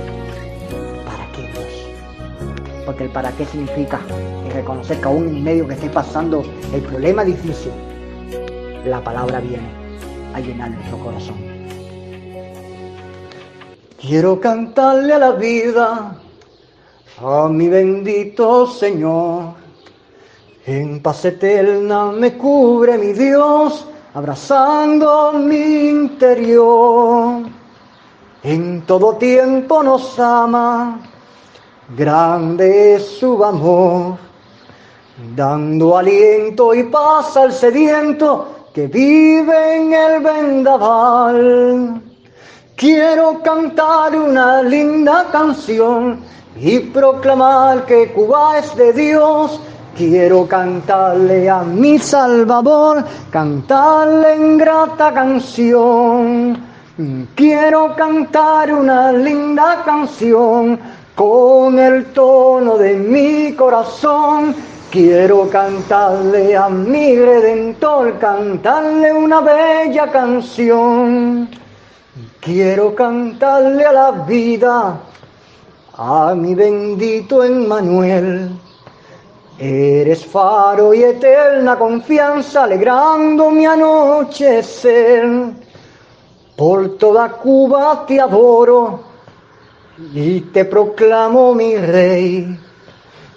¿Para 1.04 1.32
qué, 1.32 1.42
Dios? 1.42 2.84
Porque 2.86 3.02
el 3.02 3.10
para 3.10 3.32
qué 3.32 3.44
significa 3.46 3.98
reconocer 4.54 5.00
que 5.00 5.08
aún 5.08 5.26
en 5.26 5.42
medio 5.42 5.66
que 5.66 5.74
esté 5.74 5.90
pasando 5.90 6.44
el 6.72 6.82
problema 6.82 7.24
difícil, 7.24 7.72
la 8.84 9.02
palabra 9.02 9.40
viene 9.40 9.87
a 10.34 10.40
llenar 10.40 10.70
nuestro 10.70 10.98
corazón. 10.98 11.36
Quiero 14.00 14.40
cantarle 14.40 15.14
a 15.14 15.18
la 15.18 15.32
vida, 15.32 16.16
a 17.20 17.48
mi 17.48 17.68
bendito 17.68 18.66
Señor. 18.66 19.54
En 20.66 21.02
paz 21.02 21.24
eterna 21.24 22.12
me 22.12 22.36
cubre 22.36 22.98
mi 22.98 23.12
Dios, 23.12 23.86
abrazando 24.14 25.32
mi 25.32 25.88
interior. 25.88 27.42
En 28.42 28.82
todo 28.82 29.16
tiempo 29.16 29.82
nos 29.82 30.18
ama, 30.18 31.00
grande 31.96 32.94
es 32.94 33.18
su 33.18 33.42
amor, 33.44 34.16
dando 35.34 35.96
aliento 35.96 36.72
y 36.72 36.84
paz 36.84 37.36
al 37.36 37.52
sediento 37.52 38.57
que 38.78 38.86
vive 38.86 39.76
en 39.76 39.92
el 39.92 40.22
vendaval. 40.22 42.00
Quiero 42.76 43.42
cantar 43.42 44.14
una 44.14 44.62
linda 44.62 45.26
canción 45.32 46.20
y 46.60 46.78
proclamar 46.78 47.84
que 47.86 48.12
Cuba 48.12 48.58
es 48.58 48.76
de 48.76 48.92
Dios. 48.92 49.60
Quiero 49.96 50.46
cantarle 50.46 51.50
a 51.50 51.64
mi 51.64 51.98
Salvador, 51.98 53.04
cantarle 53.32 54.34
en 54.34 54.56
grata 54.56 55.12
canción. 55.12 56.56
Quiero 57.34 57.96
cantar 57.96 58.72
una 58.72 59.10
linda 59.10 59.82
canción 59.84 60.78
con 61.16 61.80
el 61.80 62.04
tono 62.12 62.78
de 62.78 62.94
mi 62.94 63.54
corazón 63.54 64.54
Quiero 64.90 65.50
cantarle 65.50 66.56
a 66.56 66.70
mi 66.70 67.14
redentor, 67.14 68.18
cantarle 68.18 69.12
una 69.12 69.42
bella 69.42 70.10
canción. 70.10 71.46
Quiero 72.40 72.94
cantarle 72.94 73.84
a 73.84 73.92
la 73.92 74.10
vida, 74.26 74.98
a 75.92 76.34
mi 76.34 76.54
bendito 76.54 77.44
Emmanuel. 77.44 78.50
Eres 79.58 80.24
faro 80.24 80.94
y 80.94 81.02
eterna 81.02 81.76
confianza, 81.76 82.64
alegrando 82.64 83.50
mi 83.50 83.66
anochecer. 83.66 85.52
Por 86.56 86.96
toda 86.96 87.28
Cuba 87.32 88.06
te 88.06 88.18
adoro 88.18 89.00
y 90.14 90.40
te 90.40 90.64
proclamo 90.64 91.52
mi 91.52 91.76
rey 91.76 92.58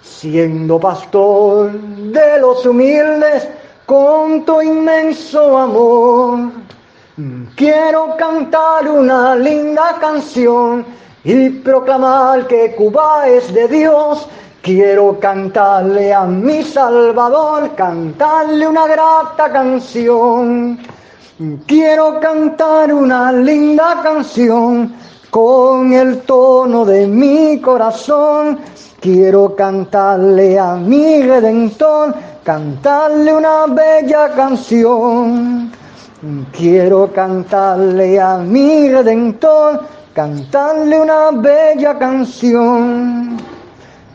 siendo 0.02 0.80
pastor 0.80 1.72
de 1.72 2.40
los 2.40 2.66
humildes 2.66 3.48
con 3.86 4.46
tu 4.46 4.62
inmenso 4.62 5.58
amor. 5.58 6.52
Quiero 7.56 8.16
cantar 8.18 8.88
una 8.88 9.36
linda 9.36 9.98
canción 10.00 10.86
y 11.24 11.50
proclamar 11.50 12.48
que 12.48 12.74
Cuba 12.76 13.28
es 13.28 13.54
de 13.54 13.68
Dios. 13.68 14.28
Quiero 14.62 15.20
cantarle 15.20 16.14
a 16.14 16.24
mi 16.24 16.64
Salvador, 16.64 17.76
cantarle 17.76 18.68
una 18.68 18.88
grata 18.88 19.52
canción. 19.52 20.80
Quiero 21.68 22.20
cantar 22.20 22.94
una 22.94 23.32
linda 23.32 24.00
canción 24.04 24.94
con 25.30 25.94
el 25.94 26.22
tono 26.22 26.86
de 26.86 27.08
mi 27.08 27.60
corazón 27.60 28.60
Quiero 29.02 29.56
cantarle 29.56 30.60
a 30.60 30.76
mi 30.76 31.24
redentor, 31.24 32.14
cantarle 32.44 33.34
una 33.34 33.66
bella 33.66 34.30
canción. 34.36 35.72
Quiero 36.52 37.12
cantarle 37.12 38.20
a 38.20 38.38
mi 38.38 38.90
redentor, 38.90 39.84
cantarle 40.14 41.00
una 41.00 41.32
bella 41.32 41.98
canción. 41.98 43.38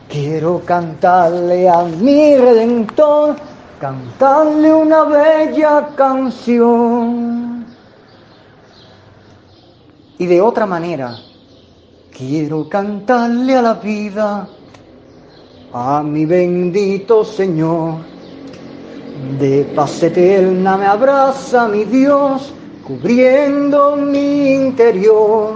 Quiero 0.08 0.62
cantarle 0.64 1.68
a 1.68 1.82
mi 1.82 2.36
redentor, 2.36 3.34
cantarle 3.80 4.72
una 4.72 5.02
bella 5.02 5.88
canción. 5.96 7.66
Y 10.16 10.26
de 10.26 10.40
otra 10.40 10.64
manera, 10.64 11.16
quiero 12.16 12.68
cantarle 12.68 13.56
a 13.56 13.62
la 13.62 13.74
vida 13.74 14.48
a 15.72 16.02
mi 16.02 16.24
bendito 16.24 17.24
Señor. 17.24 17.94
De 19.38 19.64
paz 19.74 20.02
eterna 20.02 20.76
me 20.76 20.86
abraza 20.86 21.66
mi 21.68 21.84
Dios, 21.84 22.52
cubriendo 22.86 23.96
mi 23.96 24.52
interior, 24.52 25.54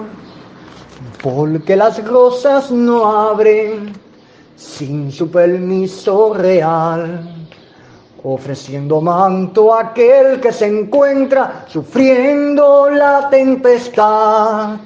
porque 1.22 1.76
las 1.76 2.02
rosas 2.04 2.70
no 2.70 3.04
abren 3.06 3.92
sin 4.56 5.12
su 5.12 5.30
permiso 5.30 6.34
real, 6.34 7.46
ofreciendo 8.24 9.00
manto 9.00 9.74
a 9.74 9.90
aquel 9.90 10.40
que 10.40 10.52
se 10.52 10.66
encuentra 10.66 11.64
sufriendo 11.68 12.88
la 12.90 13.28
tempestad. 13.30 14.78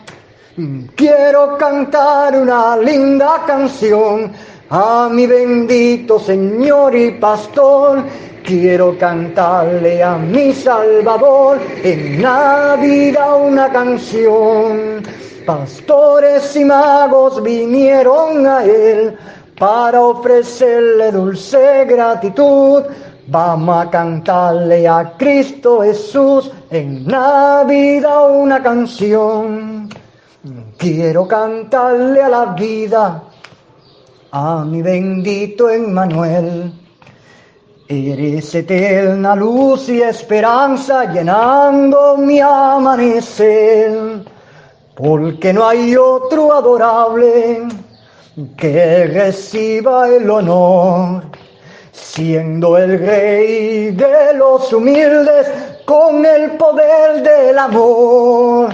Quiero 0.95 1.57
cantar 1.59 2.37
una 2.37 2.77
linda 2.77 3.43
canción 3.47 4.33
a 4.77 5.09
mi 5.09 5.25
bendito 5.25 6.19
Señor 6.19 6.97
y 6.97 7.13
Pastor, 7.13 8.03
quiero 8.43 8.99
cantarle 8.99 10.03
a 10.03 10.17
mi 10.17 10.53
Salvador 10.53 11.61
en 11.85 12.21
Navidad 12.21 13.41
una 13.41 13.71
canción. 13.71 15.01
Pastores 15.47 16.57
y 16.57 16.65
magos 16.65 17.41
vinieron 17.41 18.45
a 18.49 18.65
Él 18.65 19.17
para 19.57 20.01
ofrecerle 20.01 21.13
dulce 21.13 21.85
gratitud. 21.85 22.83
Vamos 23.29 23.87
a 23.87 23.91
cantarle 23.91 24.89
a 24.89 25.13
Cristo 25.17 25.83
Jesús 25.83 26.51
en 26.71 27.07
Navidad 27.07 28.29
una 28.29 28.61
canción. 28.61 29.89
Quiero 30.79 31.29
cantarle 31.29 32.21
a 32.21 32.29
la 32.29 32.45
vida 32.47 33.23
a 34.37 34.65
mi 34.65 34.83
bendito 34.83 35.71
Emmanuel. 35.71 36.73
Eres 37.87 38.53
eterna 38.53 39.37
luz 39.37 39.89
y 39.89 40.03
esperanza 40.03 41.05
llenando 41.13 42.17
mi 42.17 42.41
amanecer, 42.41 44.25
porque 44.97 45.53
no 45.53 45.69
hay 45.69 45.95
otro 45.97 46.53
adorable 46.53 47.63
que 48.57 49.07
reciba 49.07 50.09
el 50.09 50.29
honor, 50.29 51.23
siendo 51.93 52.77
el 52.77 52.99
rey 52.99 53.93
de 53.93 54.35
los 54.35 54.73
humildes 54.73 55.49
con 55.85 56.27
el 56.27 56.51
poder 56.57 57.23
del 57.23 57.57
amor. 57.57 58.71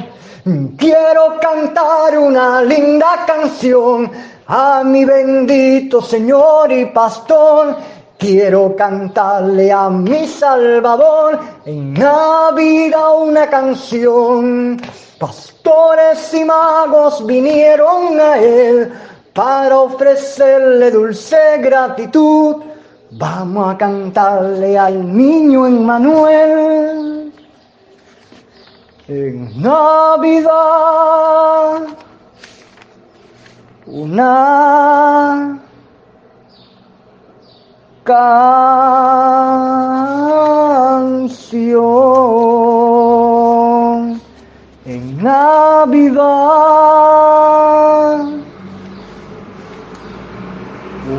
Quiero 0.78 1.38
cantar 1.38 2.18
una 2.18 2.62
linda 2.62 3.26
canción 3.26 4.10
a 4.52 4.82
mi 4.82 5.04
bendito 5.04 6.02
Señor 6.02 6.72
y 6.72 6.86
Pastor. 6.86 7.76
Quiero 8.18 8.74
cantarle 8.74 9.70
a 9.70 9.88
mi 9.88 10.26
Salvador 10.26 11.38
en 11.64 11.94
Navidad 11.94 13.22
una 13.22 13.48
canción. 13.48 14.82
Pastores 15.20 16.34
y 16.34 16.44
magos 16.44 17.24
vinieron 17.24 18.20
a 18.20 18.38
Él 18.38 18.92
para 19.32 19.78
ofrecerle 19.78 20.90
dulce 20.90 21.58
gratitud. 21.58 22.56
Vamos 23.12 23.74
a 23.74 23.78
cantarle 23.78 24.76
al 24.76 25.16
niño 25.16 25.68
Emmanuel 25.68 27.32
en 29.06 29.62
Navidad 29.62 30.50
una 33.92 35.58
canción 38.04 38.60
en 44.84 45.22
Navidad. 45.22 46.20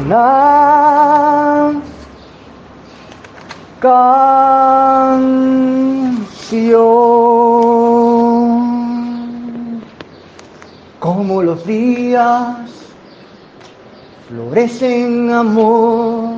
Una 0.06 1.82
canción 3.82 4.41
Como 11.42 11.54
los 11.54 11.66
días 11.66 12.56
florecen 14.30 15.32
amor, 15.32 16.36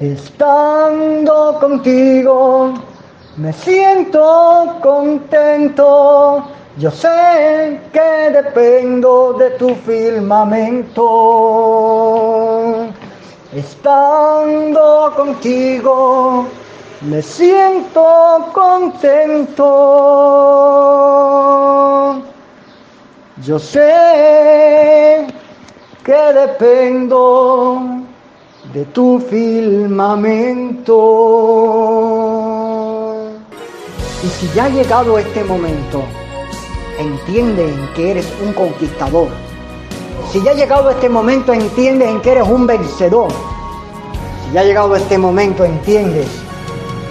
Estando 0.00 1.58
contigo, 1.60 2.74
me 3.36 3.52
siento 3.52 4.78
contento 4.82 6.44
yo 6.78 6.90
sé 6.90 7.80
que 7.92 8.30
dependo 8.32 9.34
de 9.34 9.50
tu 9.50 9.74
firmamento. 9.74 11.04
Estando 13.54 15.12
contigo, 15.14 16.46
me 17.04 17.20
siento 17.20 18.50
contento. 18.52 19.62
Yo 23.44 23.58
sé 23.58 25.26
que 26.04 26.12
dependo 26.12 27.82
de 28.72 28.84
tu 28.86 29.18
firmamento. 29.18 30.92
Y 34.22 34.28
si 34.28 34.48
ya 34.54 34.66
ha 34.66 34.68
llegado 34.68 35.18
este 35.18 35.42
momento, 35.42 36.04
entiende 36.98 37.68
en 37.68 37.88
que 37.94 38.12
eres 38.12 38.32
un 38.44 38.52
conquistador. 38.52 39.26
Si 40.30 40.40
ya 40.42 40.52
ha 40.52 40.54
llegado 40.54 40.90
este 40.90 41.08
momento, 41.08 41.52
entiendes 41.52 42.08
en 42.08 42.20
que 42.20 42.30
eres 42.32 42.46
un 42.46 42.64
vencedor. 42.68 43.32
Si 44.44 44.52
ya 44.54 44.60
ha 44.60 44.64
llegado 44.64 44.94
este 44.94 45.18
momento, 45.18 45.64
entiendes 45.64 46.41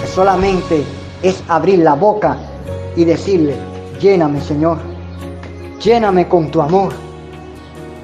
solamente 0.08 0.84
es 1.22 1.44
abrir 1.48 1.80
la 1.80 1.96
boca 1.96 2.38
y 2.96 3.06
decirle, 3.06 3.56
lléname 4.00 4.42
Señor, 4.42 4.78
lléname 5.80 6.28
con 6.28 6.52
tu 6.52 6.62
amor, 6.62 6.94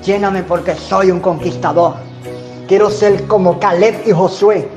lléname 0.04 0.44
porque 0.44 0.76
soy 0.76 1.12
un 1.12 1.20
conquistador. 1.20 1.96
Quiero 2.68 2.90
ser 2.90 3.26
como 3.28 3.60
Caleb 3.60 4.04
y 4.06 4.12
Josué 4.12 4.68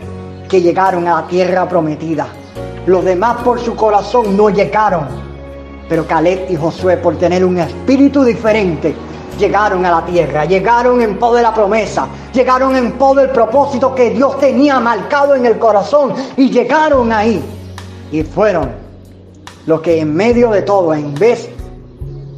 que 0.49 0.61
llegaron 0.61 1.07
a 1.09 1.23
la 1.23 1.27
tierra 1.29 1.69
prometida. 1.69 2.27
Los 2.87 3.05
demás 3.05 3.43
por 3.43 3.61
su 3.61 3.75
corazón 3.75 4.37
no 4.37 4.51
llegaron 4.51 5.31
pero 5.91 6.07
Caleb 6.07 6.49
y 6.49 6.55
Josué, 6.55 6.97
por 6.99 7.17
tener 7.17 7.45
un 7.45 7.59
espíritu 7.59 8.23
diferente, 8.23 8.95
llegaron 9.41 9.85
a 9.85 9.91
la 9.91 10.05
tierra, 10.05 10.45
llegaron 10.45 11.01
en 11.01 11.19
pos 11.19 11.35
de 11.35 11.43
la 11.43 11.53
promesa, 11.53 12.07
llegaron 12.33 12.77
en 12.77 12.93
pos 12.93 13.17
del 13.17 13.31
propósito 13.31 13.95
que 13.95 14.11
Dios 14.11 14.39
tenía 14.39 14.79
marcado 14.79 15.35
en 15.35 15.47
el 15.47 15.59
corazón 15.59 16.13
y 16.37 16.51
llegaron 16.51 17.11
ahí. 17.11 17.43
Y 18.13 18.23
fueron 18.23 18.71
los 19.67 19.81
que 19.81 20.01
en 20.01 20.15
medio 20.15 20.51
de 20.51 20.63
todo, 20.63 20.95
en 20.95 21.15
vez 21.15 21.49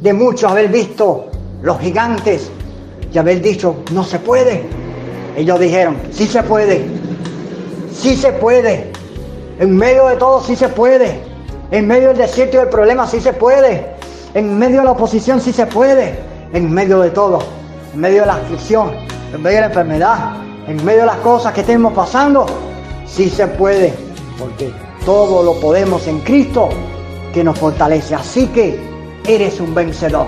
de 0.01 0.13
muchos 0.13 0.49
haber 0.49 0.69
visto 0.69 1.27
los 1.61 1.79
gigantes 1.79 2.49
y 3.11 3.17
haber 3.17 3.41
dicho, 3.41 3.75
no 3.91 4.03
se 4.03 4.17
puede, 4.17 4.63
ellos 5.37 5.59
dijeron, 5.59 5.97
sí 6.11 6.25
se 6.25 6.41
puede, 6.41 6.85
sí 7.91 8.15
se 8.15 8.31
puede, 8.33 8.91
en 9.59 9.77
medio 9.77 10.07
de 10.07 10.15
todo 10.15 10.41
sí 10.41 10.55
se 10.55 10.69
puede. 10.69 11.33
En 11.71 11.87
medio 11.87 12.09
del 12.09 12.17
desierto 12.17 12.57
y 12.57 12.59
del 12.59 12.69
problema 12.69 13.07
sí 13.07 13.19
se 13.19 13.33
puede. 13.33 13.95
En 14.33 14.57
medio 14.57 14.79
de 14.79 14.85
la 14.85 14.91
oposición 14.91 15.39
sí 15.39 15.53
se 15.53 15.65
puede. 15.65 16.32
En 16.53 16.71
medio 16.71 17.01
de 17.01 17.09
todo. 17.09 17.39
En 17.93 17.99
medio 17.99 18.21
de 18.21 18.27
la 18.27 18.35
aflicción. 18.35 18.91
En 19.33 19.41
medio 19.41 19.55
de 19.55 19.61
la 19.61 19.67
enfermedad. 19.67 20.37
En 20.67 20.83
medio 20.85 21.01
de 21.01 21.07
las 21.07 21.17
cosas 21.17 21.51
que 21.53 21.61
estemos 21.61 21.91
pasando. 21.93 22.45
Sí 23.05 23.29
se 23.29 23.47
puede. 23.47 23.93
Porque 24.39 24.71
todo 25.05 25.43
lo 25.43 25.59
podemos 25.59 26.07
en 26.07 26.19
Cristo 26.21 26.69
que 27.33 27.43
nos 27.43 27.59
fortalece. 27.59 28.15
Así 28.15 28.47
que 28.47 28.79
eres 29.27 29.59
un 29.59 29.75
vencedor. 29.75 30.27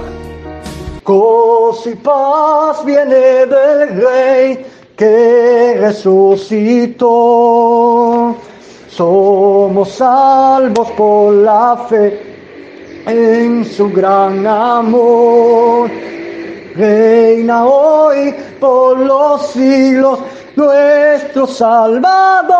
Gozo 1.03 1.89
y 1.89 1.95
paz 1.95 2.83
viene 2.83 3.15
del 3.45 4.01
Rey 4.01 4.65
que 4.95 5.77
resucitó 5.79 7.05
somos 8.95 9.89
salvos 9.89 10.89
por 10.91 11.33
la 11.33 11.85
fe 11.89 12.34
en 13.05 13.65
su 13.65 13.91
gran 13.91 14.45
amor. 14.47 15.89
Reina 16.75 17.65
hoy 17.65 18.35
por 18.59 18.99
los 18.99 19.47
siglos 19.47 20.19
nuestro 20.55 21.47
Salvador, 21.47 22.55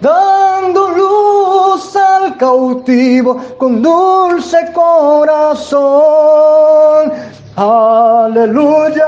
dando 0.00 0.88
luz 0.90 1.96
al 1.96 2.36
cautivo 2.36 3.36
con 3.58 3.82
dulce 3.82 4.58
corazón. 4.72 5.90
Aleluya, 7.56 9.04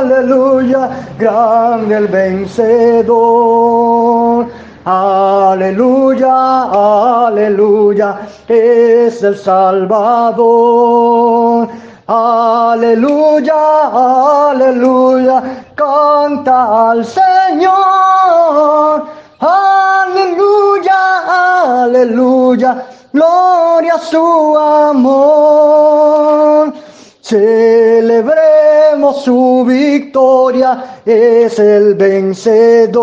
aleluya, 0.00 0.90
grande 1.18 1.96
el 1.96 2.08
vencedor. 2.08 3.06
Aleluya, 4.88 7.26
aleluya, 7.26 8.20
es 8.46 9.20
el 9.20 9.36
Salvador. 9.36 10.38
Aleluya, 12.06 14.48
aleluya, 14.48 15.64
canta 15.74 16.92
al 16.92 17.04
Señor. 17.04 17.74
Aleluya, 19.40 20.94
aleluya, 21.82 22.86
gloria 23.12 23.94
a 23.94 23.98
su 23.98 24.56
amor. 24.56 26.72
Celebremos 27.22 29.24
su 29.24 29.64
victoria, 29.66 31.00
es 31.04 31.58
el 31.58 31.96
vencedor. 31.96 32.96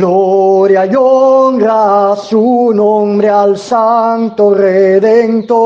Gloria 0.00 0.86
y 0.86 0.96
honra 0.96 2.12
a 2.12 2.16
su 2.16 2.72
nombre 2.74 3.28
al 3.28 3.58
Santo 3.58 4.54
Redentor, 4.54 5.58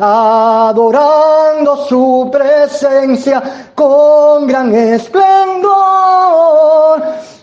adorando 0.00 1.76
su 1.86 2.28
presencia 2.32 3.70
con 3.72 4.48
gran 4.48 4.74
esplendor. 4.74 5.70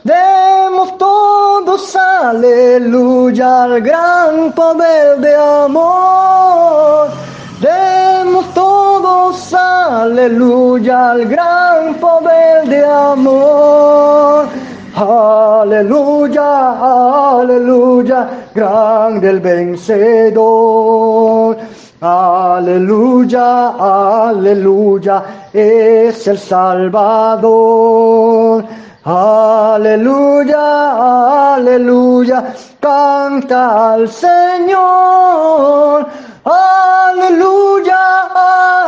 Demos 0.04 0.98
todos 0.98 1.96
aleluya 1.96 3.64
al 3.64 3.80
gran 3.80 4.52
poder 4.52 5.20
de 5.20 5.36
amor. 5.38 7.12
Demos 7.62 8.54
todos 8.54 9.54
aleluya 9.54 11.12
al 11.12 11.24
gran 11.30 11.96
poder 11.96 12.68
de 12.68 12.86
amor. 12.86 14.69
Aleluya, 15.02 16.76
aleluya, 17.40 18.50
grande 18.54 19.30
el 19.30 19.40
vencedor. 19.40 20.38
Aleluya, 22.02 23.70
aleluya, 24.28 25.24
es 25.54 26.28
el 26.28 26.38
Salvador. 26.38 27.56
Aleluya, 29.06 30.66
aleluya, 31.56 32.54
canta 32.82 33.94
al 33.94 34.10
Señor. 34.10 36.08
Aleluya, 36.44 38.02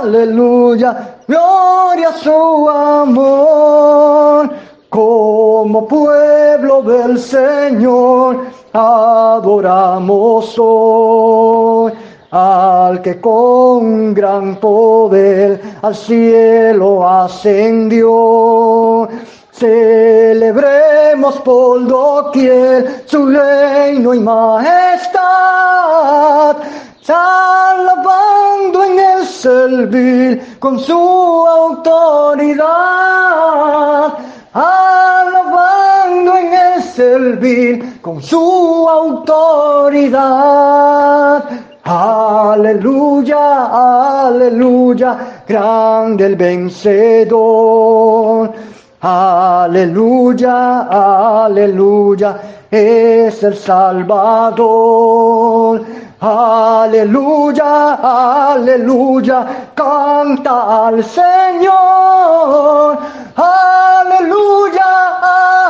aleluya, 0.01 1.19
gloria 1.25 2.09
a 2.09 2.13
su 2.17 2.69
amor. 2.69 4.49
Como 4.91 5.87
pueblo 5.87 6.81
del 6.81 7.17
Señor, 7.17 8.41
adoramos 8.73 10.53
hoy 10.59 11.93
al 12.29 13.01
que 13.01 13.21
con 13.21 14.13
gran 14.13 14.57
poder 14.57 15.61
al 15.81 15.95
cielo 15.95 17.07
ascendió. 17.07 18.09
Celebremos 19.53 21.39
por 21.39 21.87
doquier 21.87 23.05
su 23.05 23.27
reino 23.27 24.13
y 24.13 24.19
majestad, 24.19 25.21
alabando 27.07 28.83
en 28.83 28.99
el 28.99 29.25
servir 29.25 30.57
con 30.59 30.77
su 30.77 30.99
autoridad, 31.47 32.61
alabando 34.53 36.37
en 36.37 36.53
el 36.53 36.83
servir 36.83 38.01
con 38.01 38.21
su 38.21 38.87
autoridad. 38.89 40.13
Aleluya, 41.83 43.37
aleluya, 44.27 45.43
grande 45.47 46.25
el 46.25 46.35
vencedor. 46.35 47.71
Aleluya, 49.01 50.81
aleluya, 51.45 52.39
es 52.69 53.41
el 53.43 53.55
Salvador. 53.55 54.61
Aleluya, 56.19 57.95
aleluya, 58.53 59.71
canta 59.73 60.87
al 60.87 61.03
Señor. 61.03 62.99
Aleluya, 63.35 65.19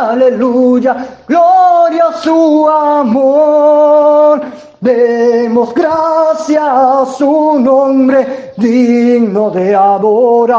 aleluya, 0.10 0.96
gloria 1.28 2.08
a 2.08 2.14
su 2.14 2.68
amor. 2.68 4.42
Demos 4.80 5.74
gracias 5.76 6.64
a 6.64 7.06
su 7.18 7.60
nombre, 7.60 8.54
digno 8.58 9.52
de 9.52 9.76
adorar. 9.76 10.52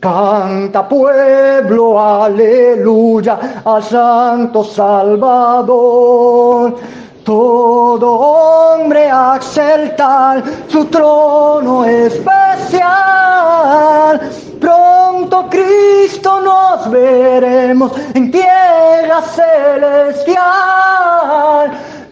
Canta 0.00 0.86
pueblo, 0.86 1.98
aleluya, 1.98 3.62
al 3.64 3.82
Santo 3.82 4.62
Salvador. 4.62 5.66
Todo 7.24 8.12
hombre 8.12 9.10
a 9.10 9.36
exaltar 9.36 10.42
su 10.68 10.84
trono 10.86 11.84
especial. 11.84 12.38
Pronto 14.60 15.48
Cristo 15.48 16.40
nos 16.40 16.90
veremos 16.90 17.92
en 18.14 18.30
tierra 18.30 19.22
celestial. 19.22 20.40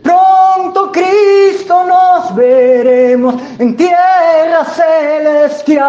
Pronto 0.02 0.92
Cristo 0.92 1.84
nos 1.84 2.34
veremos 2.34 3.34
en 3.58 3.76
tierra 3.76 4.64
celestial. 4.64 5.86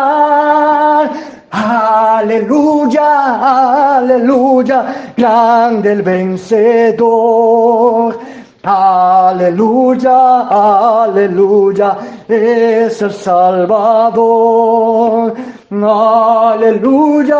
Aleluya, 1.52 3.08
aleluya, 3.98 5.12
grande 5.16 5.92
el 5.94 6.02
vencedor. 6.02 7.58
Aleluya, 8.70 10.44
aleluya, 11.04 11.98
es 12.28 13.02
el 13.02 13.14
Salvador. 13.14 14.28
Aleluya, 15.72 17.40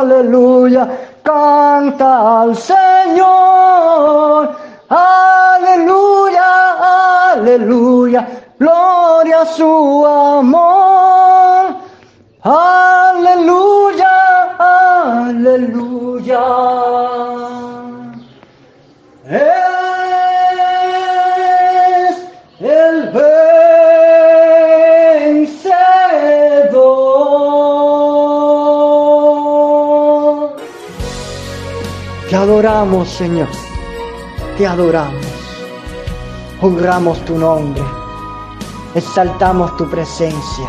aleluya, 0.00 0.88
canta 1.22 2.40
al 2.40 2.56
Señor. 2.56 4.50
Aleluya, 4.88 6.50
aleluya, 7.34 8.26
gloria 8.58 9.42
a 9.42 9.46
su 9.46 10.04
amor. 10.04 11.76
Te 32.34 32.38
adoramos, 32.38 33.08
Señor. 33.10 33.46
Te 34.58 34.66
adoramos. 34.66 35.24
Honramos 36.60 37.24
tu 37.24 37.38
nombre. 37.38 37.84
Exaltamos 38.96 39.76
tu 39.76 39.88
presencia. 39.88 40.68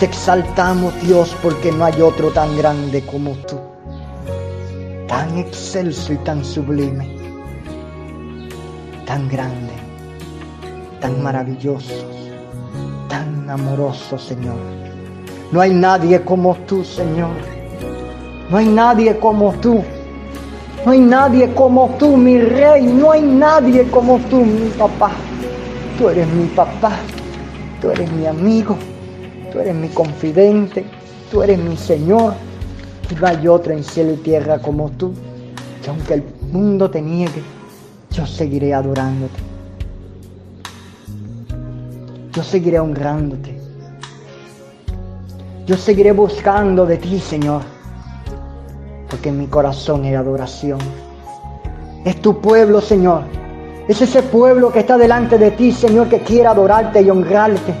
Te 0.00 0.06
exaltamos, 0.06 0.98
Dios, 1.02 1.36
porque 1.42 1.70
no 1.70 1.84
hay 1.84 2.00
otro 2.00 2.30
tan 2.30 2.56
grande 2.56 3.04
como 3.04 3.32
tú. 3.46 3.60
Tan 5.06 5.36
excelso 5.36 6.14
y 6.14 6.16
tan 6.24 6.42
sublime. 6.42 7.14
Tan 9.04 9.28
grande. 9.28 9.74
Tan 10.98 11.22
maravilloso. 11.22 11.92
Tan 13.10 13.50
amoroso, 13.50 14.16
Señor. 14.18 14.56
No 15.52 15.60
hay 15.60 15.74
nadie 15.74 16.22
como 16.22 16.54
tú, 16.66 16.82
Señor. 16.84 17.36
No 18.48 18.56
hay 18.56 18.66
nadie 18.66 19.18
como 19.18 19.52
tú. 19.60 19.84
No 20.86 20.92
hay 20.92 21.00
nadie 21.00 21.52
como 21.52 21.96
tú, 21.98 22.16
mi 22.16 22.38
rey. 22.38 22.86
No 22.86 23.10
hay 23.10 23.22
nadie 23.22 23.90
como 23.90 24.20
tú, 24.30 24.44
mi 24.44 24.68
papá. 24.68 25.10
Tú 25.98 26.08
eres 26.08 26.28
mi 26.28 26.46
papá. 26.46 26.92
Tú 27.80 27.90
eres 27.90 28.10
mi 28.12 28.24
amigo. 28.24 28.76
Tú 29.50 29.58
eres 29.58 29.74
mi 29.74 29.88
confidente. 29.88 30.86
Tú 31.28 31.42
eres 31.42 31.58
mi 31.58 31.76
Señor. 31.76 32.34
Y 33.10 33.16
no 33.16 33.26
hay 33.26 33.48
otro 33.48 33.72
en 33.72 33.82
cielo 33.82 34.12
y 34.12 34.18
tierra 34.18 34.60
como 34.60 34.88
tú. 34.90 35.12
Que 35.82 35.90
aunque 35.90 36.14
el 36.14 36.24
mundo 36.52 36.88
te 36.88 37.02
niegue, 37.02 37.42
yo 38.12 38.24
seguiré 38.24 38.72
adorándote. 38.72 39.40
Yo 42.32 42.44
seguiré 42.44 42.78
honrándote. 42.78 43.58
Yo 45.66 45.76
seguiré 45.76 46.12
buscando 46.12 46.86
de 46.86 46.96
ti, 46.98 47.18
Señor 47.18 47.75
porque 49.08 49.28
en 49.28 49.38
mi 49.38 49.46
corazón 49.46 50.04
hay 50.04 50.14
adoración. 50.14 50.78
Es 52.04 52.20
tu 52.20 52.40
pueblo, 52.40 52.80
Señor. 52.80 53.22
Es 53.88 54.02
ese 54.02 54.22
pueblo 54.22 54.72
que 54.72 54.80
está 54.80 54.98
delante 54.98 55.38
de 55.38 55.52
ti, 55.52 55.72
Señor, 55.72 56.08
que 56.08 56.20
quiere 56.20 56.46
adorarte 56.46 57.02
y 57.02 57.10
honrarte. 57.10 57.74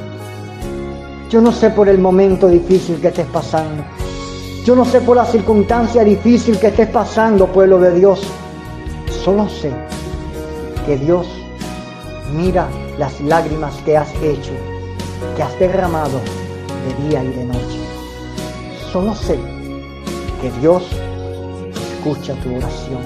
Yo 1.30 1.40
no 1.40 1.50
sé 1.50 1.70
por 1.70 1.88
el 1.88 1.98
momento 1.98 2.46
difícil 2.48 3.00
que 3.00 3.08
estés 3.08 3.26
pasando. 3.26 3.82
Yo 4.64 4.76
no 4.76 4.84
sé 4.84 5.00
por 5.00 5.16
la 5.16 5.24
circunstancia 5.24 6.04
difícil 6.04 6.58
que 6.58 6.68
estés 6.68 6.88
pasando, 6.88 7.46
pueblo 7.46 7.78
de 7.78 7.94
Dios. 7.94 8.22
Solo 9.24 9.48
sé 9.48 9.72
que 10.86 10.96
Dios 10.96 11.26
mira 12.32 12.68
las 12.98 13.20
lágrimas 13.20 13.74
que 13.84 13.96
has 13.96 14.12
hecho, 14.22 14.52
que 15.36 15.42
has 15.42 15.58
derramado 15.58 16.20
de 16.86 17.08
día 17.08 17.24
y 17.24 17.28
de 17.28 17.44
noche. 17.44 17.80
Solo 18.92 19.14
sé 19.14 19.38
que 20.40 20.50
Dios 20.60 20.84
escucha 22.06 22.34
tu 22.34 22.54
oración. 22.56 23.00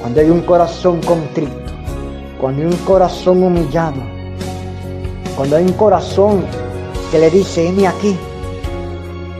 Cuando 0.00 0.20
hay 0.20 0.30
un 0.30 0.42
corazón 0.42 1.00
contrito, 1.02 1.52
cuando 2.40 2.62
hay 2.62 2.68
un 2.68 2.76
corazón 2.78 3.42
humillado, 3.42 4.02
cuando 5.36 5.56
hay 5.56 5.64
un 5.64 5.72
corazón 5.72 6.44
que 7.10 7.18
le 7.18 7.30
dice, 7.30 7.68
heme 7.68 7.86
aquí, 7.86 8.16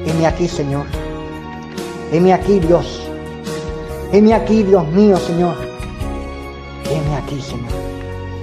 heme 0.06 0.26
aquí, 0.26 0.46
Señor. 0.46 0.86
Heme 2.12 2.32
aquí, 2.32 2.60
Dios. 2.60 3.02
Heme 4.12 4.34
aquí, 4.34 4.62
Dios 4.62 4.86
mío, 4.88 5.16
Señor. 5.16 5.56
Heme 6.88 7.16
aquí, 7.16 7.40
Señor. 7.40 7.72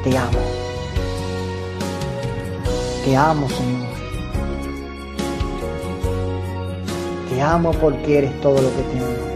Te 0.04 0.18
amo. 0.18 0.40
Te 3.06 3.16
amo, 3.16 3.48
Señor. 3.48 3.88
Te 7.30 7.42
amo 7.42 7.72
porque 7.72 8.18
eres 8.18 8.42
todo 8.42 8.62
lo 8.62 8.70
que 8.76 8.84
tengo. 8.84 9.31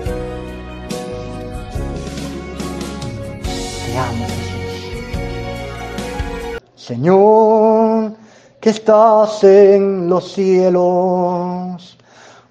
Señor, 6.76 8.12
que 8.60 8.70
estás 8.70 9.44
en 9.44 10.08
los 10.08 10.34
cielos. 10.34 11.98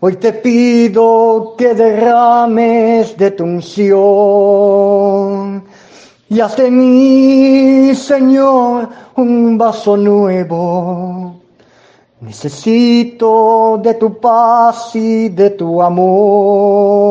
Hoy 0.00 0.16
te 0.16 0.32
pido 0.32 1.54
que 1.56 1.72
derrames 1.72 3.16
de 3.16 3.30
tu 3.30 3.44
unción 3.44 4.44
y 6.28 6.40
haz 6.40 6.56
de 6.56 6.68
mí, 6.70 7.94
Señor, 7.94 8.88
un 9.14 9.56
vaso 9.56 9.96
nuevo. 9.96 11.36
Necesito 12.20 13.78
de 13.80 13.94
tu 13.94 14.18
paz 14.18 14.96
y 14.96 15.28
de 15.28 15.50
tu 15.50 15.80
amor. 15.80 17.04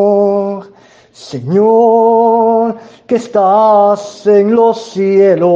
Señor, 1.13 2.75
que 3.05 3.17
estás 3.17 4.25
en 4.25 4.55
los 4.55 4.91
cielos. 4.93 5.51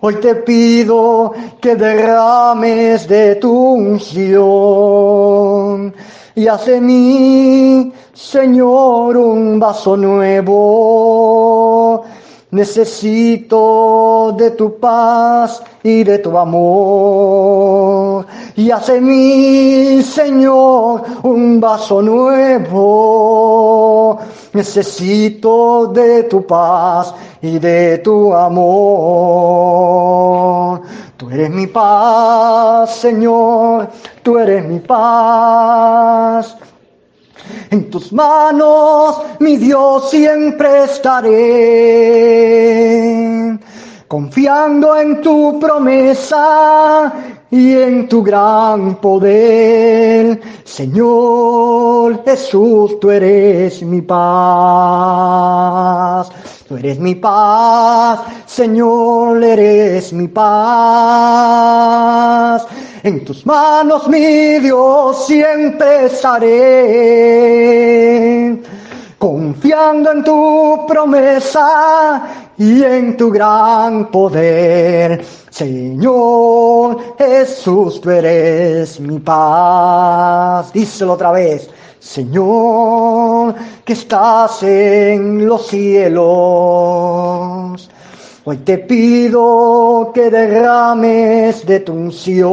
Hoy 0.00 0.14
te 0.14 0.36
pido 0.36 1.34
que 1.60 1.76
derrames 1.76 3.06
de 3.06 3.34
tu 3.34 3.52
unción 3.74 4.24
y 6.34 6.46
hace 6.48 6.80
mí, 6.80 7.92
Señor, 8.14 9.18
un 9.18 9.60
vaso 9.60 9.94
nuevo. 9.94 11.22
Necesito 12.52 14.34
de 14.36 14.50
tu 14.50 14.76
paz 14.78 15.62
y 15.84 16.02
de 16.02 16.18
tu 16.18 16.36
amor. 16.36 18.26
Y 18.56 18.72
hace 18.72 19.00
mí, 19.00 20.02
Señor, 20.02 21.02
un 21.22 21.60
vaso 21.60 22.02
nuevo. 22.02 22.98
Necesito 24.52 25.86
de 25.94 26.24
tu 26.24 26.44
paz 26.44 27.14
y 27.40 27.60
de 27.60 27.98
tu 27.98 28.34
amor. 28.34 29.70
Tú 31.16 31.30
eres 31.30 31.50
mi 31.50 31.68
paz, 31.68 32.96
Señor, 32.96 33.88
tú 34.24 34.38
eres 34.38 34.64
mi 34.66 34.80
paz. 34.80 36.56
En 37.70 37.88
tus 37.88 38.12
manos, 38.12 39.22
mi 39.38 39.56
Dios, 39.56 40.10
siempre 40.10 40.84
estaré, 40.84 41.30
confiando 44.10 44.96
en 44.96 45.20
tu 45.20 45.60
promesa 45.60 47.12
y 47.48 47.76
en 47.76 48.08
tu 48.08 48.24
gran 48.24 48.96
poder. 48.96 50.40
Señor 50.64 52.24
Jesús, 52.24 52.98
tú 52.98 53.08
eres 53.08 53.80
mi 53.84 54.02
paz. 54.02 54.28
Tú 56.66 56.76
eres 56.76 56.98
mi 56.98 57.14
paz, 57.14 58.18
Señor, 58.46 59.44
eres 59.44 60.12
mi 60.12 60.26
paz. 60.26 61.46
En 63.04 63.24
tus 63.24 63.46
manos, 63.46 64.08
mi 64.08 64.58
Dios, 64.58 65.24
siempre 65.24 66.06
estaré, 66.06 66.50
confiando 69.18 70.10
en 70.10 70.24
tu 70.24 70.84
promesa 70.88 72.49
y 72.60 72.84
en 72.84 73.16
tu 73.16 73.30
gran 73.30 74.10
poder. 74.10 75.24
Señor 75.48 77.16
Jesús, 77.16 78.02
tú 78.02 78.10
eres 78.10 79.00
mi 79.00 79.18
paz. 79.18 80.70
Díselo 80.70 81.14
otra 81.14 81.32
vez. 81.32 81.70
Señor, 81.98 83.54
que 83.82 83.94
estás 83.94 84.62
en 84.62 85.46
los 85.46 85.68
cielos. 85.68 86.20
Hoy 88.44 88.58
te 88.58 88.76
pido 88.76 90.10
que 90.12 90.28
derrames 90.28 91.64
de 91.64 91.80
tu 91.80 91.94
unción 91.94 92.50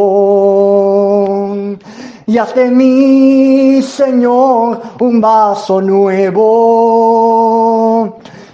y 2.26 2.38
haz 2.38 2.56
de 2.56 2.72
mí, 2.72 3.82
Señor, 3.82 4.82
un 5.02 5.20
vaso 5.20 5.82
nuevo. 5.82 6.48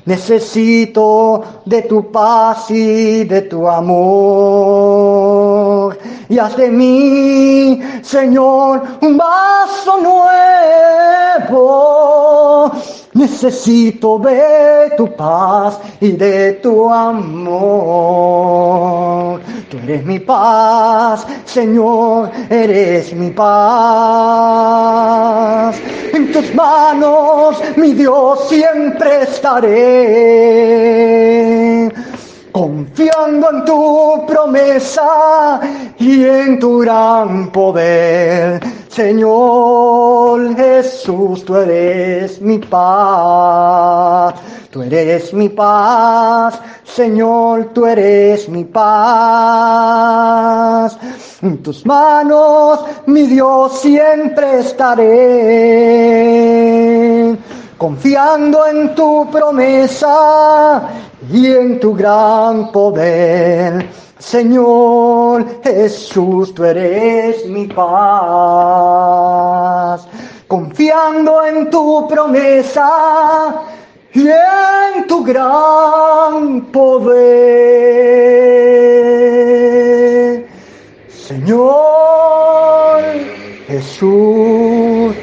Necesito 0.06 1.42
de 1.66 1.84
tu 1.84 2.12
paz 2.12 2.70
y 2.70 3.24
de 3.24 3.44
tu 3.44 3.66
amor. 3.70 3.98
Y 6.28 6.38
haz 6.38 6.58
de 6.58 6.70
mí, 6.70 7.80
Señor, 8.02 8.84
un 9.02 9.18
vaso 9.18 9.98
nuevo. 11.40 12.72
Necesito 13.14 14.20
de 14.20 14.92
tu 14.98 15.16
paz 15.16 15.80
y 16.02 16.12
de 16.12 16.54
tu 16.54 16.92
amor. 16.92 17.54
Tú 19.74 19.80
eres 19.80 20.06
mi 20.06 20.20
paz, 20.20 21.26
Señor, 21.46 22.30
eres 22.48 23.12
mi 23.16 23.32
paz. 23.32 23.44
En 26.14 26.32
tus 26.32 26.54
manos, 26.54 27.60
mi 27.76 27.94
Dios, 27.94 28.50
siempre 28.50 29.24
estaré. 29.24 29.92
Confiando 32.52 33.50
en 33.50 33.66
tu 33.66 34.24
promesa 34.28 35.60
y 35.98 36.24
en 36.24 36.60
tu 36.60 36.78
gran 36.82 37.52
poder. 37.52 38.62
Señor 38.90 40.56
Jesús, 40.56 41.44
tú 41.46 41.56
eres 41.56 42.40
mi 42.40 42.60
paz. 42.60 44.36
Tú 44.74 44.82
eres 44.82 45.32
mi 45.36 45.50
paz, 45.50 46.60
Señor, 46.84 47.66
tú 47.76 47.86
eres 47.86 48.50
mi 48.50 48.64
paz. 48.64 48.88
En 51.44 51.62
tus 51.62 51.86
manos, 51.86 52.80
mi 53.06 53.28
Dios, 53.28 53.80
siempre 53.82 54.62
estaré, 54.62 54.98
confiando 57.78 58.66
en 58.66 58.96
tu 58.96 59.30
promesa 59.30 60.90
y 61.32 61.52
en 61.52 61.80
tu 61.80 61.94
gran 61.94 62.72
poder. 62.72 63.88
Señor 64.18 65.62
Jesús, 65.62 66.52
tú 66.56 66.64
eres 66.64 67.46
mi 67.46 67.68
paz, 67.68 67.94
confiando 70.48 71.46
en 71.46 71.70
tu 71.70 72.08
promesa 72.08 73.70
y 74.14 74.28
en 74.28 75.08
tu 75.08 75.24
gran 75.24 76.62
poder. 76.72 77.24
Señor 81.10 83.02
Jesús, 83.68 85.16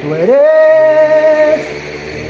tú 0.00 0.14
eres 0.14 1.66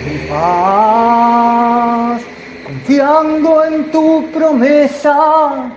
mi 0.04 0.18
paz, 0.28 2.22
confiando 2.66 3.64
en 3.64 3.90
tu 3.90 4.30
promesa 4.32 5.72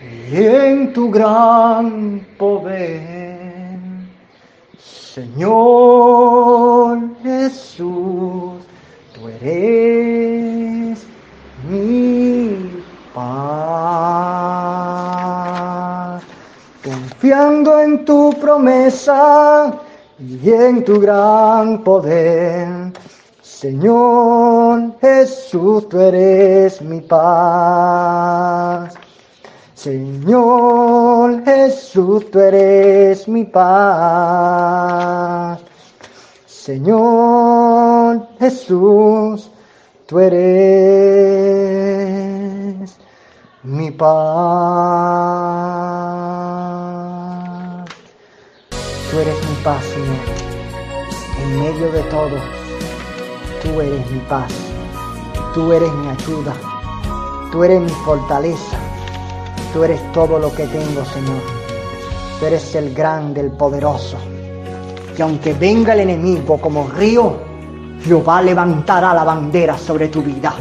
y 0.00 0.36
en 0.36 0.92
tu 0.92 1.10
gran 1.10 2.20
poder. 2.38 3.00
Señor 5.14 6.98
Jesús, 7.22 8.62
eres 9.28 11.06
mi 11.68 12.84
paz. 13.14 14.04
Confiando 16.84 17.80
en 17.80 18.04
tu 18.04 18.32
promesa 18.40 19.72
y 20.18 20.50
en 20.50 20.84
tu 20.84 21.00
gran 21.00 21.82
poder. 21.82 22.92
Señor 23.40 24.92
Jesús, 25.00 25.88
tú 25.88 25.98
eres 25.98 26.82
mi 26.82 27.00
paz. 27.00 28.94
Señor 29.74 31.42
Jesús, 31.44 32.30
tú 32.30 32.40
eres 32.40 33.26
mi 33.26 33.44
paz. 33.44 34.84
Señor 36.64 38.26
Jesús, 38.38 39.50
tú 40.06 40.18
eres 40.18 40.40
mi 43.62 43.90
paz. 43.90 44.14
Tú 49.10 49.18
eres 49.18 49.36
mi 49.46 49.56
paz, 49.62 49.84
Señor. 49.84 50.16
En 51.42 51.60
medio 51.60 51.92
de 51.92 52.02
todo, 52.04 52.38
tú 53.62 53.82
eres 53.82 54.10
mi 54.10 54.20
paz. 54.20 54.50
Tú 55.52 55.70
eres 55.70 55.92
mi 55.92 56.08
ayuda. 56.08 56.54
Tú 57.52 57.62
eres 57.62 57.82
mi 57.82 57.92
fortaleza. 58.06 58.78
Tú 59.74 59.84
eres 59.84 60.00
todo 60.14 60.38
lo 60.38 60.50
que 60.54 60.66
tengo, 60.68 61.04
Señor. 61.04 61.42
Tú 62.40 62.46
eres 62.46 62.74
el 62.74 62.94
grande, 62.94 63.42
el 63.42 63.50
poderoso. 63.50 64.16
Y 65.16 65.22
aunque 65.22 65.52
venga 65.54 65.92
el 65.94 66.00
enemigo 66.00 66.58
como 66.58 66.88
río, 66.88 67.36
Jehová 68.04 68.42
levantará 68.42 69.14
la 69.14 69.24
bandera 69.24 69.78
sobre 69.78 70.08
tu 70.08 70.22
vida. 70.22 70.54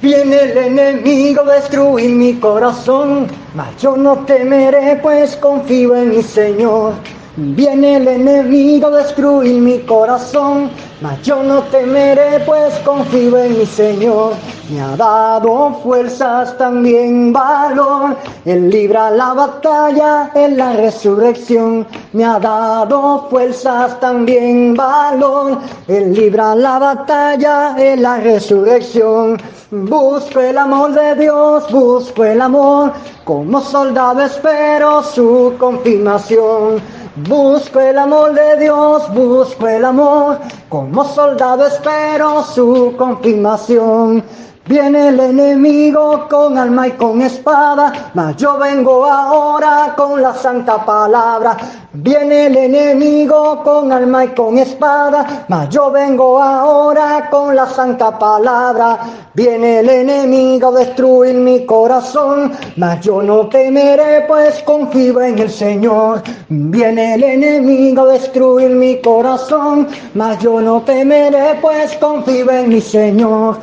Viene 0.00 0.36
el 0.36 0.58
enemigo 0.58 1.42
a 1.42 1.54
destruir 1.54 2.10
mi 2.10 2.34
corazón, 2.34 3.26
mas 3.54 3.76
yo 3.78 3.96
no 3.96 4.18
temeré, 4.18 4.96
pues 5.02 5.36
confío 5.36 5.96
en 5.96 6.10
mi 6.10 6.22
Señor. 6.22 6.92
Viene 7.40 7.98
el 7.98 8.08
enemigo 8.08 8.88
a 8.88 8.96
destruir 9.02 9.60
mi 9.60 9.78
corazón, 9.82 10.70
mas 11.00 11.22
yo 11.22 11.40
no 11.40 11.62
temeré, 11.70 12.40
pues 12.40 12.74
confío 12.84 13.38
en 13.38 13.56
mi 13.56 13.64
Señor. 13.64 14.32
Me 14.68 14.80
ha 14.80 14.96
dado 14.96 15.72
fuerzas, 15.84 16.58
también 16.58 17.32
valor. 17.32 18.16
Él 18.44 18.68
libra 18.68 19.12
la 19.12 19.34
batalla 19.34 20.32
en 20.34 20.56
la 20.56 20.72
resurrección. 20.72 21.86
Me 22.12 22.24
ha 22.24 22.40
dado 22.40 23.28
fuerzas, 23.30 24.00
también 24.00 24.74
valor. 24.74 25.58
Él 25.86 26.14
libra 26.14 26.56
la 26.56 26.80
batalla 26.80 27.76
en 27.78 28.02
la 28.02 28.16
resurrección. 28.16 29.40
Busco 29.70 30.40
el 30.40 30.58
amor 30.58 30.92
de 30.92 31.14
Dios, 31.14 31.70
busco 31.70 32.24
el 32.24 32.40
amor. 32.40 32.92
Como 33.22 33.60
soldado 33.60 34.22
espero 34.22 35.04
su 35.04 35.54
confirmación. 35.56 36.97
Busco 37.26 37.80
el 37.80 37.98
amor 37.98 38.32
de 38.32 38.58
Dios, 38.58 39.12
busco 39.12 39.66
el 39.66 39.84
amor. 39.84 40.38
Como 40.68 41.04
soldado 41.04 41.66
espero 41.66 42.44
su 42.44 42.94
confirmación. 42.96 44.22
Viene 44.66 45.08
el 45.08 45.18
enemigo 45.18 46.28
con 46.28 46.58
alma 46.58 46.88
y 46.88 46.92
con 46.92 47.22
espada, 47.22 48.10
mas 48.14 48.36
yo 48.36 48.58
vengo 48.58 49.04
ahora 49.06 49.94
con 49.96 50.22
la 50.22 50.34
santa 50.34 50.84
palabra. 50.84 51.56
Viene 52.00 52.46
el 52.46 52.56
enemigo 52.56 53.60
con 53.64 53.90
alma 53.90 54.26
y 54.26 54.28
con 54.28 54.56
espada, 54.56 55.46
mas 55.48 55.68
yo 55.68 55.90
vengo 55.90 56.40
ahora 56.40 57.28
con 57.28 57.56
la 57.56 57.66
santa 57.66 58.16
palabra. 58.16 59.00
Viene 59.34 59.80
el 59.80 59.88
enemigo 59.88 60.68
a 60.68 60.78
destruir 60.78 61.34
mi 61.34 61.66
corazón, 61.66 62.52
mas 62.76 63.00
yo 63.00 63.20
no 63.20 63.48
temeré, 63.48 64.24
pues 64.28 64.62
confío 64.62 65.20
en 65.22 65.40
el 65.40 65.50
Señor. 65.50 66.22
Viene 66.48 67.14
el 67.14 67.24
enemigo 67.24 68.02
a 68.02 68.12
destruir 68.12 68.70
mi 68.70 69.00
corazón, 69.00 69.88
mas 70.14 70.38
yo 70.38 70.60
no 70.60 70.80
temeré, 70.82 71.58
pues 71.60 71.96
confío 71.96 72.48
en 72.48 72.68
mi 72.68 72.80
Señor. 72.80 73.58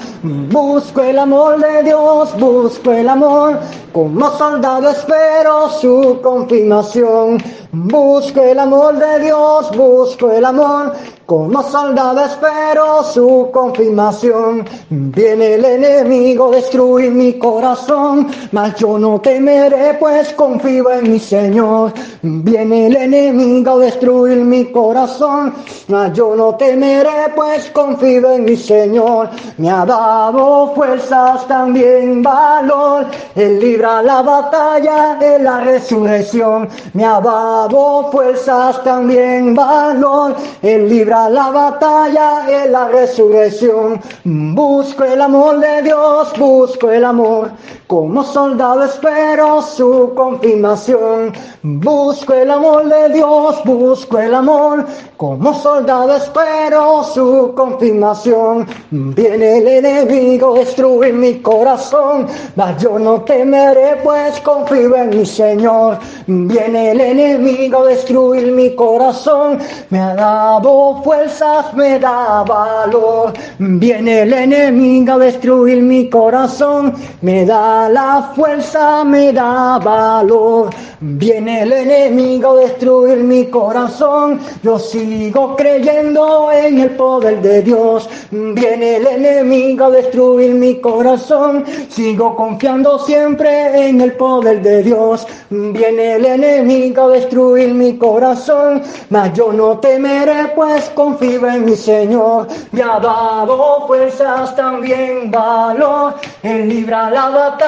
Busco 0.52 1.02
el 1.02 1.20
amor 1.20 1.62
de 1.62 1.84
Dios, 1.84 2.38
busco 2.38 2.92
el 2.92 3.08
amor. 3.08 3.60
Como 3.96 4.30
soldado 4.38 4.90
espero 4.90 5.70
su 5.70 6.20
confirmación. 6.22 7.42
Busco 7.72 8.42
el 8.42 8.60
amor 8.60 9.00
de 9.00 9.20
Dios, 9.22 9.72
busco 9.74 10.34
el 10.34 10.44
amor. 10.44 10.92
Como 11.26 11.64
soldado 11.64 12.22
espero 12.24 13.02
su 13.04 13.50
confirmación. 13.52 14.64
Viene 14.92 15.56
el 15.56 15.66
enemigo 15.66 16.50
a 16.50 16.58
destruir 16.58 17.10
mi 17.10 17.40
corazón, 17.40 18.28
mas 18.52 18.76
yo 18.76 19.00
no 19.00 19.20
temeré, 19.20 19.96
pues 20.00 20.34
confío 20.34 20.92
en 20.92 21.12
mi 21.12 21.20
Señor. 21.20 21.94
Viene 22.22 22.86
el 22.86 22.96
enemigo 22.96 23.72
a 23.72 23.78
destruir 23.80 24.38
mi 24.38 24.66
corazón, 24.66 25.52
mas 25.88 26.14
yo 26.14 26.36
no 26.36 26.54
temeré, 26.58 27.34
pues 27.36 27.72
confío 27.72 28.32
en 28.34 28.46
mi 28.46 28.56
Señor. 28.56 29.32
Me 29.58 29.72
ha 29.72 29.84
dado 29.84 30.76
fuerzas, 30.76 31.48
también 31.48 32.22
valor. 32.22 33.08
Él 33.36 33.60
libra 33.60 34.04
la 34.04 34.22
batalla 34.22 35.18
en 35.20 35.44
la 35.44 35.62
resurrección. 35.62 36.70
Me 36.94 37.04
ha 37.04 37.20
dado 37.20 38.12
fuerzas, 38.12 38.84
también 38.84 39.56
valor. 39.56 40.36
Él 40.62 40.88
libra 40.88 41.15
la 41.16 41.50
batalla 41.50 42.46
en 42.50 42.72
la 42.74 42.90
resurrección. 42.90 44.02
Busco 44.26 45.04
el 45.06 45.22
amor 45.22 45.60
de 45.60 45.82
Dios, 45.84 46.34
busco 46.38 46.92
el 46.92 47.06
amor. 47.06 47.52
Como 47.88 48.24
soldado 48.24 48.86
espero 48.86 49.62
su 49.62 50.12
confirmación. 50.16 51.32
Busco 51.62 52.34
el 52.34 52.50
amor 52.50 52.90
de 52.90 53.10
Dios, 53.14 53.62
busco 53.64 54.18
el 54.18 54.34
amor. 54.34 54.88
Como 55.18 55.54
soldado 55.54 56.16
espero 56.16 57.04
su 57.04 57.54
confirmación. 57.56 58.66
Viene 58.90 59.60
el 59.60 59.68
enemigo 59.68 60.56
a 60.56 60.60
destruir 60.60 61.14
mi 61.14 61.36
corazón, 61.42 62.26
mas 62.56 62.82
yo 62.82 62.98
no 62.98 63.22
temeré, 63.22 63.98
pues 64.04 64.40
confío 64.42 64.96
en 64.96 65.10
mi 65.10 65.26
Señor. 65.26 66.00
Viene 66.26 66.92
el 66.92 67.02
enemigo 67.02 67.84
a 67.84 67.90
destruir 67.90 68.52
mi 68.52 68.74
corazón, 68.74 69.60
me 69.92 70.00
ha 70.00 70.16
dado 70.16 71.04
fuerzas, 71.04 71.72
me 71.76 72.00
da 72.00 72.44
valor. 72.44 73.34
Viene 73.60 74.24
el 74.24 74.34
enemigo 74.34 75.14
a 75.14 75.18
destruir 75.20 75.84
mi 75.84 76.10
corazón, 76.10 76.96
me 77.22 77.46
da 77.46 77.75
la 77.90 78.32
fuerza, 78.36 79.04
me 79.04 79.32
da 79.32 79.78
valor. 79.80 80.70
Viene 81.02 81.62
el 81.64 81.74
enemigo 81.74 82.52
a 82.52 82.62
destruir 82.62 83.18
mi 83.18 83.46
corazón, 83.48 84.40
yo 84.64 84.80
sigo 84.80 85.56
creyendo 85.56 86.52
en 86.52 86.80
el 86.80 86.92
poder 86.92 87.42
de 87.42 87.62
Dios. 87.62 88.10
Viene 88.32 88.96
el 88.98 89.08
enemigo 89.08 89.86
a 89.86 89.90
destruir 89.92 90.52
mi 90.54 90.80
corazón, 90.80 91.66
sigo 91.90 92.36
confiando 92.36 92.98
siempre 93.00 93.90
en 93.90 94.02
el 94.02 94.14
poder 94.14 94.62
de 94.62 94.84
Dios. 94.84 95.28
Viene 95.50 96.14
el 96.14 96.26
enemigo 96.26 97.04
a 97.04 97.10
destruir 97.10 97.74
mi 97.74 97.98
corazón, 97.98 98.82
mas 99.10 99.34
yo 99.34 99.52
no 99.52 99.78
temeré, 99.80 100.54
pues 100.56 100.90
confío 100.96 101.46
en 101.48 101.66
mi 101.66 101.76
Señor. 101.76 102.48
Me 102.72 102.82
ha 102.82 103.00
dado 103.00 103.86
fuerzas, 103.86 104.56
también 104.56 105.30
valor, 105.30 106.16
Él 106.42 106.70
libra 106.70 107.10
la 107.10 107.30
batalla 107.30 107.65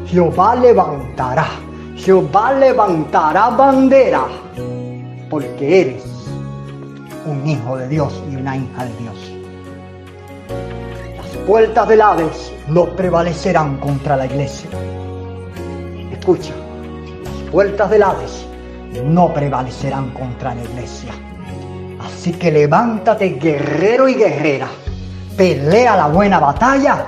Jehová 0.07 0.55
levantará, 0.55 1.45
Jehová 1.95 2.53
levantará 2.53 3.49
bandera, 3.51 4.25
porque 5.29 5.81
eres 5.81 6.03
un 7.27 7.47
hijo 7.47 7.77
de 7.77 7.89
Dios 7.89 8.23
y 8.31 8.35
una 8.37 8.57
hija 8.57 8.85
de 8.85 8.97
Dios. 8.97 9.31
Las 11.17 11.37
puertas 11.45 11.87
del 11.87 12.01
Hades 12.01 12.53
no 12.67 12.85
prevalecerán 12.95 13.77
contra 13.77 14.17
la 14.17 14.25
iglesia. 14.25 14.69
Escucha, 16.11 16.53
las 17.23 17.51
puertas 17.51 17.89
del 17.91 18.01
Hades 18.01 18.47
no 19.03 19.31
prevalecerán 19.31 20.09
contra 20.11 20.55
la 20.55 20.63
iglesia. 20.63 21.13
Así 22.25 22.33
que 22.33 22.51
levántate 22.51 23.37
guerrero 23.39 24.09
y 24.09 24.15
guerrera, 24.15 24.67
pelea 25.37 25.95
la 25.95 26.07
buena 26.07 26.39
batalla, 26.39 27.05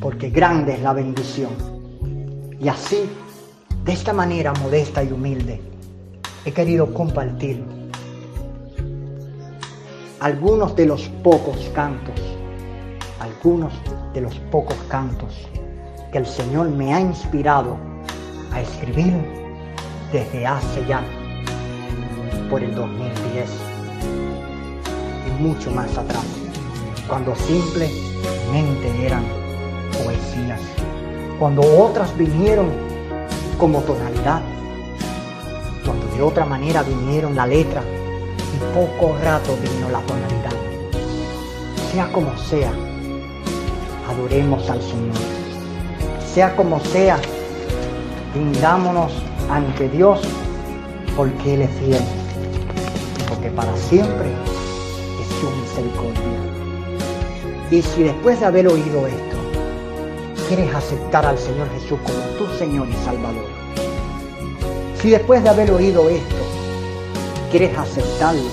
porque 0.00 0.30
grande 0.30 0.72
es 0.72 0.80
la 0.80 0.94
bendición. 0.94 1.50
Y 2.58 2.66
así, 2.66 3.10
de 3.84 3.92
esta 3.92 4.14
manera 4.14 4.54
modesta 4.54 5.04
y 5.04 5.12
humilde, 5.12 5.60
he 6.46 6.50
querido 6.50 6.94
compartir 6.94 7.62
algunos 10.20 10.74
de 10.76 10.86
los 10.86 11.10
pocos 11.22 11.70
cantos, 11.74 12.18
algunos 13.20 13.74
de 14.14 14.22
los 14.22 14.34
pocos 14.50 14.78
cantos 14.88 15.46
que 16.10 16.16
el 16.16 16.24
Señor 16.24 16.70
me 16.70 16.94
ha 16.94 17.00
inspirado 17.02 17.76
a 18.50 18.62
escribir 18.62 19.12
desde 20.10 20.46
hace 20.46 20.86
ya 20.86 21.02
por 22.48 22.62
el 22.62 22.74
2010 22.74 23.50
y 23.68 23.71
mucho 25.42 25.72
más 25.72 25.98
atrás, 25.98 26.24
cuando 27.08 27.34
simplemente 27.34 29.04
eran 29.04 29.24
poesías, 29.92 30.60
cuando 31.38 31.62
otras 31.62 32.16
vinieron 32.16 32.70
como 33.58 33.80
tonalidad, 33.80 34.40
cuando 35.84 36.06
de 36.16 36.22
otra 36.22 36.44
manera 36.44 36.84
vinieron 36.84 37.34
la 37.34 37.46
letra 37.46 37.82
y 37.82 38.74
poco 38.74 39.16
rato 39.22 39.56
vino 39.60 39.90
la 39.90 40.00
tonalidad. 40.02 40.52
Sea 41.90 42.10
como 42.12 42.36
sea, 42.38 42.72
adoremos 44.08 44.70
al 44.70 44.80
Señor. 44.80 45.16
Sea 46.32 46.54
como 46.54 46.78
sea, 46.80 47.18
rindámonos 48.32 49.12
ante 49.50 49.88
Dios 49.88 50.20
porque 51.16 51.54
Él 51.54 51.62
es 51.62 51.70
fiel, 51.80 52.02
porque 53.28 53.50
para 53.50 53.76
siempre 53.76 54.30
Y 57.70 57.80
si 57.80 58.02
después 58.02 58.38
de 58.38 58.46
haber 58.46 58.68
oído 58.68 59.06
esto, 59.06 59.36
quieres 60.46 60.74
aceptar 60.74 61.24
al 61.24 61.38
Señor 61.38 61.66
Jesús 61.72 61.98
como 62.04 62.18
tu 62.36 62.46
Señor 62.58 62.86
y 62.88 63.04
Salvador, 63.04 63.46
si 65.00 65.08
después 65.10 65.42
de 65.42 65.48
haber 65.48 65.70
oído 65.70 66.10
esto, 66.10 66.36
quieres 67.50 67.76
aceptarlo 67.78 68.50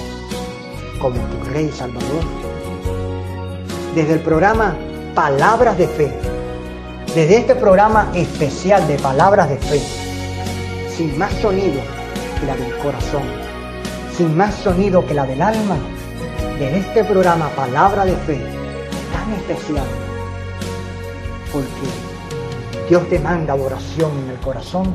como 1.02 1.20
tu 1.20 1.50
Rey 1.52 1.70
Salvador, 1.70 2.24
desde 3.94 4.14
el 4.14 4.20
programa 4.22 4.78
Palabras 5.14 5.78
de 5.78 5.88
Fe, 5.88 6.14
desde 7.14 7.40
este 7.40 7.56
programa 7.56 8.10
especial 8.16 8.88
de 8.88 8.98
Palabras 9.00 9.50
de 9.50 9.58
Fe, 9.58 9.82
sin 10.96 11.18
más 11.18 11.34
sonido 11.42 11.82
que 12.40 12.46
la 12.46 12.56
del 12.56 12.74
corazón, 12.78 13.24
sin 14.16 14.38
más 14.38 14.56
sonido 14.56 15.06
que 15.06 15.14
la 15.14 15.26
del 15.26 15.42
alma, 15.42 15.78
de 16.60 16.78
este 16.78 17.06
programa 17.06 17.48
Palabra 17.56 18.04
de 18.04 18.16
Fe, 18.18 18.38
tan 19.14 19.32
especial, 19.32 19.86
porque 21.54 22.90
Dios 22.90 23.10
demanda 23.10 23.54
adoración 23.54 24.12
en 24.26 24.32
el 24.32 24.38
corazón, 24.40 24.94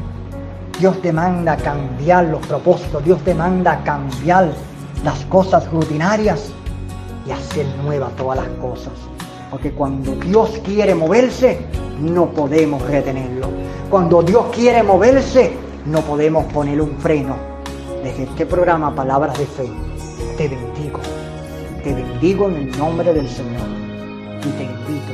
Dios 0.78 1.00
demanda 1.00 1.56
cambiar 1.56 2.26
los 2.26 2.46
propósitos, 2.46 3.02
Dios 3.02 3.24
demanda 3.24 3.82
cambiar 3.82 4.52
las 5.02 5.24
cosas 5.24 5.66
rutinarias 5.72 6.52
y 7.26 7.30
hacer 7.30 7.64
nuevas 7.82 8.14
todas 8.16 8.40
las 8.40 8.48
cosas. 8.60 8.92
Porque 9.50 9.72
cuando 9.72 10.14
Dios 10.16 10.60
quiere 10.66 10.94
moverse, 10.94 11.60
no 11.98 12.26
podemos 12.26 12.82
retenerlo. 12.82 13.48
Cuando 13.88 14.22
Dios 14.22 14.46
quiere 14.52 14.82
moverse, 14.82 15.56
no 15.86 16.02
podemos 16.02 16.44
poner 16.52 16.78
un 16.82 16.98
freno. 16.98 17.36
Desde 18.02 18.24
este 18.24 18.44
programa 18.44 18.94
Palabras 18.94 19.38
de 19.38 19.46
Fe, 19.46 19.70
te 20.36 20.48
bendigo. 20.48 21.00
Te 21.84 21.92
bendigo 21.92 22.48
en 22.48 22.56
el 22.56 22.78
nombre 22.78 23.12
del 23.12 23.28
Señor. 23.28 23.60
Y 24.38 24.48
te 24.52 24.64
invito 24.64 25.12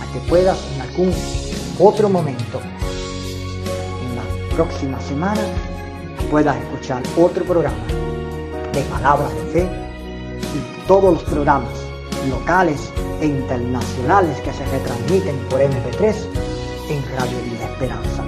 a 0.00 0.12
que 0.14 0.18
puedas 0.30 0.58
en 0.74 0.80
algún 0.80 1.12
otro 1.78 2.08
momento, 2.08 2.58
en 2.58 4.16
la 4.16 4.56
próxima 4.56 4.98
semana, 4.98 5.42
puedas 6.30 6.56
escuchar 6.56 7.02
otro 7.18 7.44
programa 7.44 7.84
de 8.72 8.80
Palabras 8.84 9.30
de 9.34 9.44
Fe 9.52 9.68
y 10.40 10.86
todos 10.86 11.12
los 11.12 11.22
programas 11.24 11.68
locales 12.30 12.90
e 13.20 13.26
internacionales 13.26 14.40
que 14.40 14.54
se 14.54 14.64
retransmiten 14.64 15.36
por 15.50 15.60
MP3 15.60 16.14
en 16.88 17.04
Radio 17.18 17.38
Vida 17.44 17.66
Esperanza. 17.72 18.24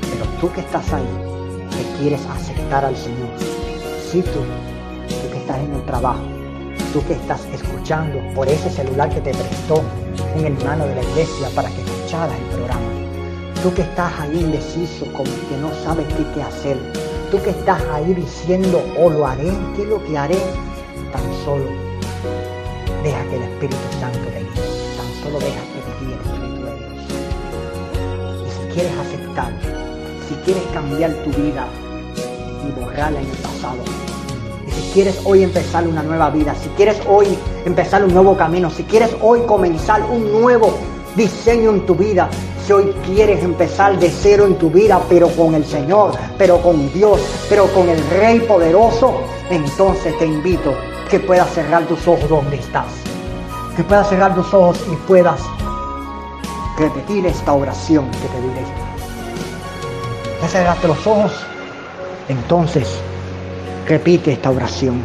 Pero 0.00 0.24
tú 0.40 0.52
que 0.52 0.62
estás 0.62 0.92
ahí, 0.92 1.06
que 1.70 1.98
quieres 2.00 2.26
aceptar 2.26 2.84
al 2.84 2.96
Señor, 2.96 3.30
si 4.10 4.20
tú, 4.20 4.40
tú 4.40 5.30
que 5.30 5.38
estás 5.38 5.58
en 5.58 5.74
el 5.74 5.86
trabajo, 5.86 6.33
tú 6.94 7.04
que 7.08 7.14
estás 7.14 7.44
escuchando 7.52 8.20
por 8.36 8.48
ese 8.48 8.70
celular 8.70 9.10
que 9.10 9.20
te 9.20 9.32
prestó 9.32 9.82
un 10.36 10.46
hermano 10.46 10.86
de 10.86 10.94
la 10.94 11.02
iglesia 11.02 11.48
para 11.52 11.68
que 11.68 11.80
escucharas 11.80 12.38
el 12.38 12.56
programa, 12.56 12.86
tú 13.64 13.74
que 13.74 13.82
estás 13.82 14.12
ahí 14.20 14.38
indeciso, 14.38 15.04
como 15.06 15.24
que 15.24 15.56
no 15.60 15.74
sabes 15.82 16.06
qué, 16.32 16.40
hacer, 16.40 16.78
tú 17.32 17.42
que 17.42 17.50
estás 17.50 17.82
ahí 17.92 18.14
diciendo, 18.14 18.80
o 18.96 19.06
oh, 19.06 19.10
lo 19.10 19.26
haré, 19.26 19.50
¿qué 19.74 19.82
es 19.82 19.88
lo 19.88 20.04
que 20.04 20.16
haré? 20.16 20.38
Tan 21.12 21.34
solo 21.44 21.64
deja 23.02 23.24
que 23.28 23.36
el 23.38 23.42
Espíritu 23.42 23.76
Santo 23.98 24.18
te 24.30 24.38
guíe. 24.38 24.62
Tan 24.96 25.22
solo 25.24 25.38
deja 25.40 25.60
que 25.72 25.80
te 25.82 25.92
guíe 25.98 26.14
el 26.14 26.20
Espíritu 26.20 26.60
de 26.64 26.72
Dios. 26.78 27.02
Y 28.46 28.50
si 28.50 28.72
quieres 28.72 28.92
aceptar, 28.98 29.52
si 30.28 30.34
quieres 30.44 30.62
cambiar 30.72 31.12
tu 31.24 31.30
vida 31.30 31.66
y 32.68 32.80
borrarla 32.80 33.20
en 33.20 33.28
el 33.28 33.36
pasado, 33.38 33.82
si 34.74 34.92
quieres 34.92 35.20
hoy 35.24 35.42
empezar 35.42 35.86
una 35.86 36.02
nueva 36.02 36.30
vida, 36.30 36.54
si 36.54 36.68
quieres 36.70 37.00
hoy 37.08 37.26
empezar 37.64 38.04
un 38.04 38.12
nuevo 38.12 38.36
camino, 38.36 38.70
si 38.70 38.82
quieres 38.84 39.10
hoy 39.20 39.40
comenzar 39.42 40.02
un 40.02 40.32
nuevo 40.32 40.74
diseño 41.16 41.70
en 41.70 41.86
tu 41.86 41.94
vida, 41.94 42.28
si 42.66 42.72
hoy 42.72 42.92
quieres 43.06 43.42
empezar 43.42 43.98
de 43.98 44.10
cero 44.10 44.46
en 44.46 44.56
tu 44.56 44.70
vida, 44.70 45.00
pero 45.08 45.28
con 45.28 45.54
el 45.54 45.64
Señor, 45.64 46.12
pero 46.36 46.60
con 46.60 46.92
Dios, 46.92 47.20
pero 47.48 47.66
con 47.68 47.88
el 47.88 48.02
Rey 48.10 48.40
poderoso, 48.40 49.20
entonces 49.50 50.16
te 50.18 50.26
invito 50.26 50.74
que 51.08 51.20
puedas 51.20 51.50
cerrar 51.50 51.86
tus 51.86 52.06
ojos 52.08 52.28
donde 52.28 52.56
estás. 52.56 52.86
Que 53.76 53.84
puedas 53.84 54.08
cerrar 54.08 54.34
tus 54.34 54.52
ojos 54.54 54.80
y 54.90 54.96
puedas 55.06 55.40
repetir 56.78 57.26
esta 57.26 57.52
oración 57.52 58.10
que 58.10 58.28
te 58.28 58.40
diré. 58.40 58.64
Ya 60.42 60.48
cerraste 60.48 60.88
los 60.88 61.06
ojos, 61.06 61.32
entonces 62.28 62.88
repite 63.86 64.32
esta 64.32 64.50
oración. 64.50 65.00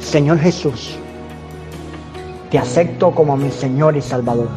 Señor 0.00 0.38
Jesús, 0.38 0.96
te 2.50 2.58
acepto 2.58 3.12
como 3.12 3.36
mi 3.36 3.50
Señor 3.50 3.96
y 3.96 4.02
Salvador. 4.02 4.48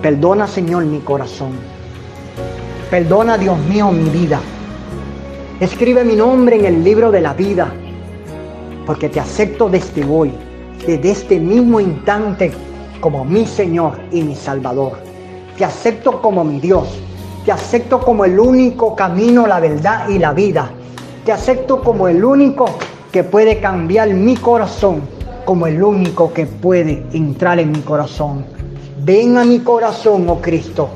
Perdona, 0.00 0.46
Señor, 0.46 0.84
mi 0.84 1.00
corazón. 1.00 1.52
Perdona, 2.90 3.36
Dios 3.36 3.58
mío, 3.58 3.90
mi 3.90 4.08
vida. 4.10 4.40
Escribe 5.60 6.04
mi 6.04 6.16
nombre 6.16 6.56
en 6.56 6.64
el 6.64 6.84
libro 6.84 7.10
de 7.10 7.20
la 7.20 7.34
vida 7.34 7.72
porque 8.86 9.08
te 9.08 9.20
acepto 9.20 9.68
desde 9.68 10.04
hoy, 10.04 10.32
desde 10.86 11.10
este 11.10 11.38
mismo 11.38 11.80
instante, 11.80 12.50
como 13.00 13.24
mi 13.24 13.46
Señor 13.46 14.00
y 14.10 14.22
mi 14.22 14.34
Salvador. 14.34 14.98
Te 15.56 15.64
acepto 15.64 16.20
como 16.22 16.42
mi 16.44 16.58
Dios, 16.58 16.88
te 17.50 17.54
acepto 17.54 17.98
como 17.98 18.24
el 18.24 18.38
único 18.38 18.94
camino, 18.94 19.44
la 19.44 19.58
verdad 19.58 20.08
y 20.08 20.20
la 20.20 20.32
vida. 20.32 20.70
Te 21.24 21.32
acepto 21.32 21.82
como 21.82 22.06
el 22.06 22.24
único 22.24 22.66
que 23.10 23.24
puede 23.24 23.58
cambiar 23.58 24.10
mi 24.10 24.36
corazón, 24.36 25.00
como 25.44 25.66
el 25.66 25.82
único 25.82 26.32
que 26.32 26.46
puede 26.46 27.04
entrar 27.12 27.58
en 27.58 27.72
mi 27.72 27.80
corazón. 27.80 28.46
Ven 29.02 29.36
a 29.36 29.44
mi 29.44 29.58
corazón, 29.58 30.28
oh 30.28 30.40
Cristo, 30.40 30.90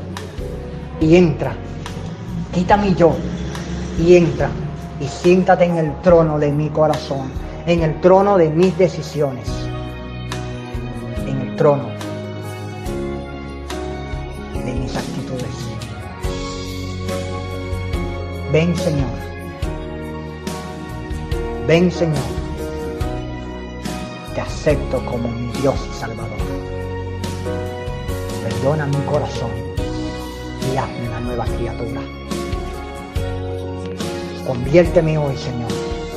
y 1.01 1.17
entra. 1.17 1.57
Quita 2.53 2.77
mi 2.77 2.95
yo 2.95 3.11
y 3.99 4.15
entra 4.15 4.49
y 5.01 5.09
siéntate 5.09 5.65
en 5.65 5.79
el 5.79 6.01
trono 6.03 6.39
de 6.39 6.53
mi 6.53 6.69
corazón 6.69 7.33
en 7.67 7.83
el 7.83 8.01
trono 8.01 8.39
de 8.39 8.49
mis 8.51 8.79
decisiones, 8.79 9.49
en 11.27 11.41
el 11.41 11.57
trono 11.57 11.89
de 14.65 14.73
mis 14.73 14.97
actitudes. 14.97 15.64
Ven 18.55 18.77
Señor, 18.77 19.11
ven 21.67 21.91
Señor, 21.91 22.23
te 24.33 24.41
acepto 24.43 25.05
como 25.05 25.27
mi 25.27 25.51
Dios 25.61 25.75
y 25.91 25.99
Salvador. 25.99 26.39
Perdona 28.45 28.87
mi 28.87 29.05
corazón 29.11 29.51
y 30.73 30.77
hazme 30.77 31.09
una 31.09 31.19
nueva 31.19 31.45
criatura. 31.47 32.01
Conviérteme 34.47 35.19
hoy, 35.19 35.37
Señor, 35.37 35.73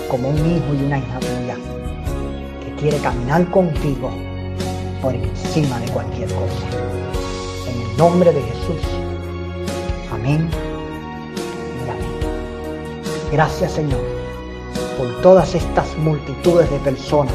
como 0.08 0.30
un 0.30 0.38
hijo 0.38 0.76
y 0.80 0.86
una 0.86 1.00
hija 1.00 1.20
tuya 1.20 1.56
que 2.64 2.76
quiere 2.80 3.00
caminar 3.00 3.50
contigo 3.50 4.12
por 5.02 5.16
encima 5.16 5.80
de 5.80 5.88
cualquier 5.92 6.30
cosa. 6.30 6.68
En 7.68 7.82
el 7.82 7.98
nombre 7.98 8.32
de 8.32 8.44
Jesús. 8.44 8.84
Amén. 10.14 10.67
Gracias 13.32 13.74
Señor 13.74 14.00
por 14.98 15.22
todas 15.22 15.54
estas 15.54 15.98
multitudes 15.98 16.70
de 16.72 16.78
personas 16.80 17.34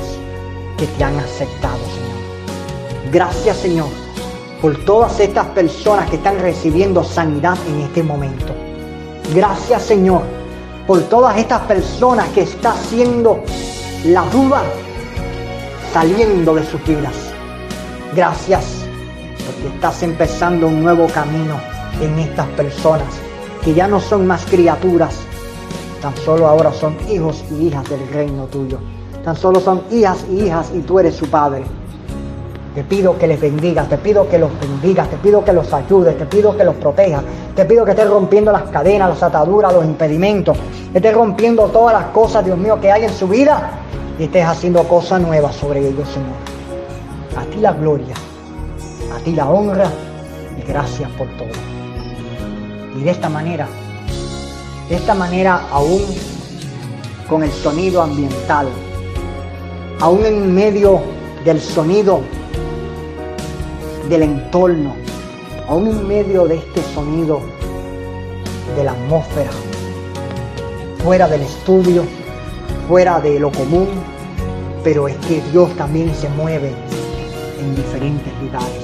que 0.79 0.87
te 0.87 1.05
han 1.05 1.19
aceptado, 1.19 1.79
Señor. 1.79 3.13
Gracias 3.13 3.57
Señor 3.59 3.89
por 4.61 4.77
todas 4.85 5.21
estas 5.21 5.47
personas 5.49 6.09
que 6.09 6.17
están 6.17 6.39
recibiendo 6.39 7.05
sanidad 7.05 7.59
en 7.69 7.81
este 7.81 8.03
momento. 8.03 8.55
Gracias 9.35 9.83
Señor 9.83 10.23
por 10.87 11.01
todas 11.03 11.37
estas 11.37 11.61
personas 11.63 12.29
que 12.31 12.43
está 12.43 12.73
haciendo 12.73 13.43
la 14.05 14.23
duda 14.31 14.63
saliendo 15.93 16.55
de 16.55 16.65
sus 16.65 16.85
vidas. 16.87 17.15
Gracias, 18.15 18.65
porque 19.47 19.75
estás 19.75 20.03
empezando 20.03 20.67
un 20.67 20.83
nuevo 20.83 21.07
camino 21.09 21.61
en 22.01 22.19
estas 22.19 22.47
personas 22.49 23.09
que 23.63 23.75
ya 23.75 23.87
no 23.87 24.01
son 24.01 24.27
más 24.27 24.45
criaturas, 24.47 25.15
tan 26.03 26.17
solo 26.17 26.49
ahora 26.49 26.73
son 26.73 26.97
hijos 27.09 27.45
y 27.51 27.69
hijas 27.69 27.89
del 27.89 28.07
reino 28.09 28.47
tuyo. 28.47 28.79
Tan 29.25 29.37
solo 29.37 29.61
son 29.61 29.83
hijas 29.93 30.27
y 30.29 30.47
hijas 30.47 30.73
y 30.75 30.81
tú 30.81 30.99
eres 30.99 31.15
su 31.15 31.31
padre. 31.31 31.63
Te 32.75 32.83
pido 32.83 33.17
que 33.17 33.29
les 33.29 33.41
bendigas, 33.41 33.89
te 33.89 33.99
pido 33.99 34.29
que 34.29 34.39
los 34.39 34.51
bendigas, 34.59 35.09
te 35.09 35.17
pido 35.19 35.45
que 35.45 35.53
los 35.53 35.73
ayudes, 35.73 36.19
te 36.19 36.27
pido 36.27 36.57
que 36.57 36.65
los 36.65 36.75
protejas, 36.75 37.23
te 37.55 37.65
pido 37.67 37.85
que 37.85 37.93
estés 37.93 38.09
rompiendo 38.09 38.51
las 38.51 38.65
cadenas, 38.65 39.11
las 39.11 39.23
ataduras, 39.23 39.73
los 39.73 39.85
impedimentos, 39.85 40.59
que 40.91 40.99
estés 40.99 41.15
rompiendo 41.15 41.67
todas 41.67 41.93
las 41.93 42.11
cosas, 42.11 42.45
Dios 42.45 42.59
mío, 42.59 42.81
que 42.81 42.91
hay 42.91 43.05
en 43.05 43.13
su 43.13 43.29
vida 43.29 43.71
y 44.19 44.25
estés 44.25 44.45
haciendo 44.45 44.83
cosas 44.89 45.21
nuevas 45.21 45.55
sobre 45.55 45.87
ellos, 45.87 46.09
Señor. 46.09 46.33
A 47.37 47.49
ti 47.49 47.61
la 47.61 47.73
gloria, 47.75 48.15
a 49.15 49.19
ti 49.23 49.33
la 49.33 49.49
honra 49.49 49.87
y 50.59 50.67
gracias 50.67 51.11
por 51.11 51.29
todo. 51.37 51.49
Y 52.99 53.05
de 53.05 53.11
esta 53.11 53.29
manera, 53.29 53.69
de 54.89 54.97
esta 54.97 55.15
manera 55.15 55.67
aún 55.71 56.03
con 57.29 57.43
el 57.43 57.51
sonido 57.51 58.03
ambiental, 58.03 58.69
aún 60.01 60.25
en 60.27 60.55
medio 60.55 61.01
del 61.45 61.61
sonido 61.61 62.21
del 64.09 64.23
entorno, 64.23 64.95
aún 65.69 65.89
en 65.89 66.07
medio 66.07 66.47
de 66.47 66.57
este 66.57 66.83
sonido 66.95 67.41
de 68.77 68.85
la 68.85 68.93
atmósfera, 68.93 69.51
fuera 71.03 71.29
del 71.29 71.43
estudio, 71.43 72.05
fuera 72.89 73.21
de 73.21 73.41
lo 73.41 73.51
común, 73.51 73.89
pero 74.85 75.09
es 75.09 75.17
que 75.29 75.41
Dios 75.53 75.75
también 75.77 76.15
se 76.15 76.29
mueve 76.31 76.73
en 77.61 77.75
diferentes 77.75 78.33
lugares. 78.43 78.83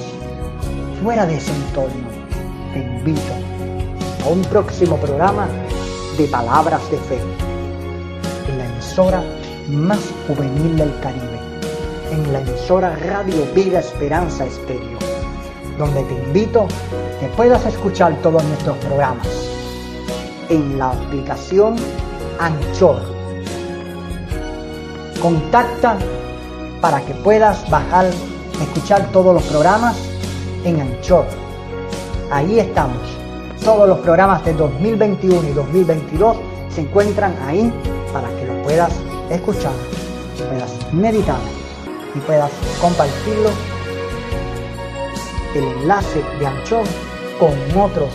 Fuera 1.03 1.25
de 1.25 1.35
ese 1.35 1.51
entorno, 1.53 2.07
te 2.73 2.79
invito 2.79 3.21
a 4.25 4.29
un 4.29 4.41
próximo 4.43 4.97
programa 4.97 5.47
de 6.19 6.27
Palabras 6.27 6.81
de 6.91 6.97
Fe 6.97 7.19
en 8.47 8.57
la 8.59 8.65
emisora 8.65 9.23
más 9.69 9.99
juvenil 10.27 10.77
del 10.77 10.99
Caribe, 10.99 11.39
en 12.11 12.31
la 12.31 12.41
emisora 12.41 12.95
Radio 12.97 13.45
Vida 13.55 13.79
Esperanza 13.79 14.45
Estéreo 14.45 14.99
donde 15.79 16.03
te 16.03 16.13
invito 16.13 16.67
que 17.21 17.27
puedas 17.29 17.65
escuchar 17.65 18.13
todos 18.21 18.43
nuestros 18.43 18.77
programas 18.79 19.27
en 20.49 20.77
la 20.77 20.91
aplicación 20.91 21.77
Anchor. 22.37 23.01
Contacta 25.21 25.97
para 26.81 27.01
que 27.01 27.13
puedas 27.13 27.67
bajar, 27.69 28.07
escuchar 28.61 29.09
todos 29.13 29.33
los 29.33 29.43
programas 29.43 29.95
en 30.65 30.81
Anchor. 30.81 31.25
Ahí 32.29 32.59
estamos. 32.59 33.18
Todos 33.63 33.87
los 33.87 33.99
programas 33.99 34.43
de 34.45 34.53
2021 34.53 35.49
y 35.49 35.51
2022 35.53 36.37
se 36.69 36.81
encuentran 36.81 37.35
ahí 37.45 37.71
para 38.13 38.27
que 38.29 38.45
lo 38.45 38.61
puedas 38.63 38.91
escuchar, 39.29 39.73
puedas 40.37 40.93
meditar 40.93 41.39
y 42.15 42.19
puedas 42.19 42.51
compartirlo 42.81 43.49
el 45.55 45.63
enlace 45.63 46.23
de 46.39 46.47
Anchón 46.47 46.83
con 47.39 47.51
otros 47.79 48.09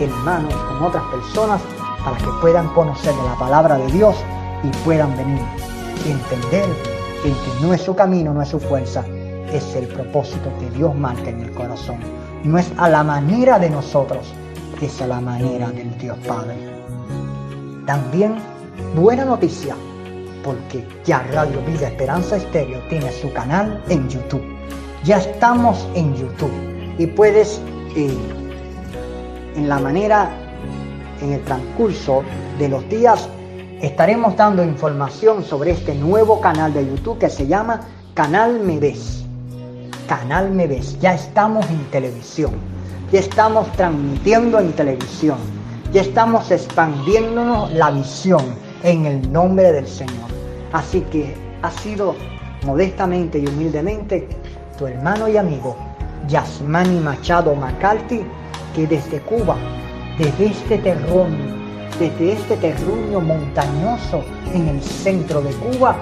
hermanos, 0.00 0.54
con 0.54 0.82
otras 0.82 1.04
personas, 1.04 1.60
para 2.04 2.16
que 2.16 2.30
puedan 2.40 2.68
conocer 2.68 3.14
la 3.26 3.34
palabra 3.38 3.76
de 3.76 3.86
Dios 3.92 4.16
y 4.62 4.68
puedan 4.84 5.16
venir 5.16 5.40
y 6.06 6.12
entender 6.12 6.64
que 7.22 7.32
no 7.60 7.74
es 7.74 7.82
su 7.82 7.94
camino, 7.94 8.32
no 8.32 8.42
es 8.42 8.48
su 8.48 8.58
fuerza, 8.58 9.04
es 9.52 9.74
el 9.74 9.86
propósito 9.88 10.50
que 10.58 10.70
Dios 10.70 10.94
marca 10.94 11.28
en 11.28 11.40
el 11.40 11.50
corazón. 11.52 11.98
No 12.44 12.58
es 12.58 12.72
a 12.78 12.88
la 12.88 13.02
manera 13.04 13.58
de 13.58 13.68
nosotros, 13.68 14.32
es 14.80 15.00
a 15.02 15.06
la 15.06 15.20
manera 15.20 15.70
del 15.70 15.96
Dios 15.98 16.16
Padre. 16.26 16.56
También, 17.86 18.36
buena 18.94 19.24
noticia, 19.24 19.74
porque 20.44 20.86
ya 21.04 21.22
Radio 21.32 21.60
Vida 21.66 21.88
Esperanza 21.88 22.36
Estéreo 22.36 22.80
tiene 22.88 23.10
su 23.12 23.32
canal 23.32 23.82
en 23.88 24.08
YouTube. 24.08 24.42
Ya 25.04 25.18
estamos 25.18 25.86
en 25.94 26.14
YouTube 26.14 26.52
y 26.98 27.06
puedes, 27.06 27.60
eh, 27.96 28.14
en 29.56 29.68
la 29.68 29.78
manera, 29.78 30.30
en 31.20 31.32
el 31.32 31.42
transcurso 31.42 32.22
de 32.58 32.68
los 32.68 32.88
días, 32.88 33.28
estaremos 33.82 34.36
dando 34.36 34.62
información 34.62 35.44
sobre 35.44 35.72
este 35.72 35.94
nuevo 35.94 36.40
canal 36.40 36.72
de 36.72 36.86
YouTube 36.86 37.18
que 37.18 37.30
se 37.30 37.46
llama 37.46 37.80
Canal 38.14 38.60
Me 38.60 38.78
Ves. 38.78 39.24
Canal 40.06 40.50
Me 40.50 40.66
Ves. 40.66 40.98
Ya 41.00 41.14
estamos 41.14 41.68
en 41.70 41.84
televisión. 41.90 42.79
Ya 43.12 43.20
estamos 43.20 43.70
transmitiendo 43.72 44.58
en 44.60 44.72
televisión. 44.72 45.38
Ya 45.92 46.02
estamos 46.02 46.50
expandiéndonos 46.50 47.72
la 47.72 47.90
visión 47.90 48.44
en 48.82 49.06
el 49.06 49.32
nombre 49.32 49.72
del 49.72 49.86
Señor. 49.86 50.30
Así 50.72 51.00
que 51.10 51.34
ha 51.62 51.70
sido 51.70 52.14
modestamente 52.64 53.38
y 53.38 53.46
humildemente 53.46 54.28
hermano 54.86 55.28
y 55.28 55.36
amigo 55.36 55.76
Yasmani 56.28 57.00
Machado 57.00 57.54
McCarthy, 57.54 58.22
que 58.74 58.86
desde 58.86 59.20
Cuba, 59.20 59.56
desde 60.18 60.46
este 60.46 60.78
terruño, 60.78 61.56
desde 61.98 62.32
este 62.32 62.56
terruño 62.56 63.20
montañoso 63.20 64.22
en 64.54 64.68
el 64.68 64.82
centro 64.82 65.40
de 65.42 65.50
Cuba, 65.52 65.96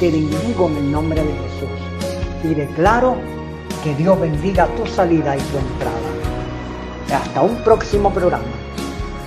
te 0.00 0.10
bendigo 0.10 0.68
en 0.68 0.76
el 0.76 0.92
nombre 0.92 1.22
de 1.22 1.32
Jesús 1.32 2.44
y 2.44 2.54
declaro 2.54 3.16
que 3.84 3.94
Dios 3.94 4.20
bendiga 4.20 4.66
tu 4.76 4.86
salida 4.86 5.36
y 5.36 5.40
tu 5.40 5.58
entrada. 5.58 6.11
Hasta 7.12 7.42
un 7.42 7.56
próximo 7.56 8.10
programa. 8.12 8.44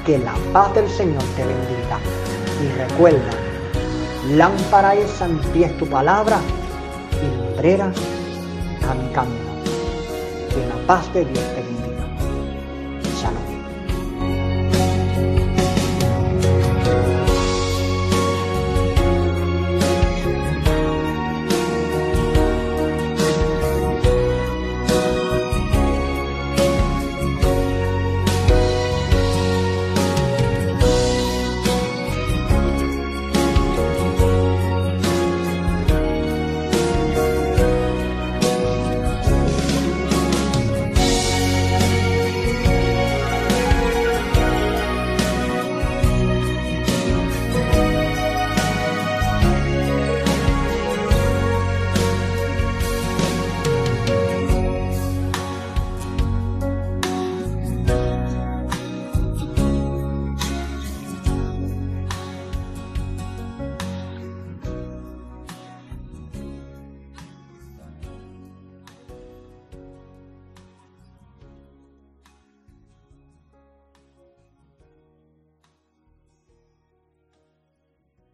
Que 0.06 0.18
la 0.18 0.34
paz 0.52 0.74
del 0.74 0.90
Señor 0.90 1.22
te 1.36 1.46
bendiga. 1.46 2.00
Y 2.64 2.68
recuerda, 2.78 3.32
lámpara 4.32 4.96
es 4.96 5.22
a 5.22 5.28
mi 5.28 5.40
pies 5.54 5.76
tu 5.78 5.86
palabra 5.88 6.40
y 7.22 7.38
lumbrera 7.38 7.86
a 7.86 8.94
mi. 8.94 9.10
Que 9.10 10.66
la 10.68 10.88
paz 10.88 11.14
de 11.14 11.26
Dios 11.26 11.44
te 11.56 11.62
bendiga. 11.62 11.85